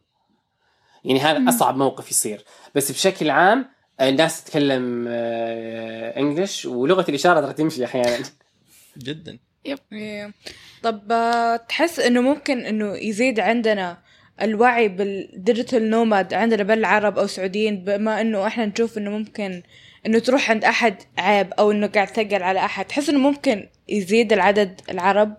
يعني 1.05 1.21
هذا 1.21 1.49
أصعب 1.49 1.77
موقف 1.77 2.11
يصير. 2.11 2.45
بس 2.75 2.93
بشكل 2.93 3.31
عام 3.31 3.80
الناس 4.01 4.45
تتكلم 4.45 5.07
آه، 5.09 6.19
انجلش 6.21 6.67
ولغة 6.67 7.05
الإشارة 7.09 7.41
ترى 7.41 7.53
تمشي 7.53 7.85
أحيانا. 7.85 8.25
جدا. 8.99 9.39
إيه. 9.93 10.33
طب 10.83 11.13
آه، 11.13 11.57
تحس 11.57 12.01
إنه 12.01 12.21
ممكن 12.21 12.59
إنه 12.61 12.97
يزيد 12.97 13.41
عندنا 13.41 13.99
الوعي 14.43 14.89
بال 14.89 15.12
digital 15.12 15.91
nomad 15.91 16.35
عندنا 16.35 16.63
بالعرب 16.63 17.19
أو 17.19 17.27
سعوديين 17.27 17.85
بما 17.85 18.21
إنه 18.21 18.47
إحنا 18.47 18.67
نشوف 18.67 18.99
إنه 18.99 19.11
ممكن 19.11 19.63
إنه 20.07 20.19
تروح 20.19 20.51
عند 20.51 20.65
أحد 20.65 20.97
عيب 21.19 21.53
أو 21.53 21.71
إنه 21.71 21.87
قاعد 21.87 22.07
تثقل 22.07 22.43
على 22.43 22.65
أحد 22.65 22.85
تحس 22.85 23.09
إنه 23.09 23.19
ممكن 23.19 23.69
يزيد 23.89 24.33
العدد 24.33 24.81
العرب؟ 24.91 25.37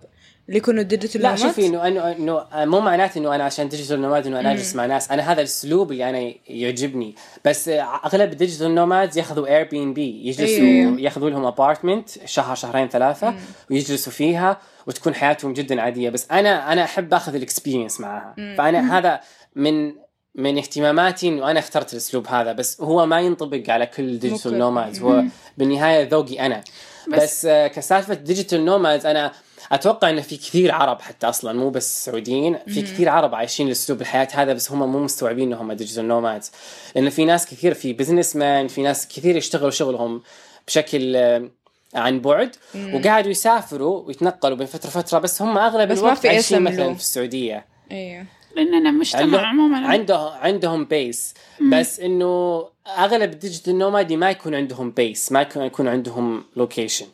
اللي 0.51 0.57
يكونوا 0.59 0.83
digital 0.83 1.21
لا 1.21 1.35
شوفي 1.35 1.65
إنه 1.65 1.87
إنه 1.87 2.11
إنه 2.11 2.45
مو 2.53 2.79
معناته 2.79 3.17
إنه 3.17 3.35
أنا 3.35 3.43
عشان 3.43 3.69
digital 3.69 4.01
nomad 4.01 4.27
إنه 4.27 4.39
أنا 4.39 4.51
اجلس 4.51 4.75
مع 4.75 4.85
ناس. 4.85 5.11
أنا 5.11 5.31
هذا 5.31 5.39
الأسلوب 5.41 5.91
اللي 5.91 6.09
أنا 6.09 6.33
يعجبني. 6.47 7.15
بس 7.45 7.69
آه، 7.69 7.81
أغلب 8.05 8.31
ال 8.31 8.37
digital 8.37 8.75
nomads 8.75 9.17
ياخذوا 9.17 9.47
Airbnb 9.47 10.27
يجلسوا 10.27 10.65
أيوة. 10.65 10.99
ياخذوا 10.99 11.29
لهم 11.29 11.45
apartment 11.45 12.09
شهر 12.25 12.55
شهرين 12.55 12.89
ثلاثة 12.89 13.33
ويجلسوا 13.71 14.11
فيها 14.11 14.57
وتكون 14.87 15.15
حياتهم 15.15 15.53
جدا 15.53 15.81
عادية. 15.81 16.09
بس 16.09 16.27
أنا 16.31 16.73
أنا 16.73 16.83
أحب 16.83 17.13
أخذ 17.13 17.35
ال 17.35 17.41
experience 17.41 17.99
معاها 18.01 18.33
فأنا 18.57 18.97
هذا 18.97 19.19
من 19.55 19.93
من 20.35 20.57
اهتماماتي 20.57 21.27
إنه 21.27 21.51
أنا 21.51 21.59
اخترت 21.59 21.93
الأسلوب 21.93 22.27
هذا. 22.27 22.51
بس 22.53 22.81
هو 22.81 23.05
ما 23.05 23.19
ينطبق 23.21 23.63
على 23.69 23.85
كل 23.85 24.19
digital. 24.19 24.57
nomads 24.57 25.01
هو 25.01 25.23
بالنهاية 25.57 26.09
ذوقي 26.09 26.39
أنا. 26.45 26.61
بس- 27.07 27.19
بس, 27.23 27.45
آه، 27.45 27.67
كسالفة 27.67 28.13
digital 28.13 28.65
nomads 28.65 29.05
أنا 29.05 29.31
أتوقع 29.71 30.09
إنه 30.09 30.21
في 30.21 30.37
كثير 30.37 30.71
عرب 30.71 31.01
حتى 31.01 31.29
أصلا 31.29 31.59
مو 31.59 31.69
بس 31.69 32.05
سعوديين 32.05 32.57
في 32.67 32.81
كثير 32.81 33.09
عرب 33.09 33.35
عايشين 33.35 33.69
اسلوب 33.69 34.01
الحياة 34.01 34.27
هذا 34.33 34.53
بس 34.53 34.71
هم 34.71 34.91
مو 34.91 34.99
مستوعبين 34.99 35.53
إنهم 35.53 35.71
digital 35.71 36.07
nomads 36.07 36.51
لأنه 36.95 37.09
في 37.09 37.25
ناس 37.25 37.45
كثير 37.45 37.73
في 37.73 37.93
business 37.93 38.35
man 38.35 38.67
في 38.67 38.81
ناس 38.81 39.07
كثير 39.07 39.35
يشتغلوا 39.35 39.69
شغلهم 39.69 40.21
بشكل 40.67 41.15
آه، 41.15 41.49
عن 41.95 42.19
بعد 42.19 42.55
وقاعدوا 42.75 43.31
يسافروا 43.31 44.01
ويتنقلوا 44.07 44.57
بين 44.57 44.67
فترة 44.67 44.89
فتره 44.89 45.19
بس 45.19 45.41
هم 45.41 45.57
أغلب 45.57 45.89
بس 45.89 45.97
ما 45.97 46.03
الوقت 46.03 46.21
في 46.21 46.29
عايشين 46.29 46.61
مثلا. 46.61 46.93
في 46.93 46.99
السعودية. 46.99 47.65
أيوه 47.91 48.25
لاننا 48.55 48.91
مجتمع 48.91 49.47
عموما. 49.47 49.87
عنده 49.87 50.29
عندهم 50.29 50.85
base 50.85 51.33
بس 51.71 51.99
إنه 51.99 52.65
أغلب 52.97 53.33
ال 53.33 53.39
digital 53.39 53.77
nomads 53.77 54.17
ما 54.17 54.29
يكون 54.29 54.55
عندهم 54.55 54.91
base 54.91 55.31
ما 55.31 55.41
يكون 55.41 55.63
يكون 55.63 55.87
عندهم 55.87 56.43
location 56.55 57.05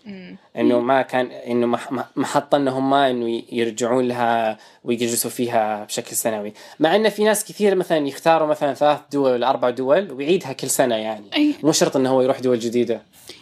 إنه 0.58 0.80
ما 0.80 1.02
كان 1.02 1.26
إنه 1.26 1.68
مح- 1.68 1.92
مح- 1.92 2.10
محطة 2.16 2.56
ان 2.56 2.68
هم 2.68 2.94
إنه 2.94 3.44
يرجعون 3.52 4.08
لها 4.08 4.58
ويجلسوا 4.84 5.32
فيها 5.32 5.84
بشكل 5.86 6.16
سنوي. 6.16 6.54
مع 6.80 6.96
إن 6.96 7.10
في 7.10 7.24
ناس 7.24 7.46
كثير 7.46 7.76
مثلا 7.76 8.08
يختاروا 8.08 8.48
مثلا 8.48 8.74
ثلاث 8.74 9.00
دول 9.12 9.32
ولا 9.32 9.50
أربع 9.50 9.70
دول 9.70 10.12
ويعيدها 10.12 10.54
كل 10.54 10.70
سنة 10.70 10.96
يعني. 10.96 11.26
أي. 11.36 11.54
مو 11.64 11.72
شرط 11.72 11.96
إنه 11.96 12.10
هو 12.10 12.22
يروح 12.22 12.40
دول 12.40 12.60
جديدة. 12.60 13.02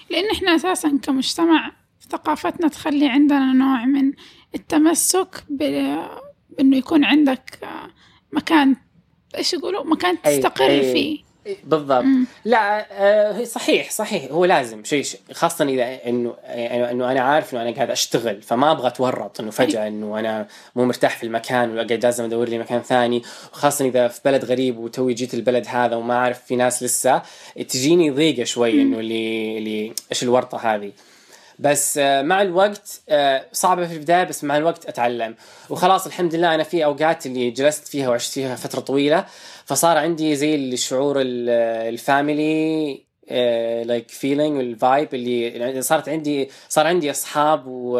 لأن 0.09 0.31
إحنا 0.31 0.55
أساسا 0.55 0.99
كمجتمع 1.03 1.71
ثقافتنا 2.09 2.67
تخلي 2.67 3.07
عندنا 3.09 3.53
نوع 3.53 3.85
من 3.85 4.11
التمسك 4.55 5.43
بإنه 6.58 6.78
يكون 6.78 7.03
عندك 7.03 7.60
آه، 7.64 7.89
مكان 8.32 8.76
إيش 9.38 9.53
يقولوا؟ 9.53 9.84
مكان 9.84 10.22
تستقر 10.22 10.70
أي. 10.70 10.93
فيه. 10.93 11.26
بالضبط. 11.64 12.06
لا 12.45 12.88
آه 12.91 13.43
صحيح 13.43 13.91
صحيح. 13.91 14.32
هو 14.32 14.45
لازم 14.45 14.84
شيء 14.84 15.06
خاصة 15.32 15.66
إذا 15.66 16.10
إنه 16.10 16.36
إنه 16.45 16.91
إنه 16.91 17.12
أنا 17.12 17.22
عارف 17.22 17.53
إنه 17.53 17.62
أنا 17.62 17.72
قاعد 17.72 17.89
أشتغل 17.89 18.41
فما 18.41 18.72
أبغى 18.72 18.88
أتورط 18.88 19.39
إنه 19.39 19.51
فجأة 19.51 19.88
إنه 19.88 20.20
أنا 20.20 20.47
مو 20.76 20.86
مرتاح 20.86 21.18
في 21.18 21.24
المكان 21.24 21.72
وقاعد 21.72 22.03
لازم 22.03 22.24
أدور 22.24 22.49
لي 22.49 22.58
مكان 22.58 22.82
ثاني. 22.82 23.22
وخاصة 23.53 23.86
إذا 23.86 24.08
في 24.08 24.20
بلد 24.26 24.45
غريب 24.45 24.78
وتوي 24.78 25.14
جيت 25.14 25.34
البلد 25.34 25.66
هذا 25.68 25.95
وما 25.95 26.14
أعرف 26.14 26.45
في 26.45 26.56
ناس 26.56 26.84
لسه 26.84 27.22
تجيني 27.70 28.12
ضيقة 28.12 28.43
شوي 28.43 28.82
إنه 28.82 28.99
اللي 28.99 29.58
اللي 29.58 29.93
إيش 30.12 30.24
الورطة 30.24 30.58
هذه. 30.58 30.91
بس 31.60 31.97
آه، 31.97 32.22
مع 32.22 32.41
الوقت 32.41 33.01
آه، 33.10 33.45
صعبة 33.53 33.88
في 33.88 33.93
البداية 33.93 34.24
بس 34.24 34.43
مع 34.43 34.58
الوقت 34.58 34.86
أتعلم. 34.86 35.36
وخلاص 35.70 36.06
الحمد 36.06 36.36
لله 36.36 36.56
أنا 36.56 36.64
في 36.64 36.86
أوقات 36.86 37.26
اللي 37.26 37.51
جلست 37.51 37.88
فيها 37.88 38.10
وعشت 38.10 38.32
فيها 38.32 38.56
فترة 38.56 38.80
طويلة 38.80 39.26
فصار 39.66 39.97
عندي 39.97 40.36
زي 40.36 40.56
الشعور 40.56 41.22
ال- 41.22 41.49
ال 41.93 42.09
family 42.09 43.05
like 43.86 44.11
feeling 44.11 44.57
وال 44.57 44.76
vibe 44.76 45.13
اللي 45.14 45.82
صارت 45.82 46.10
عندي 46.10 46.49
صار 46.70 46.88
عندي 46.88 47.12
أصحاب 47.12 47.64
و 47.68 47.99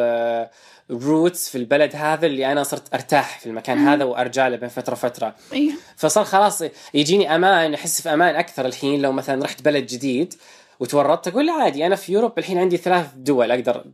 roots 0.92 1.50
في 1.50 1.58
البلد 1.58 1.96
هذا 1.96 2.26
اللي 2.26 2.52
أنا 2.52 2.64
صرت 2.64 2.94
أرتاح 2.94 3.40
في 3.40 3.46
المكان 3.46 3.78
هذا 3.88 4.04
وأرجع 4.04 4.48
له 4.48 4.56
بين 4.58 4.70
فترة 4.70 4.96
فترة 4.96 5.36
أيوه 5.54 5.74
فصار 5.98 6.24
خلاص 6.26 6.64
يجيني 6.94 7.36
أمان 7.36 7.74
أحس 7.74 8.02
في 8.02 8.14
أمان 8.14 8.36
أكثر 8.36 8.66
الحين 8.66 9.02
لو 9.02 9.12
مثلا 9.12 9.44
رحت 9.44 9.62
بلد 9.62 9.86
جديد. 9.86 10.34
وتورطت 10.80 11.28
أقول 11.28 11.46
لا 11.46 11.54
عادي 11.54 11.86
أنا 11.86 11.96
في 11.96 12.14
يوروب 12.14 12.40
الحين 12.40 12.58
عندي 12.58 12.78
ثلاث 12.78 13.08
دول 13.16 13.52
أقدر 13.52 13.86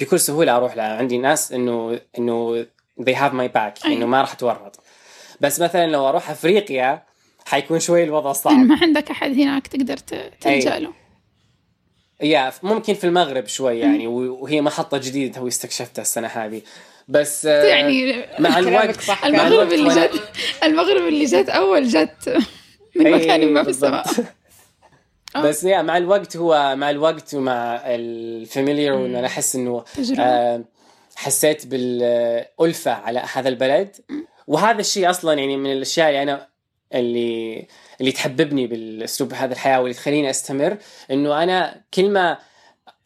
بكل 0.00 0.20
سهولة 0.20 0.56
أروح 0.56 0.76
لها. 0.76 0.96
عندي 0.96 1.18
ناس 1.18 1.52
إنه 1.52 2.00
إنه 2.18 2.66
they 3.00 3.14
have 3.14 3.32
my 3.32 3.48
back. 3.56 3.86
إنه 3.86 4.06
ما 4.06 4.20
راح 4.20 4.32
أتورط. 4.32 4.80
بس 5.40 5.60
مثلا 5.60 5.86
لو 5.86 6.08
أروح 6.08 6.30
أفريقيا 6.30 7.02
حيكون 7.46 7.80
شوي 7.80 8.04
الوضع 8.04 8.32
صعب. 8.32 8.52
ما 8.56 8.78
عندك 8.82 9.10
أحد 9.10 9.30
هناك 9.30 9.66
تقدر 9.66 9.96
ت- 9.96 10.32
تلجأ 10.40 10.74
أي. 10.74 10.80
له؟ 10.80 10.92
يا 12.22 12.52
ممكن 12.62 12.94
في 12.94 13.04
المغرب 13.04 13.46
شوي 13.46 13.78
يعني 13.78 14.06
وهي 14.06 14.60
محطة 14.60 14.98
جديدة 14.98 15.34
تو 15.40 15.48
استكشفتها 15.48 16.02
السنة 16.02 16.28
هذه. 16.28 16.62
بس 17.08 17.46
آه، 17.46 17.64
يعني 17.64 18.24
مع 18.38 18.58
الوقت 18.58 19.00
صح. 19.00 19.24
المغرب 19.24 19.72
اللي 19.72 19.88
جت 19.94 20.22
المغرب 20.64 21.08
اللي 21.08 21.24
جت 21.24 21.48
أول 21.48 21.88
جت 21.88 22.38
من 22.96 23.10
مكان 23.10 23.52
ما 23.52 23.62
في 23.62 23.70
السماء. 23.70 24.04
آه. 25.36 25.42
بس 25.42 25.64
يا 25.64 25.82
مع 25.82 25.96
الوقت 25.96 26.36
هو 26.36 26.74
مع 26.76 26.90
الوقت 26.90 27.34
ومع 27.34 27.82
ال 27.86 27.98
familiar 27.98 28.94
وان 28.94 29.16
أنا 29.16 29.26
أحس 29.26 29.56
إنه. 29.56 29.84
آه، 30.18 30.64
حسيت 31.16 31.66
بالألفة 31.66 32.90
على 32.92 33.22
هذا 33.32 33.48
البلد. 33.48 33.96
وهذا 34.46 34.80
الشيء 34.80 35.10
أصلا 35.10 35.34
يعني 35.38 35.56
من 35.56 35.72
الأشياء 35.72 36.08
اللي 36.08 36.22
أنا 36.22 36.48
اللي 36.94 37.66
اللي 38.00 38.12
تحببني 38.12 38.66
بالأسلوب 38.66 39.32
هذا 39.34 39.52
الحياة 39.52 39.80
واللي 39.80 39.94
تخليني 39.94 40.30
أستمر. 40.30 40.76
إنه 41.10 41.42
أنا 41.42 41.80
كل 41.94 42.10
ما 42.10 42.38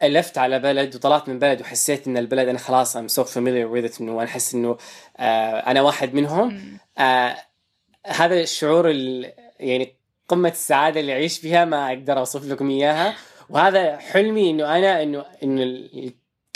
ألفت 0.03 0.37
على 0.37 0.59
بلد 0.59 0.95
وطلعت 0.95 1.29
من 1.29 1.39
بلد 1.39 1.61
وحسيت 1.61 2.07
إن 2.07 2.17
البلد 2.17 2.47
أنا 2.47 2.57
خلاص 2.57 2.97
I'm 2.97 3.07
so 3.07 3.23
familiar 3.23 3.67
with 3.67 3.91
إنه 4.01 4.11
أنا 4.13 4.23
أحس 4.23 4.53
إنه 4.53 4.77
آه 5.17 5.59
أنا 5.59 5.81
واحد 5.81 6.13
منهم. 6.13 6.77
آه 6.97 7.35
هذا 8.05 8.39
الشعور 8.41 8.89
ال- 8.89 9.33
يعني 9.59 9.95
قمة 10.27 10.49
السعادة 10.49 10.99
اللي 10.99 11.13
أعيش 11.13 11.39
فيها 11.39 11.65
ما 11.65 11.87
أقدر 11.87 12.17
أوصف 12.17 12.45
لكم 12.45 12.69
إياها. 12.69 13.15
وهذا 13.49 13.97
حلمي 13.97 14.49
إنه 14.49 14.77
أنا 14.77 15.03
إنه 15.03 15.25
إنه 15.43 15.79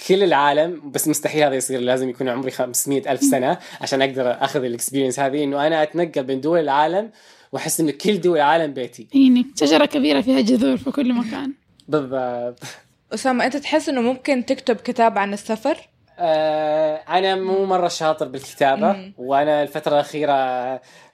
كل 0.07 0.23
العالم 0.23 0.91
بس 0.91 1.07
مستحيل 1.07 1.43
هذا 1.43 1.55
يصير 1.55 1.79
لازم 1.79 2.09
يكون 2.09 2.29
عمري 2.29 2.51
500 2.51 3.11
ألف 3.11 3.21
سنة 3.21 3.57
عشان 3.81 4.01
أقدر 4.01 4.31
أخذ 4.31 4.63
الإكسبيرينس 4.63 5.19
هذه. 5.19 5.43
إنه 5.43 5.67
أنا 5.67 5.83
أتنقل 5.83 6.23
بين 6.23 6.41
دول 6.41 6.59
العالم 6.59 7.11
وأحس 7.51 7.79
إنه 7.79 7.91
كل 7.91 8.21
دول 8.21 8.37
العالم 8.37 8.73
بيتي. 8.73 9.07
يعني 9.13 9.45
شجرة 9.55 9.85
كبيرة 9.85 10.21
فيها 10.21 10.41
جذور 10.41 10.77
في 10.77 10.91
كل 10.91 11.13
مكان. 11.13 11.53
بالضبط. 11.87 12.63
أسامة 13.13 13.45
أنت 13.45 13.57
تحس 13.57 13.89
إنه 13.89 14.01
ممكن 14.01 14.45
تكتب 14.45 14.75
كتاب 14.75 15.17
عن 15.17 15.33
السفر؟ 15.33 15.77
آه، 16.19 16.95
أنا 16.95 17.35
مو 17.35 17.65
مرة 17.65 17.87
شاطر 17.87 18.27
بالكتابة. 18.27 19.11
وأنا 19.17 19.63
الفترة 19.63 19.93
الأخيرة 19.93 20.33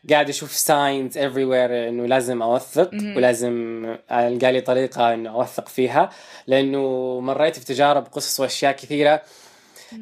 قاعد 0.10 0.30
أشوف 0.30 0.52
ساينز 0.52 1.18
everywhere 1.18 1.72
إنه 1.72 2.06
لازم 2.06 2.42
أوثق. 2.42 2.90
ولازم 2.94 3.86
ألقى 4.12 4.52
لي 4.52 4.62
طريقة 4.62 5.14
إنه 5.14 5.30
أوثق 5.30 5.68
فيها 5.68 6.10
لأنه 6.48 7.20
مريت 7.20 7.60
في 7.60 7.66
تجارب 7.66 8.08
قصص 8.12 8.40
وأشياء 8.40 8.72
كثيرة 8.72 9.22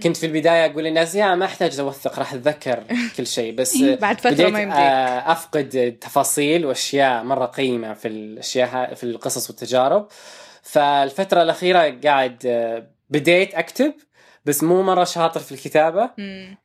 كنت 0.03 0.17
في 0.17 0.25
البداية 0.25 0.65
أقول 0.65 0.83
للناس 0.83 1.15
يا 1.15 1.35
ما 1.35 1.45
أحتاج 1.45 1.79
أوثق 1.79 2.19
راح 2.19 2.33
أتذكر 2.33 2.83
كل 3.17 3.27
شيء 3.27 3.55
بس 3.55 3.77
بعد 3.77 4.19
فترة 4.19 4.31
بديت 4.31 4.47
ما 4.47 4.61
يمديك. 4.61 4.77
آه، 4.79 5.31
أفقد 5.31 5.97
تفاصيل 6.01 6.65
وأشياء 6.65 7.23
مرة 7.23 7.45
قيمة 7.45 7.93
في 7.93 8.07
الأشياء 8.07 8.93
في 8.93 9.03
القصص 9.03 9.49
والتجارب 9.49 10.07
فالفترة 10.63 11.41
الأخيرة 11.41 11.95
قاعد 12.03 12.43
آه، 12.45 12.83
بديت 13.09 13.53
أكتب 13.53 13.93
بس 14.45 14.63
مو 14.63 14.81
مرة 14.81 15.03
شاطر 15.03 15.39
في 15.39 15.51
الكتابة. 15.51 16.09
مم. 16.17 16.57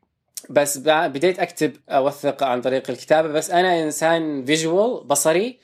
بس 0.51 0.79
بع- 0.79 1.07
بديت 1.07 1.39
أكتب 1.39 1.73
أوثق 1.89 2.43
عن 2.43 2.61
طريق 2.61 2.91
الكتابة. 2.91 3.29
بس 3.29 3.51
أنا 3.51 3.83
إنسان 3.83 4.45
visual 4.45 5.05
بصري. 5.05 5.59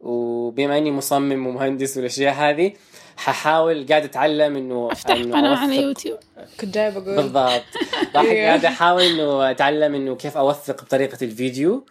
وبما 0.00 0.78
إني 0.78 0.90
مصمم 0.90 1.46
ومهندس 1.46 1.96
والأشياء 1.96 2.34
هذه 2.34 2.72
ححاول 3.16 3.86
قاعد 3.88 4.04
أتعلم 4.04 4.56
انه 4.56 4.88
أفتح 4.92 5.14
إنه 5.14 5.36
قناة 5.36 5.56
على 5.56 5.82
يوتيوب. 5.82 6.18
كنت 6.60 6.74
جاي 6.74 6.90
بقول. 6.90 7.16
بالضبط. 7.16 7.62
راح. 8.16 8.26
قاعد 8.26 8.64
أحاول 8.64 9.02
إنه 9.02 9.50
أتعلم 9.50 9.94
إنه 9.94 10.16
كيف 10.16 10.36
أوثق 10.36 10.84
بطريقة 10.84 11.18
الفيديو. 11.22 11.86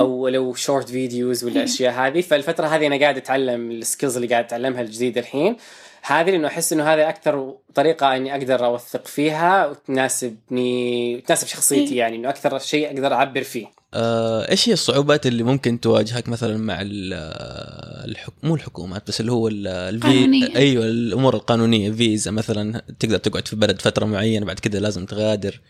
أو 0.00 0.28
لو 0.28 0.54
short 0.54 0.88
videos 0.88 1.44
ولا 1.44 1.64
اشياء 1.64 1.92
هذه. 1.92 2.20
فالفترة 2.20 2.66
هذه 2.66 2.86
أنا 2.86 3.00
قاعد 3.00 3.16
أتعلم 3.16 3.70
ال 3.70 3.77
skills 3.77 4.16
اللي 4.16 4.28
قاعد 4.28 4.44
أتعلمها 4.44 4.80
الجديدة 4.80 5.20
الحين. 5.20 5.56
هذه 6.02 6.30
لأنه 6.30 6.48
أحس 6.48 6.72
إنه 6.72 6.84
هذا 6.94 7.08
أكثر 7.08 7.54
طريقة 7.74 8.16
إني 8.16 8.32
أقدر 8.36 8.64
أوثق 8.66 9.06
فيها 9.06 9.66
وتناسبني 9.66 11.16
وتناسب 11.16 11.46
شخصيتي 11.46 11.96
يعني 11.96 12.16
إنه 12.16 12.28
أكثر 12.28 12.58
شيء 12.58 12.86
أقدر 12.86 13.12
أعبر 13.14 13.42
فيه. 13.42 13.66
آه، 13.94 14.50
إيش 14.50 14.68
هي 14.68 14.72
الصعوبات 14.72 15.26
اللي 15.26 15.42
ممكن 15.42 15.80
تواجهك 15.80 16.28
مثلا 16.28 16.56
مع 16.58 16.80
ال- 16.80 17.12
آه، 17.14 18.04
الحك... 18.04 18.32
مو 18.42 18.54
الحكومات 18.54 19.08
بس 19.08 19.20
اللي 19.20 19.32
هو 19.32 19.48
ال- 19.48 19.66
الفي. 19.66 20.56
أيوه 20.56 20.84
الأمور 20.84 21.34
القانونية 21.34 21.90
فيزا 21.90 22.30
مثلا 22.30 22.82
تقدر 23.00 23.16
تقعد 23.18 23.48
في 23.48 23.56
بلد 23.56 23.80
فترة 23.80 24.04
معينة 24.04 24.46
بعد 24.46 24.58
كذا 24.58 24.80
لازم 24.80 25.06
تغادر. 25.06 25.60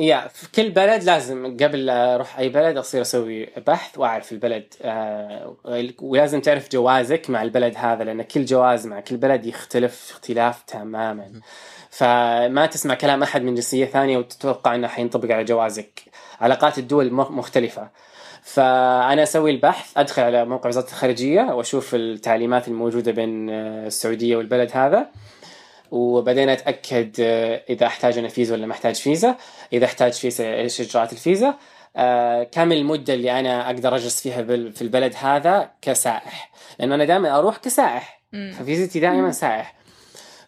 يا 0.00 0.28
في 0.28 0.52
كل 0.52 0.70
بلد 0.70 1.02
لازم 1.02 1.56
قبل 1.56 1.90
أروح 1.90 2.38
أي 2.38 2.48
بلد 2.48 2.76
أصير 2.76 3.00
أسوي 3.00 3.48
بحث 3.66 3.98
وأعرف 3.98 4.32
البلد 4.32 4.74
آه 4.82 5.56
ولازم 6.02 6.40
تعرف 6.40 6.72
جوازك 6.72 7.30
مع 7.30 7.42
البلد 7.42 7.74
هذا 7.76 8.04
لأن 8.04 8.22
كل 8.22 8.44
جواز 8.44 8.86
مع 8.86 9.00
كل 9.00 9.16
بلد 9.16 9.46
يختلف 9.46 10.10
اختلاف 10.10 10.62
تماما. 10.62 11.40
فما 11.90 12.66
تسمع 12.66 12.94
كلام 12.94 13.22
أحد 13.22 13.42
من 13.42 13.54
جنسية 13.54 13.86
ثانية 13.86 14.18
وتتوقع 14.18 14.74
إنه 14.74 14.88
حينطبق 14.88 15.34
على 15.34 15.44
جوازك. 15.44 16.02
علاقات 16.40 16.78
الدول 16.78 17.12
مختلفة. 17.12 17.88
فأنا 18.42 19.22
أسوي 19.22 19.50
البحث 19.50 19.98
أدخل 19.98 20.22
على 20.22 20.44
موقع 20.44 20.68
وزارة 20.68 20.86
الخارجية 20.86 21.42
وأشوف 21.42 21.94
التعليمات 21.94 22.68
الموجودة 22.68 23.12
بين 23.12 23.50
آه، 23.50 23.86
السعودية 23.86 24.36
والبلد 24.36 24.70
هذا. 24.74 25.06
وبعدين 25.90 26.48
أتأكد 26.48 27.16
آه، 27.20 27.62
إذا 27.68 27.86
أحتاج 27.86 28.18
أنا 28.18 28.28
فيزا 28.28 28.54
ولا 28.54 28.66
ما 28.66 28.72
أحتاج 28.72 28.94
فيزا. 28.94 29.36
إذا 29.72 29.84
أحتاج 29.84 30.12
فيزا 30.12 30.54
إيش 30.54 30.80
إجراءات 30.80 31.12
الفيزا؟ 31.12 31.54
آه، 31.96 32.42
كم 32.42 32.72
المدة 32.72 33.14
اللي 33.14 33.40
أنا 33.40 33.66
أقدر 33.66 33.96
أجلس 33.96 34.22
فيها 34.22 34.42
في 34.70 34.82
البلد 34.82 35.14
هذا 35.16 35.70
كسائح؟ 35.82 36.50
لأنه 36.78 36.94
أنا 36.94 37.04
دائما 37.04 37.38
أروح 37.38 37.56
كسائح. 37.56 38.22
ففيزتي 38.32 39.00
دائما 39.00 39.30
سائح. 39.30 39.74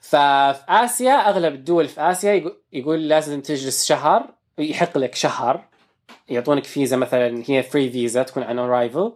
ففي 0.01 0.62
آسيا 0.68 1.12
أغلب 1.12 1.55
الدول 1.55 1.89
في 1.89 2.01
آسيا 2.01 2.32
يقول, 2.32 2.57
يقول 2.72 3.09
لازم 3.09 3.41
تجلس 3.41 3.84
شهر 3.84 4.34
يحق 4.59 4.99
لك 4.99 5.14
شهر. 5.14 5.64
يعطونك 6.28 6.64
فيزا 6.64 6.97
مثلا 6.97 7.43
هي 7.47 7.62
free 7.62 7.90
visa 7.90 8.22
تكون 8.22 8.43
on 8.42 8.59
arrival 8.59 9.12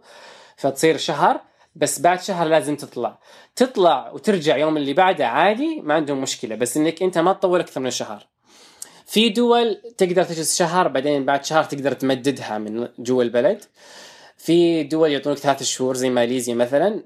فتصير 0.57 0.97
شهر. 0.97 1.41
بس 1.75 1.99
بعد 1.99 2.21
شهر 2.21 2.47
لازم 2.47 2.75
تطلع. 2.75 3.19
تطلع 3.55 4.11
وترجع 4.11 4.57
يوم 4.57 4.77
اللي 4.77 4.93
بعده 4.93 5.27
عادي 5.27 5.81
ما 5.81 5.93
عندهم 5.93 6.21
مشكلة 6.21 6.55
بس 6.55 6.77
إنك 6.77 7.03
أنت 7.03 7.17
ما 7.17 7.33
تطول 7.33 7.59
أكثر 7.59 7.81
من 7.81 7.89
شهر. 7.89 8.27
في 9.05 9.29
دول 9.29 9.81
تقدر 9.97 10.23
تجلس 10.23 10.57
شهر 10.57 10.87
بعدين 10.87 11.25
بعد 11.25 11.45
شهر 11.45 11.63
تقدر 11.63 11.93
تمددها 11.93 12.57
من 12.57 12.87
جوا 12.99 13.23
البلد. 13.23 13.63
في 14.37 14.83
دول 14.83 15.11
يعطونك 15.11 15.37
ثلاث 15.37 15.63
شهور 15.63 15.95
زي 15.95 16.09
ماليزيا 16.09 16.55
مثلا 16.55 17.03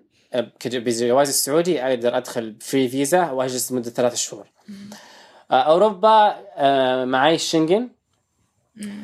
بجواز 0.65 1.27
السعودي 1.27 1.81
أقدر 1.81 2.17
أدخل 2.17 2.55
فري 2.61 2.87
فيزا 2.87 3.31
وأجلس 3.31 3.71
مده 3.71 3.89
ثلاث 3.89 4.15
شهور. 4.15 4.47
أوروبا 5.51 6.35
أه، 6.55 7.05
معي 7.05 7.35
الشنغن 7.35 7.89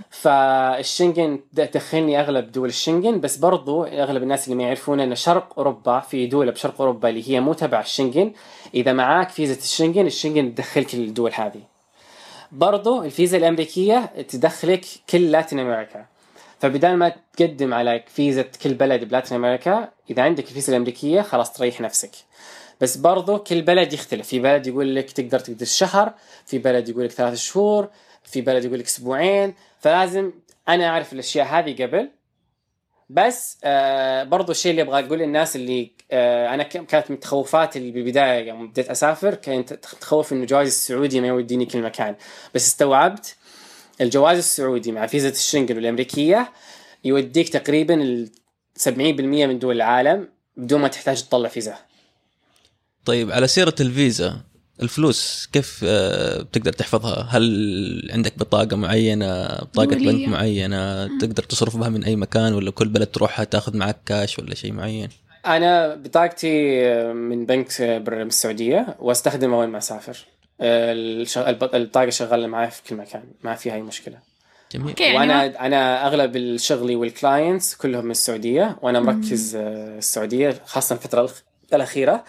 فالشنغن 0.09 1.39
د- 1.53 1.65
تدخلني 1.65 2.19
أغلب 2.19 2.51
دول 2.51 2.69
الشنغن 2.69 3.19
بس 3.19 3.37
برضو 3.37 3.83
أغلب 3.83 4.23
الناس 4.23 4.45
اللي 4.47 4.55
ما 4.55 4.63
يعرفون 4.63 4.99
إن 4.99 5.15
شرق 5.15 5.53
أوروبا 5.57 5.99
في 5.99 6.27
دول 6.27 6.51
بشرق 6.51 6.81
أوروبا 6.81 7.09
اللي 7.09 7.29
هي 7.29 7.39
مو 7.39 7.53
تبع 7.53 7.79
الشنغن 7.79 8.33
إذا 8.73 8.93
معاك 8.93 9.29
فيزا 9.29 9.53
الشنغن 9.53 10.05
الشنغن 10.07 10.55
تدخلك 10.55 10.93
الدول 10.93 11.31
هذه. 11.33 11.61
برضو 12.51 13.03
الفيزا 13.03 13.37
الأمريكية 13.37 14.05
تدخلك 14.29 14.85
كل 15.09 15.31
لاتين 15.31 15.59
أمريكا. 15.59 16.05
فبدال 16.59 16.97
ما 16.97 17.15
تقدم 17.37 17.73
على 17.73 18.03
فيزا 18.07 18.41
كل 18.41 18.73
بلد 18.73 19.03
بلاتين 19.03 19.37
أمريكا 19.37 19.89
إذا 20.09 20.23
عندك 20.23 20.47
الفيزا 20.47 20.73
الأمريكية 20.73 21.21
خلاص 21.21 21.53
تريح 21.53 21.81
نفسك. 21.81 22.11
بس 22.81 22.97
برضو 22.97 23.37
كل 23.37 23.61
بلد 23.61 23.93
يختلف. 23.93 24.27
في 24.27 24.39
بلد 24.39 24.67
يقول 24.67 24.95
لك 24.95 25.11
تقدر 25.11 25.39
تقدس 25.39 25.75
شهر 25.77 26.13
في 26.45 26.57
بلد 26.57 26.89
يقول 26.89 27.03
لك 27.05 27.11
ثلاث 27.11 27.37
شهور 27.37 27.89
في 28.31 28.41
بلد 28.41 28.65
يقول 28.65 28.79
لك 28.79 28.85
أسبوعين 28.85 29.53
فلازم 29.79 30.31
أنا 30.69 30.87
أعرف 30.87 31.13
الأشياء 31.13 31.45
هذه 31.47 31.83
قبل. 31.83 32.09
بس 33.09 33.57
آه 33.63 34.23
برضو 34.23 34.51
الشيء 34.51 34.71
اللي 34.71 34.81
أبغى 34.81 35.05
أقول 35.05 35.19
للناس 35.19 35.55
اللي 35.55 35.91
آه 36.11 36.53
أنا 36.53 36.63
كانت 36.63 37.11
من 37.11 37.19
تخوفاتي 37.19 37.79
اللي 37.79 37.91
بالبداية 37.91 38.47
يوم 38.47 38.67
بديت 38.67 38.89
أسافر 38.89 39.35
كنت 39.35 39.73
تخوف 39.73 40.33
إنه 40.33 40.45
جوازي 40.45 40.67
السعودي 40.69 41.21
ما 41.21 41.27
يوديني 41.27 41.65
كل 41.65 41.81
مكان. 41.81 42.15
بس 42.55 42.67
استوعبت 42.67 43.35
الجواز 44.01 44.37
السعودي 44.37 44.91
مع 44.91 45.07
فيزا 45.07 45.29
الشنغن 45.29 45.75
والامريكيه 45.75 46.51
يوديك 47.03 47.49
تقريبا 47.49 47.93
ال 48.03 48.29
70% 48.79 48.89
من 48.89 49.59
دول 49.59 49.75
العالم 49.75 50.27
بدون 50.57 50.81
ما 50.81 50.87
تحتاج 50.87 51.23
تطلع 51.23 51.49
فيزا. 51.49 51.77
طيب 53.05 53.31
على 53.31 53.47
سيرة 53.47 53.75
الفيزا 53.79 54.41
الفلوس 54.81 55.49
كيف 55.53 55.81
آه، 55.83 56.41
بتقدر 56.41 56.73
تحفظها؟ 56.73 57.27
هل 57.29 58.09
عندك 58.13 58.39
بطاقة 58.39 58.75
معينة، 58.75 59.47
بطاقة 59.47 59.85
دولية. 59.85 60.11
بنك 60.11 60.27
معينة 60.27 61.07
تقدر 61.17 61.43
تصرف 61.43 61.77
بها 61.77 61.89
من 61.89 62.03
أي 62.03 62.15
مكان 62.15 62.53
ولا 62.53 62.71
كل 62.71 62.87
بلد 62.87 63.07
تروحها 63.07 63.45
تاخذ 63.45 63.77
معك 63.77 63.97
كاش 64.05 64.39
ولا 64.39 64.55
شيء 64.55 64.73
معين؟ 64.73 65.09
أنا 65.45 65.95
بطاقتي 65.95 66.83
من 67.13 67.45
بنك 67.45 67.81
برا 67.81 68.23
السعودية 68.23 68.95
واستخدمها 68.99 69.59
وين 69.59 69.69
ما 69.69 69.77
أسافر 69.77 70.17
البطاقة 70.61 72.09
شغالة 72.09 72.47
معي 72.47 72.71
في 72.71 72.81
كل 72.89 72.95
مكان 72.95 73.23
ما 73.43 73.55
فيها 73.55 73.73
اي 73.73 73.81
مشكلة 73.81 74.17
جميل 74.71 74.95
يعني 74.99 75.17
وأنا 75.17 75.65
أنا 75.65 76.07
أغلب 76.07 76.35
الشغلي 76.35 76.95
وال 76.95 77.13
clients 77.13 77.75
كلهم 77.75 78.05
من 78.05 78.11
السعودية 78.11 78.77
وأنا 78.81 78.99
مركز 78.99 79.55
آه، 79.55 79.97
السعودية 79.97 80.61
خاصة 80.65 80.95
الفترة 80.95 81.29
الأخيرة 81.73 82.23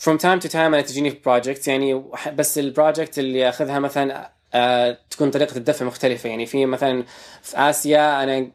from 0.00 0.18
time 0.18 0.40
to 0.44 0.52
time 0.52 0.56
أنا 0.56 0.80
تجيني 0.80 1.10
في 1.10 1.16
project 1.26 1.68
يعني 1.68 2.04
بس 2.34 2.58
ال 2.58 2.65
project 2.65 3.18
اللي 3.18 3.48
أخذها 3.48 3.78
مثلا 3.78 4.30
آه 4.54 4.98
تكون 5.10 5.30
طريقة 5.30 5.56
الدفع 5.56 5.86
مختلفة. 5.86 6.28
يعني 6.28 6.46
في 6.46 6.66
مثلا 6.66 7.04
في 7.42 7.58
آسيا 7.58 8.22
أنا 8.22 8.50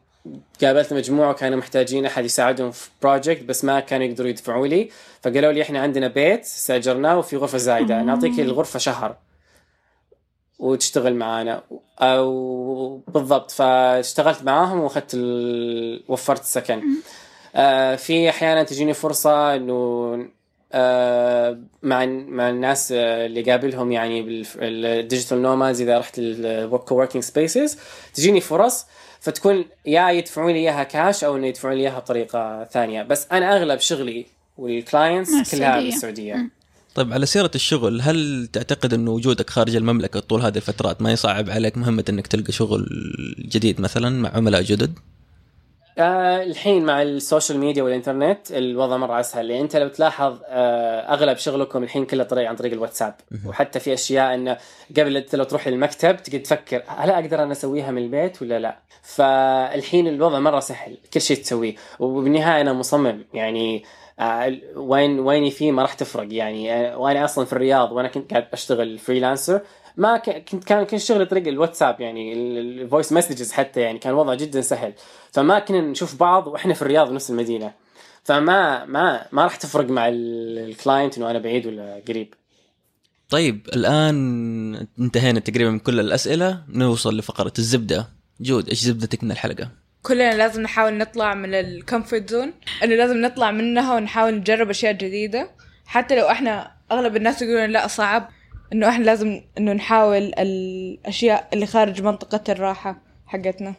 قابلت 0.62 0.92
مجموعة 0.92 1.34
كانوا 1.34 1.58
محتاجين 1.58 2.06
أحد 2.06 2.24
يساعدهم 2.24 2.70
في 2.70 2.90
project 3.02 3.42
بس 3.42 3.64
ما 3.64 3.80
كانوا 3.80 4.06
يقدروا 4.06 4.28
يدفعوا 4.28 4.66
لي. 4.66 4.90
فقالوا 5.22 5.52
لي 5.52 5.62
إحنا 5.62 5.80
عندنا 5.80 6.08
بيت 6.08 6.40
استأجرناه 6.40 7.18
وفي 7.18 7.36
غرفة 7.36 7.58
زايدة. 7.58 8.02
نعطيك 8.02 8.40
الغرفة 8.40 8.78
شهر 8.78 9.16
وتشتغل 10.58 11.14
معانا. 11.14 11.62
أو 12.00 12.96
بالضبط 13.08 13.50
فاشتغلت 13.50 14.42
معاهم 14.42 14.80
وأخذت 14.80 15.14
ال... 15.14 16.04
وفرت 16.08 16.40
السكن. 16.40 16.82
آه 17.56 17.96
في 17.96 18.30
أحيانا 18.30 18.62
تجيني 18.62 18.94
فرصة 18.94 19.54
إنه 19.54 20.28
مع 21.82 22.04
مع 22.06 22.50
الناس 22.50 22.92
آه، 22.92 23.26
اللي 23.26 23.42
قابلهم 23.42 23.92
يعني 23.92 24.22
بال 24.22 24.49
digital 24.49 25.42
nomads 25.42 25.80
إذا 25.80 25.98
رحت 25.98 26.18
ال 26.18 26.29
coworking 26.29 27.24
spaces 27.24 27.78
تجيني 28.14 28.40
فرص 28.40 28.86
فتكون 29.20 29.64
يا 29.86 30.10
يدفعون 30.10 30.52
لي 30.52 30.58
إياها 30.58 30.82
كاش 30.82 31.24
أو 31.24 31.36
إنه 31.36 31.46
يدفعون 31.46 31.74
لي 31.74 31.80
إياها 31.80 31.98
بطريقه 31.98 32.64
ثانية 32.64 33.02
بس 33.02 33.26
أنا 33.32 33.56
أغلب 33.56 33.80
شغلي 33.80 34.26
وال 34.58 34.74
clients 34.74 35.30
كلها 35.30 35.78
السعودية. 35.78 35.90
بالسعودية 35.90 36.50
طيب 36.94 37.12
على 37.12 37.26
سيرة 37.26 37.50
الشغل 37.54 38.00
هل 38.00 38.48
تعتقد 38.52 38.94
أن 38.94 39.08
وجودك 39.08 39.50
خارج 39.50 39.76
المملكة 39.76 40.20
طول 40.20 40.40
هذه 40.40 40.56
الفترات 40.56 41.02
ما 41.02 41.12
يصعب 41.12 41.50
عليك 41.50 41.76
مهمة 41.76 42.04
أنك 42.08 42.26
تلقى 42.26 42.52
شغل 42.52 42.86
جديد 43.38 43.80
مثلا 43.80 44.10
مع 44.10 44.36
عملاء 44.36 44.62
جدد؟ 44.62 44.98
آه 45.98 46.42
الحين 46.42 46.84
مع 46.84 47.02
ال 47.02 47.10
social 47.10 47.58
media 47.58 47.82
والإنترنت 47.82 48.38
الوضع 48.50 48.96
مرة 48.96 49.20
أسهل. 49.20 49.48
لأن 49.48 49.60
أنت 49.60 49.76
لو 49.76 49.88
تلاحظ 49.88 50.38
آه 50.46 51.00
أغلب 51.14 51.36
شغلكم 51.36 51.82
الحين 51.82 52.04
كله 52.06 52.24
طريق 52.24 52.48
عن 52.48 52.56
طريق 52.56 52.72
الواتساب. 52.72 53.14
وحتى 53.46 53.80
في 53.80 53.94
أشياء 53.94 54.34
إنه 54.34 54.56
قبل 54.96 55.16
أنت 55.16 55.34
لو 55.34 55.44
تروح 55.44 55.68
للمكتب 55.68 56.16
تقعد 56.16 56.42
تفكر 56.42 56.82
هل 56.86 57.10
أقدر 57.10 57.42
أنا 57.42 57.52
أسويها 57.52 57.90
من 57.90 58.02
البيت 58.02 58.42
ولا 58.42 58.58
لا؟ 58.58 58.78
فالحين 59.02 60.08
الوضع 60.08 60.38
مرة 60.38 60.60
سهل 60.60 60.98
كل 61.14 61.20
شيء 61.20 61.36
تسويه. 61.36 61.74
وبالنهاية 61.98 62.60
أنا 62.60 62.72
مصمم 62.72 63.24
يعني 63.34 63.84
آه 64.20 64.56
وين 64.76 65.20
ويني 65.20 65.50
فيه 65.50 65.72
ما 65.72 65.82
راح 65.82 65.94
تفرق. 65.94 66.26
يعني 66.30 66.72
آه 66.72 66.98
وأنا 66.98 67.24
أصلا 67.24 67.44
في 67.44 67.52
الرياض 67.52 67.92
وأنا 67.92 68.08
كنت 68.08 68.30
قاعد 68.30 68.46
أشتغل 68.52 68.98
freelancer 68.98 69.60
ما 69.96 70.16
ك- 70.16 70.44
كنت 70.48 70.64
كان 70.64 70.84
كان 70.84 70.98
شغلي 71.00 71.24
طريق 71.26 71.48
الواتساب 71.48 72.00
يعني 72.00 72.32
ال 72.32 72.45
voice 72.45 73.12
messages 73.12 73.52
حتى 73.52 73.80
يعني 73.80 73.98
كان 73.98 74.12
الوضع 74.12 74.34
جدا 74.34 74.60
سهل. 74.60 74.92
فما 75.32 75.58
كنا 75.58 75.80
نشوف 75.80 76.16
بعض 76.16 76.46
وإحنا 76.46 76.74
في 76.74 76.82
الرياض 76.82 77.10
بنفس 77.10 77.30
المدينة. 77.30 77.72
فما 78.24 78.84
ما 78.84 79.26
ما 79.32 79.42
راح 79.42 79.56
تفرق 79.56 79.90
مع 79.90 80.08
ال- 80.08 80.58
ال 80.58 80.67
client 80.67 81.18
إنه 81.18 81.30
أنا 81.30 81.38
بعيد 81.38 81.66
ولا 81.66 82.02
قريب. 82.08 82.34
طيب 83.28 83.68
الآن 83.76 84.86
انتهينا 85.00 85.40
تقريبا 85.40 85.70
من 85.70 85.78
كل 85.78 86.00
الأسئلة. 86.00 86.62
نوصل 86.68 87.18
لفقرة 87.18 87.52
الزبدة. 87.58 88.08
جود 88.40 88.68
إيش 88.68 88.78
زبدتك 88.80 89.24
من 89.24 89.30
الحلقة؟ 89.32 89.68
كلنا 90.02 90.34
لازم 90.34 90.62
نحاول 90.62 90.94
نطلع 90.98 91.34
من 91.34 91.54
ال 91.54 91.63
comfort 91.63 92.30
zone 92.30 92.52
إنه 92.84 92.94
لازم 92.94 93.16
نطلع 93.20 93.50
منها 93.50 93.94
ونحاول 93.96 94.34
نجرب 94.34 94.70
أشياء 94.70 94.92
جديدة. 94.92 95.50
حتى 95.86 96.16
لو 96.16 96.30
إحنا 96.30 96.72
أغلب 96.92 97.16
الناس 97.16 97.42
يقولون 97.42 97.70
لا 97.70 97.86
صعب. 97.86 98.28
إنه 98.72 98.88
إحنا 98.88 99.04
لازم 99.04 99.40
إنه 99.58 99.72
نحاول 99.72 100.32
الأشياء 100.38 101.48
اللي 101.52 101.66
خارج 101.66 102.02
منطقة 102.02 102.52
الراحة 102.52 103.02
حقتنا. 103.26 103.74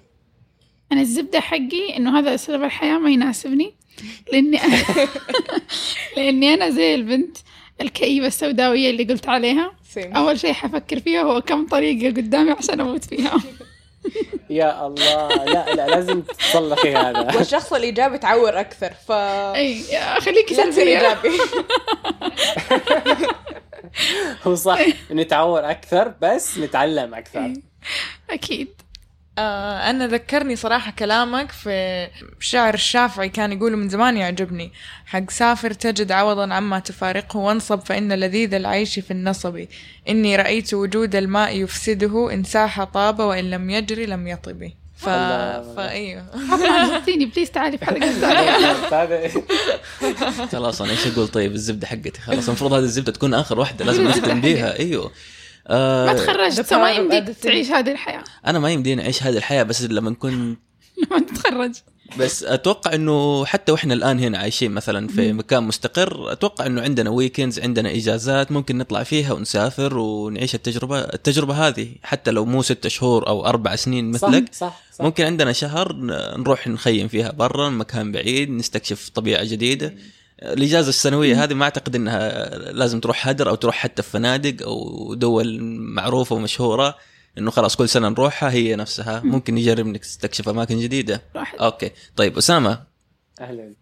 أنا 0.92 1.02
الزبدة 1.02 1.40
حقي 1.40 1.98
إنه 1.98 2.20
هذا 2.20 2.36
أسلوب 2.36 2.64
الحياة 2.64 2.98
ما 2.98 3.10
يناسبني 3.10 3.74
لأني 4.34 4.60
لأني 6.18 6.54
أنا 6.54 6.70
زي 6.70 6.96
البنت 6.96 7.38
الكئيبة 7.82 8.28
السوداوية 8.28 8.90
اللي 8.90 9.04
قلت 9.04 9.30
عليها. 9.30 9.72
same. 9.90 10.16
أول 10.16 10.40
شيء 10.40 10.54
حفكر 10.54 11.00
فيها 11.00 11.22
هو 11.22 11.42
كم 11.42 11.68
طريقة 11.68 12.08
قدامي 12.08 12.52
عشان 12.52 12.82
أموت 12.82 13.04
فيها. 13.04 13.38
يا 14.50 14.88
الله. 14.88 15.28
لا 15.46 15.76
لا 15.76 15.88
لازم 15.88 16.22
تصلحي 16.22 16.96
هذا. 16.96 17.32
والشخص 17.38 17.74
الإيجابي 17.74 18.18
تعور 18.18 18.60
أكثر 18.60 18.94
ف 19.08 19.10
يا 19.10 20.20
خليكي 20.20 20.56
سلبية. 20.56 20.98
إيجابي. 20.98 21.30
هو 24.48 24.56
صح. 24.56 24.80
نتعور 25.12 25.70
أكثر 25.72 26.14
بس 26.22 26.58
نتعلم 26.58 27.14
أكثر. 27.16 27.54
أكيد. 28.30 28.68
آه 29.38 29.90
أنا 29.90 30.08
ذكرني 30.08 30.56
صراحة 30.56 30.92
كلامك 30.92 31.52
في 31.52 32.08
شعر 32.40 32.74
الشافعي 32.74 33.30
كان 33.30 33.52
يقوله 33.52 33.78
من 33.78 33.90
زمان 33.90 34.18
يعجبني 34.18 34.72
حق 35.06 35.30
سافر 35.30 35.74
تجد 35.74 36.12
عوضا 36.12 36.54
عما 36.54 36.80
تفارقه 36.80 37.38
وانصب 37.40 37.80
فإن 37.80 38.14
لذيذ 38.14 38.54
العيش 38.54 39.00
في 39.00 39.12
النصب. 39.12 39.66
إني 40.10 40.36
رأيت 40.36 40.74
وجود 40.74 41.16
الماء 41.16 41.58
يفسده 41.58 42.34
إن 42.34 42.44
ساح 42.44 42.84
طاب 42.84 43.20
وإن 43.20 43.50
لم 43.50 43.70
يجري 43.70 44.06
لم 44.06 44.28
يطب. 44.28 44.72
ف... 44.96 45.08
الله. 45.10 45.74
فأيوه 45.76 46.26
عطنا 46.52 46.88
زبطيني 47.00 47.26
please 47.26 47.52
تعالي 47.52 47.78
في 47.78 47.86
ثانية. 47.86 48.72
هذا 49.02 49.32
خلاص 50.52 50.82
أنا 50.82 50.92
إيش 50.92 51.08
أقول؟ 51.08 51.28
طيب 51.28 51.52
الزبدة 51.52 51.88
حقتي. 51.88 52.22
خلاص 52.22 52.48
المفروض 52.48 52.74
هذه 52.74 52.84
الزبدة 52.84 53.12
تكون 53.12 53.34
آخر 53.34 53.60
واحدة 53.60 53.86
لازم 53.86 54.04
نختم 54.08 54.42
بيها. 54.42 54.76
آه 55.68 56.06
ما 56.06 56.14
تخرجت 56.14 56.62
فما 56.62 56.94
power 56.94 56.96
of 56.96 57.00
يمديك. 57.00 57.38
تعيش 57.38 57.72
هذه 57.72 57.92
الحياة. 57.92 58.24
أنا 58.48 58.60
ما 58.60 58.72
يمديني 58.72 59.02
أعيش 59.02 59.24
هذه 59.24 59.38
الحياة 59.38 59.64
بس 59.64 59.82
لما 59.84 60.14
كنت 60.14 60.58
لما 61.12 61.20
تتخرج 61.28 61.74
بس 62.20 62.44
أتوقع 62.44 62.94
إنه 62.94 63.46
حتى 63.46 63.72
وإحنا 63.72 63.94
الآن 63.94 64.20
هنا 64.20 64.38
عايشين 64.38 64.72
مثلا 64.72 65.08
في 65.08 65.34
مكان 65.34 65.64
مستقر 65.64 66.32
أتوقع 66.32 66.66
إنه 66.66 66.82
عندنا 66.82 67.10
weekends 67.10 67.60
عندنا 67.60 67.92
إجازات 67.92 68.52
ممكن 68.52 68.78
نطلع 68.78 69.04
فيها 69.04 69.34
ونسافر 69.34 69.98
ونعيش 69.98 70.56
التجربة 70.56 71.00
التجربة 71.00 71.68
هذه 71.68 71.90
حتى 72.04 72.32
لو 72.32 72.46
مو 72.46 72.62
ستة 72.62 72.90
شهور 72.90 73.28
أو 73.28 73.46
أربع 73.46 73.76
سنين 73.76 74.12
مثلك 74.12 74.46
صح 74.54 74.60
صح, 74.60 74.82
صح. 74.94 75.06
ممكن 75.06 75.24
عندنا 75.24 75.52
شهر 75.52 75.94
نروح 76.38 76.68
نخيم 76.68 77.08
فيها 77.08 77.32
برا 77.32 77.70
مكان 77.70 78.12
بعيد 78.12 78.50
نستكشف 78.50 79.10
طبيعة 79.10 79.44
جديدة. 79.44 79.96
الإجازة 80.44 80.90
السنوية 80.90 81.44
هذه 81.44 81.54
ما 81.54 81.64
أعتقد 81.64 81.96
إنها 81.96 82.50
لازم 82.58 83.00
تروح 83.00 83.28
هدر 83.28 83.50
أو 83.50 83.56
تروح 83.56 83.76
حتى 83.76 84.04
في 84.04 84.10
فنادق 84.10 84.66
أو 84.66 85.14
دول 85.14 85.60
معروفة 85.80 86.36
ومشهورة. 86.36 86.96
إنه 87.38 87.52
خلاص 87.52 87.76
كل 87.76 87.90
سنة 87.90 88.10
نروحها 88.10 88.52
هي 88.52 88.76
نفسها. 88.76 89.22
ممكن 89.24 89.56
نجرب 89.56 89.86
إنك 89.86 90.02
تستكشف 90.02 90.50
أماكن 90.50 90.80
جديدة. 90.80 91.22
واحد 91.36 91.60
okay. 91.60 91.92
طيب 92.16 92.38
أسامة 92.38 92.84
أهلا. 93.42 93.76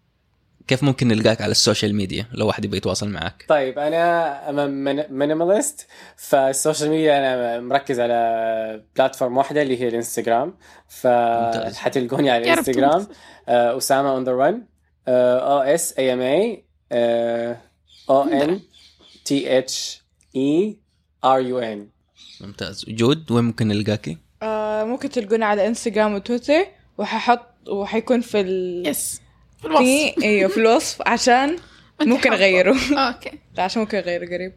كيف 0.68 0.84
ممكن 0.84 1.08
نلقاك 1.08 1.42
على 1.42 1.52
ال 1.52 1.58
social 1.58 1.96
media 1.96 2.26
لو 2.34 2.48
واحد 2.48 2.66
يبغى 2.66 2.78
يتواصل 2.78 3.10
معك؟ 3.10 3.46
طيب 3.50 3.80
أنا 3.80 4.52
minimalist. 5.10 5.88
فال 6.16 6.34
social 6.34 6.90
media 6.90 7.20
أنا 7.20 7.60
مركز 7.60 8.00
على 8.00 8.84
platform 8.96 9.38
واحدة 9.38 9.62
اللي 9.62 9.82
هي 9.82 9.88
الإنستغرام. 9.88 10.58
فحتلقوني 10.88 12.30
على 12.30 12.44
الانستغرام. 12.44 13.08
آه، 13.48 13.78
أسامة 13.78 14.12
on 14.12 14.24
the 14.24 14.32
run 14.32 14.68
O 15.08 15.60
S 15.60 15.98
A 16.00 16.14
M 16.14 16.22
A 16.22 16.66
O 18.10 18.24
N 18.24 18.60
T 19.26 19.58
H 19.58 20.04
E 20.36 20.80
R 21.24 21.40
U 21.40 21.60
N 21.60 21.90
ممتاز. 22.44 22.86
جود 22.88 23.32
وين 23.32 23.44
ممكن 23.44 23.68
نلقاكي؟ 23.68 24.18
آه 24.44 24.84
ممكن 24.84 25.10
تلقونا 25.10 25.46
على 25.46 25.68
انستغرام 25.68 26.14
وتويتر 26.14 26.66
وححط 26.98 27.70
وحيكون 27.70 28.22
في 28.22 28.40
ال 28.42 28.88
yes 28.88 29.22
في 29.62 29.68
الوصف. 29.68 29.84
في 29.84 30.24
إيوه 30.24 30.50
في 30.50 30.58
الوصف 30.58 31.02
عشان 31.08 31.56
ممكن. 32.02 32.34
أغيره. 32.34 32.76
okay. 33.08 33.32
عشان 33.58 33.82
ممكن 33.82 33.98
أغيره 33.98 34.26
قريب. 34.26 34.54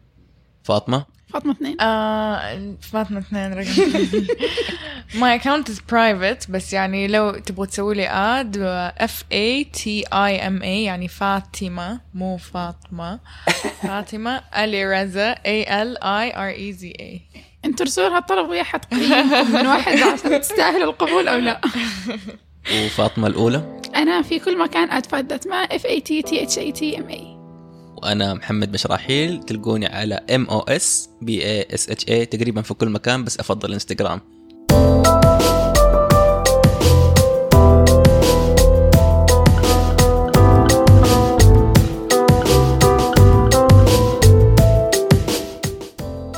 فاطمة؟ 0.63 1.05
فاطمة 1.33 1.51
اثنين. 1.51 1.81
آه 1.81 2.75
فاطمة 2.81 3.19
اثنين 3.19 3.53
رقم. 3.53 3.67
My 5.21 5.39
account 5.39 5.69
is 5.69 5.79
private 5.79 6.49
بس 6.51 6.73
يعني 6.73 7.07
لو 7.07 7.31
تبغوا 7.31 7.65
تسووا 7.65 7.93
لي 7.93 8.09
add 8.09 8.57
F 8.99 9.23
A 9.33 9.77
T 9.79 9.83
I 10.13 10.41
M 10.49 10.61
A 10.61 10.65
يعني 10.65 11.07
فاطمة 11.07 12.01
مو 12.13 12.37
فاطمة. 12.37 13.19
فاطمة 13.87 14.41
علي 14.51 14.85
رزا 15.03 15.33
A 15.35 15.65
L 15.65 15.97
I 16.01 16.33
R 16.35 16.57
E 16.59 16.79
Z 16.81 17.01
A. 17.01 17.37
أنتوا 17.67 17.85
ارسلوا 17.85 18.09
لها 18.09 18.17
الطلب 18.17 18.49
ويا 18.49 18.63
من 19.53 19.67
واحد 19.67 19.97
عشان 19.97 20.41
تستاهل 20.41 20.83
القبول 20.83 21.27
أو 21.27 21.37
لا. 21.37 21.61
وفاطمة 22.85 23.27
الأولى؟ 23.27 23.79
أنا 23.95 24.21
في 24.21 24.39
كل 24.39 24.57
مكان 24.57 24.91
at 24.91 25.13
فادت 25.13 25.47
ما 25.47 25.55
F 25.55 25.85
A 25.85 26.01
T 26.01 26.21
T 26.21 26.43
H 26.43 26.57
A 26.57 26.71
T 26.71 26.97
M 26.97 27.09
A 27.09 27.37
وأنا 28.03 28.33
محمد 28.33 28.71
بشراحيل 28.71 29.43
تلقوني 29.43 29.85
على 29.85 30.15
M 30.15 30.45
O 30.45 30.59
S 30.59 31.09
B 31.21 31.45
A 31.45 31.67
S 31.73 31.89
H 31.89 32.09
A 32.09 32.25
تقريبا 32.25 32.61
في 32.61 32.73
كل 32.73 32.89
مكان 32.89 33.23
بس 33.23 33.39
أفضل 33.39 33.73
انستغرام 33.73 34.21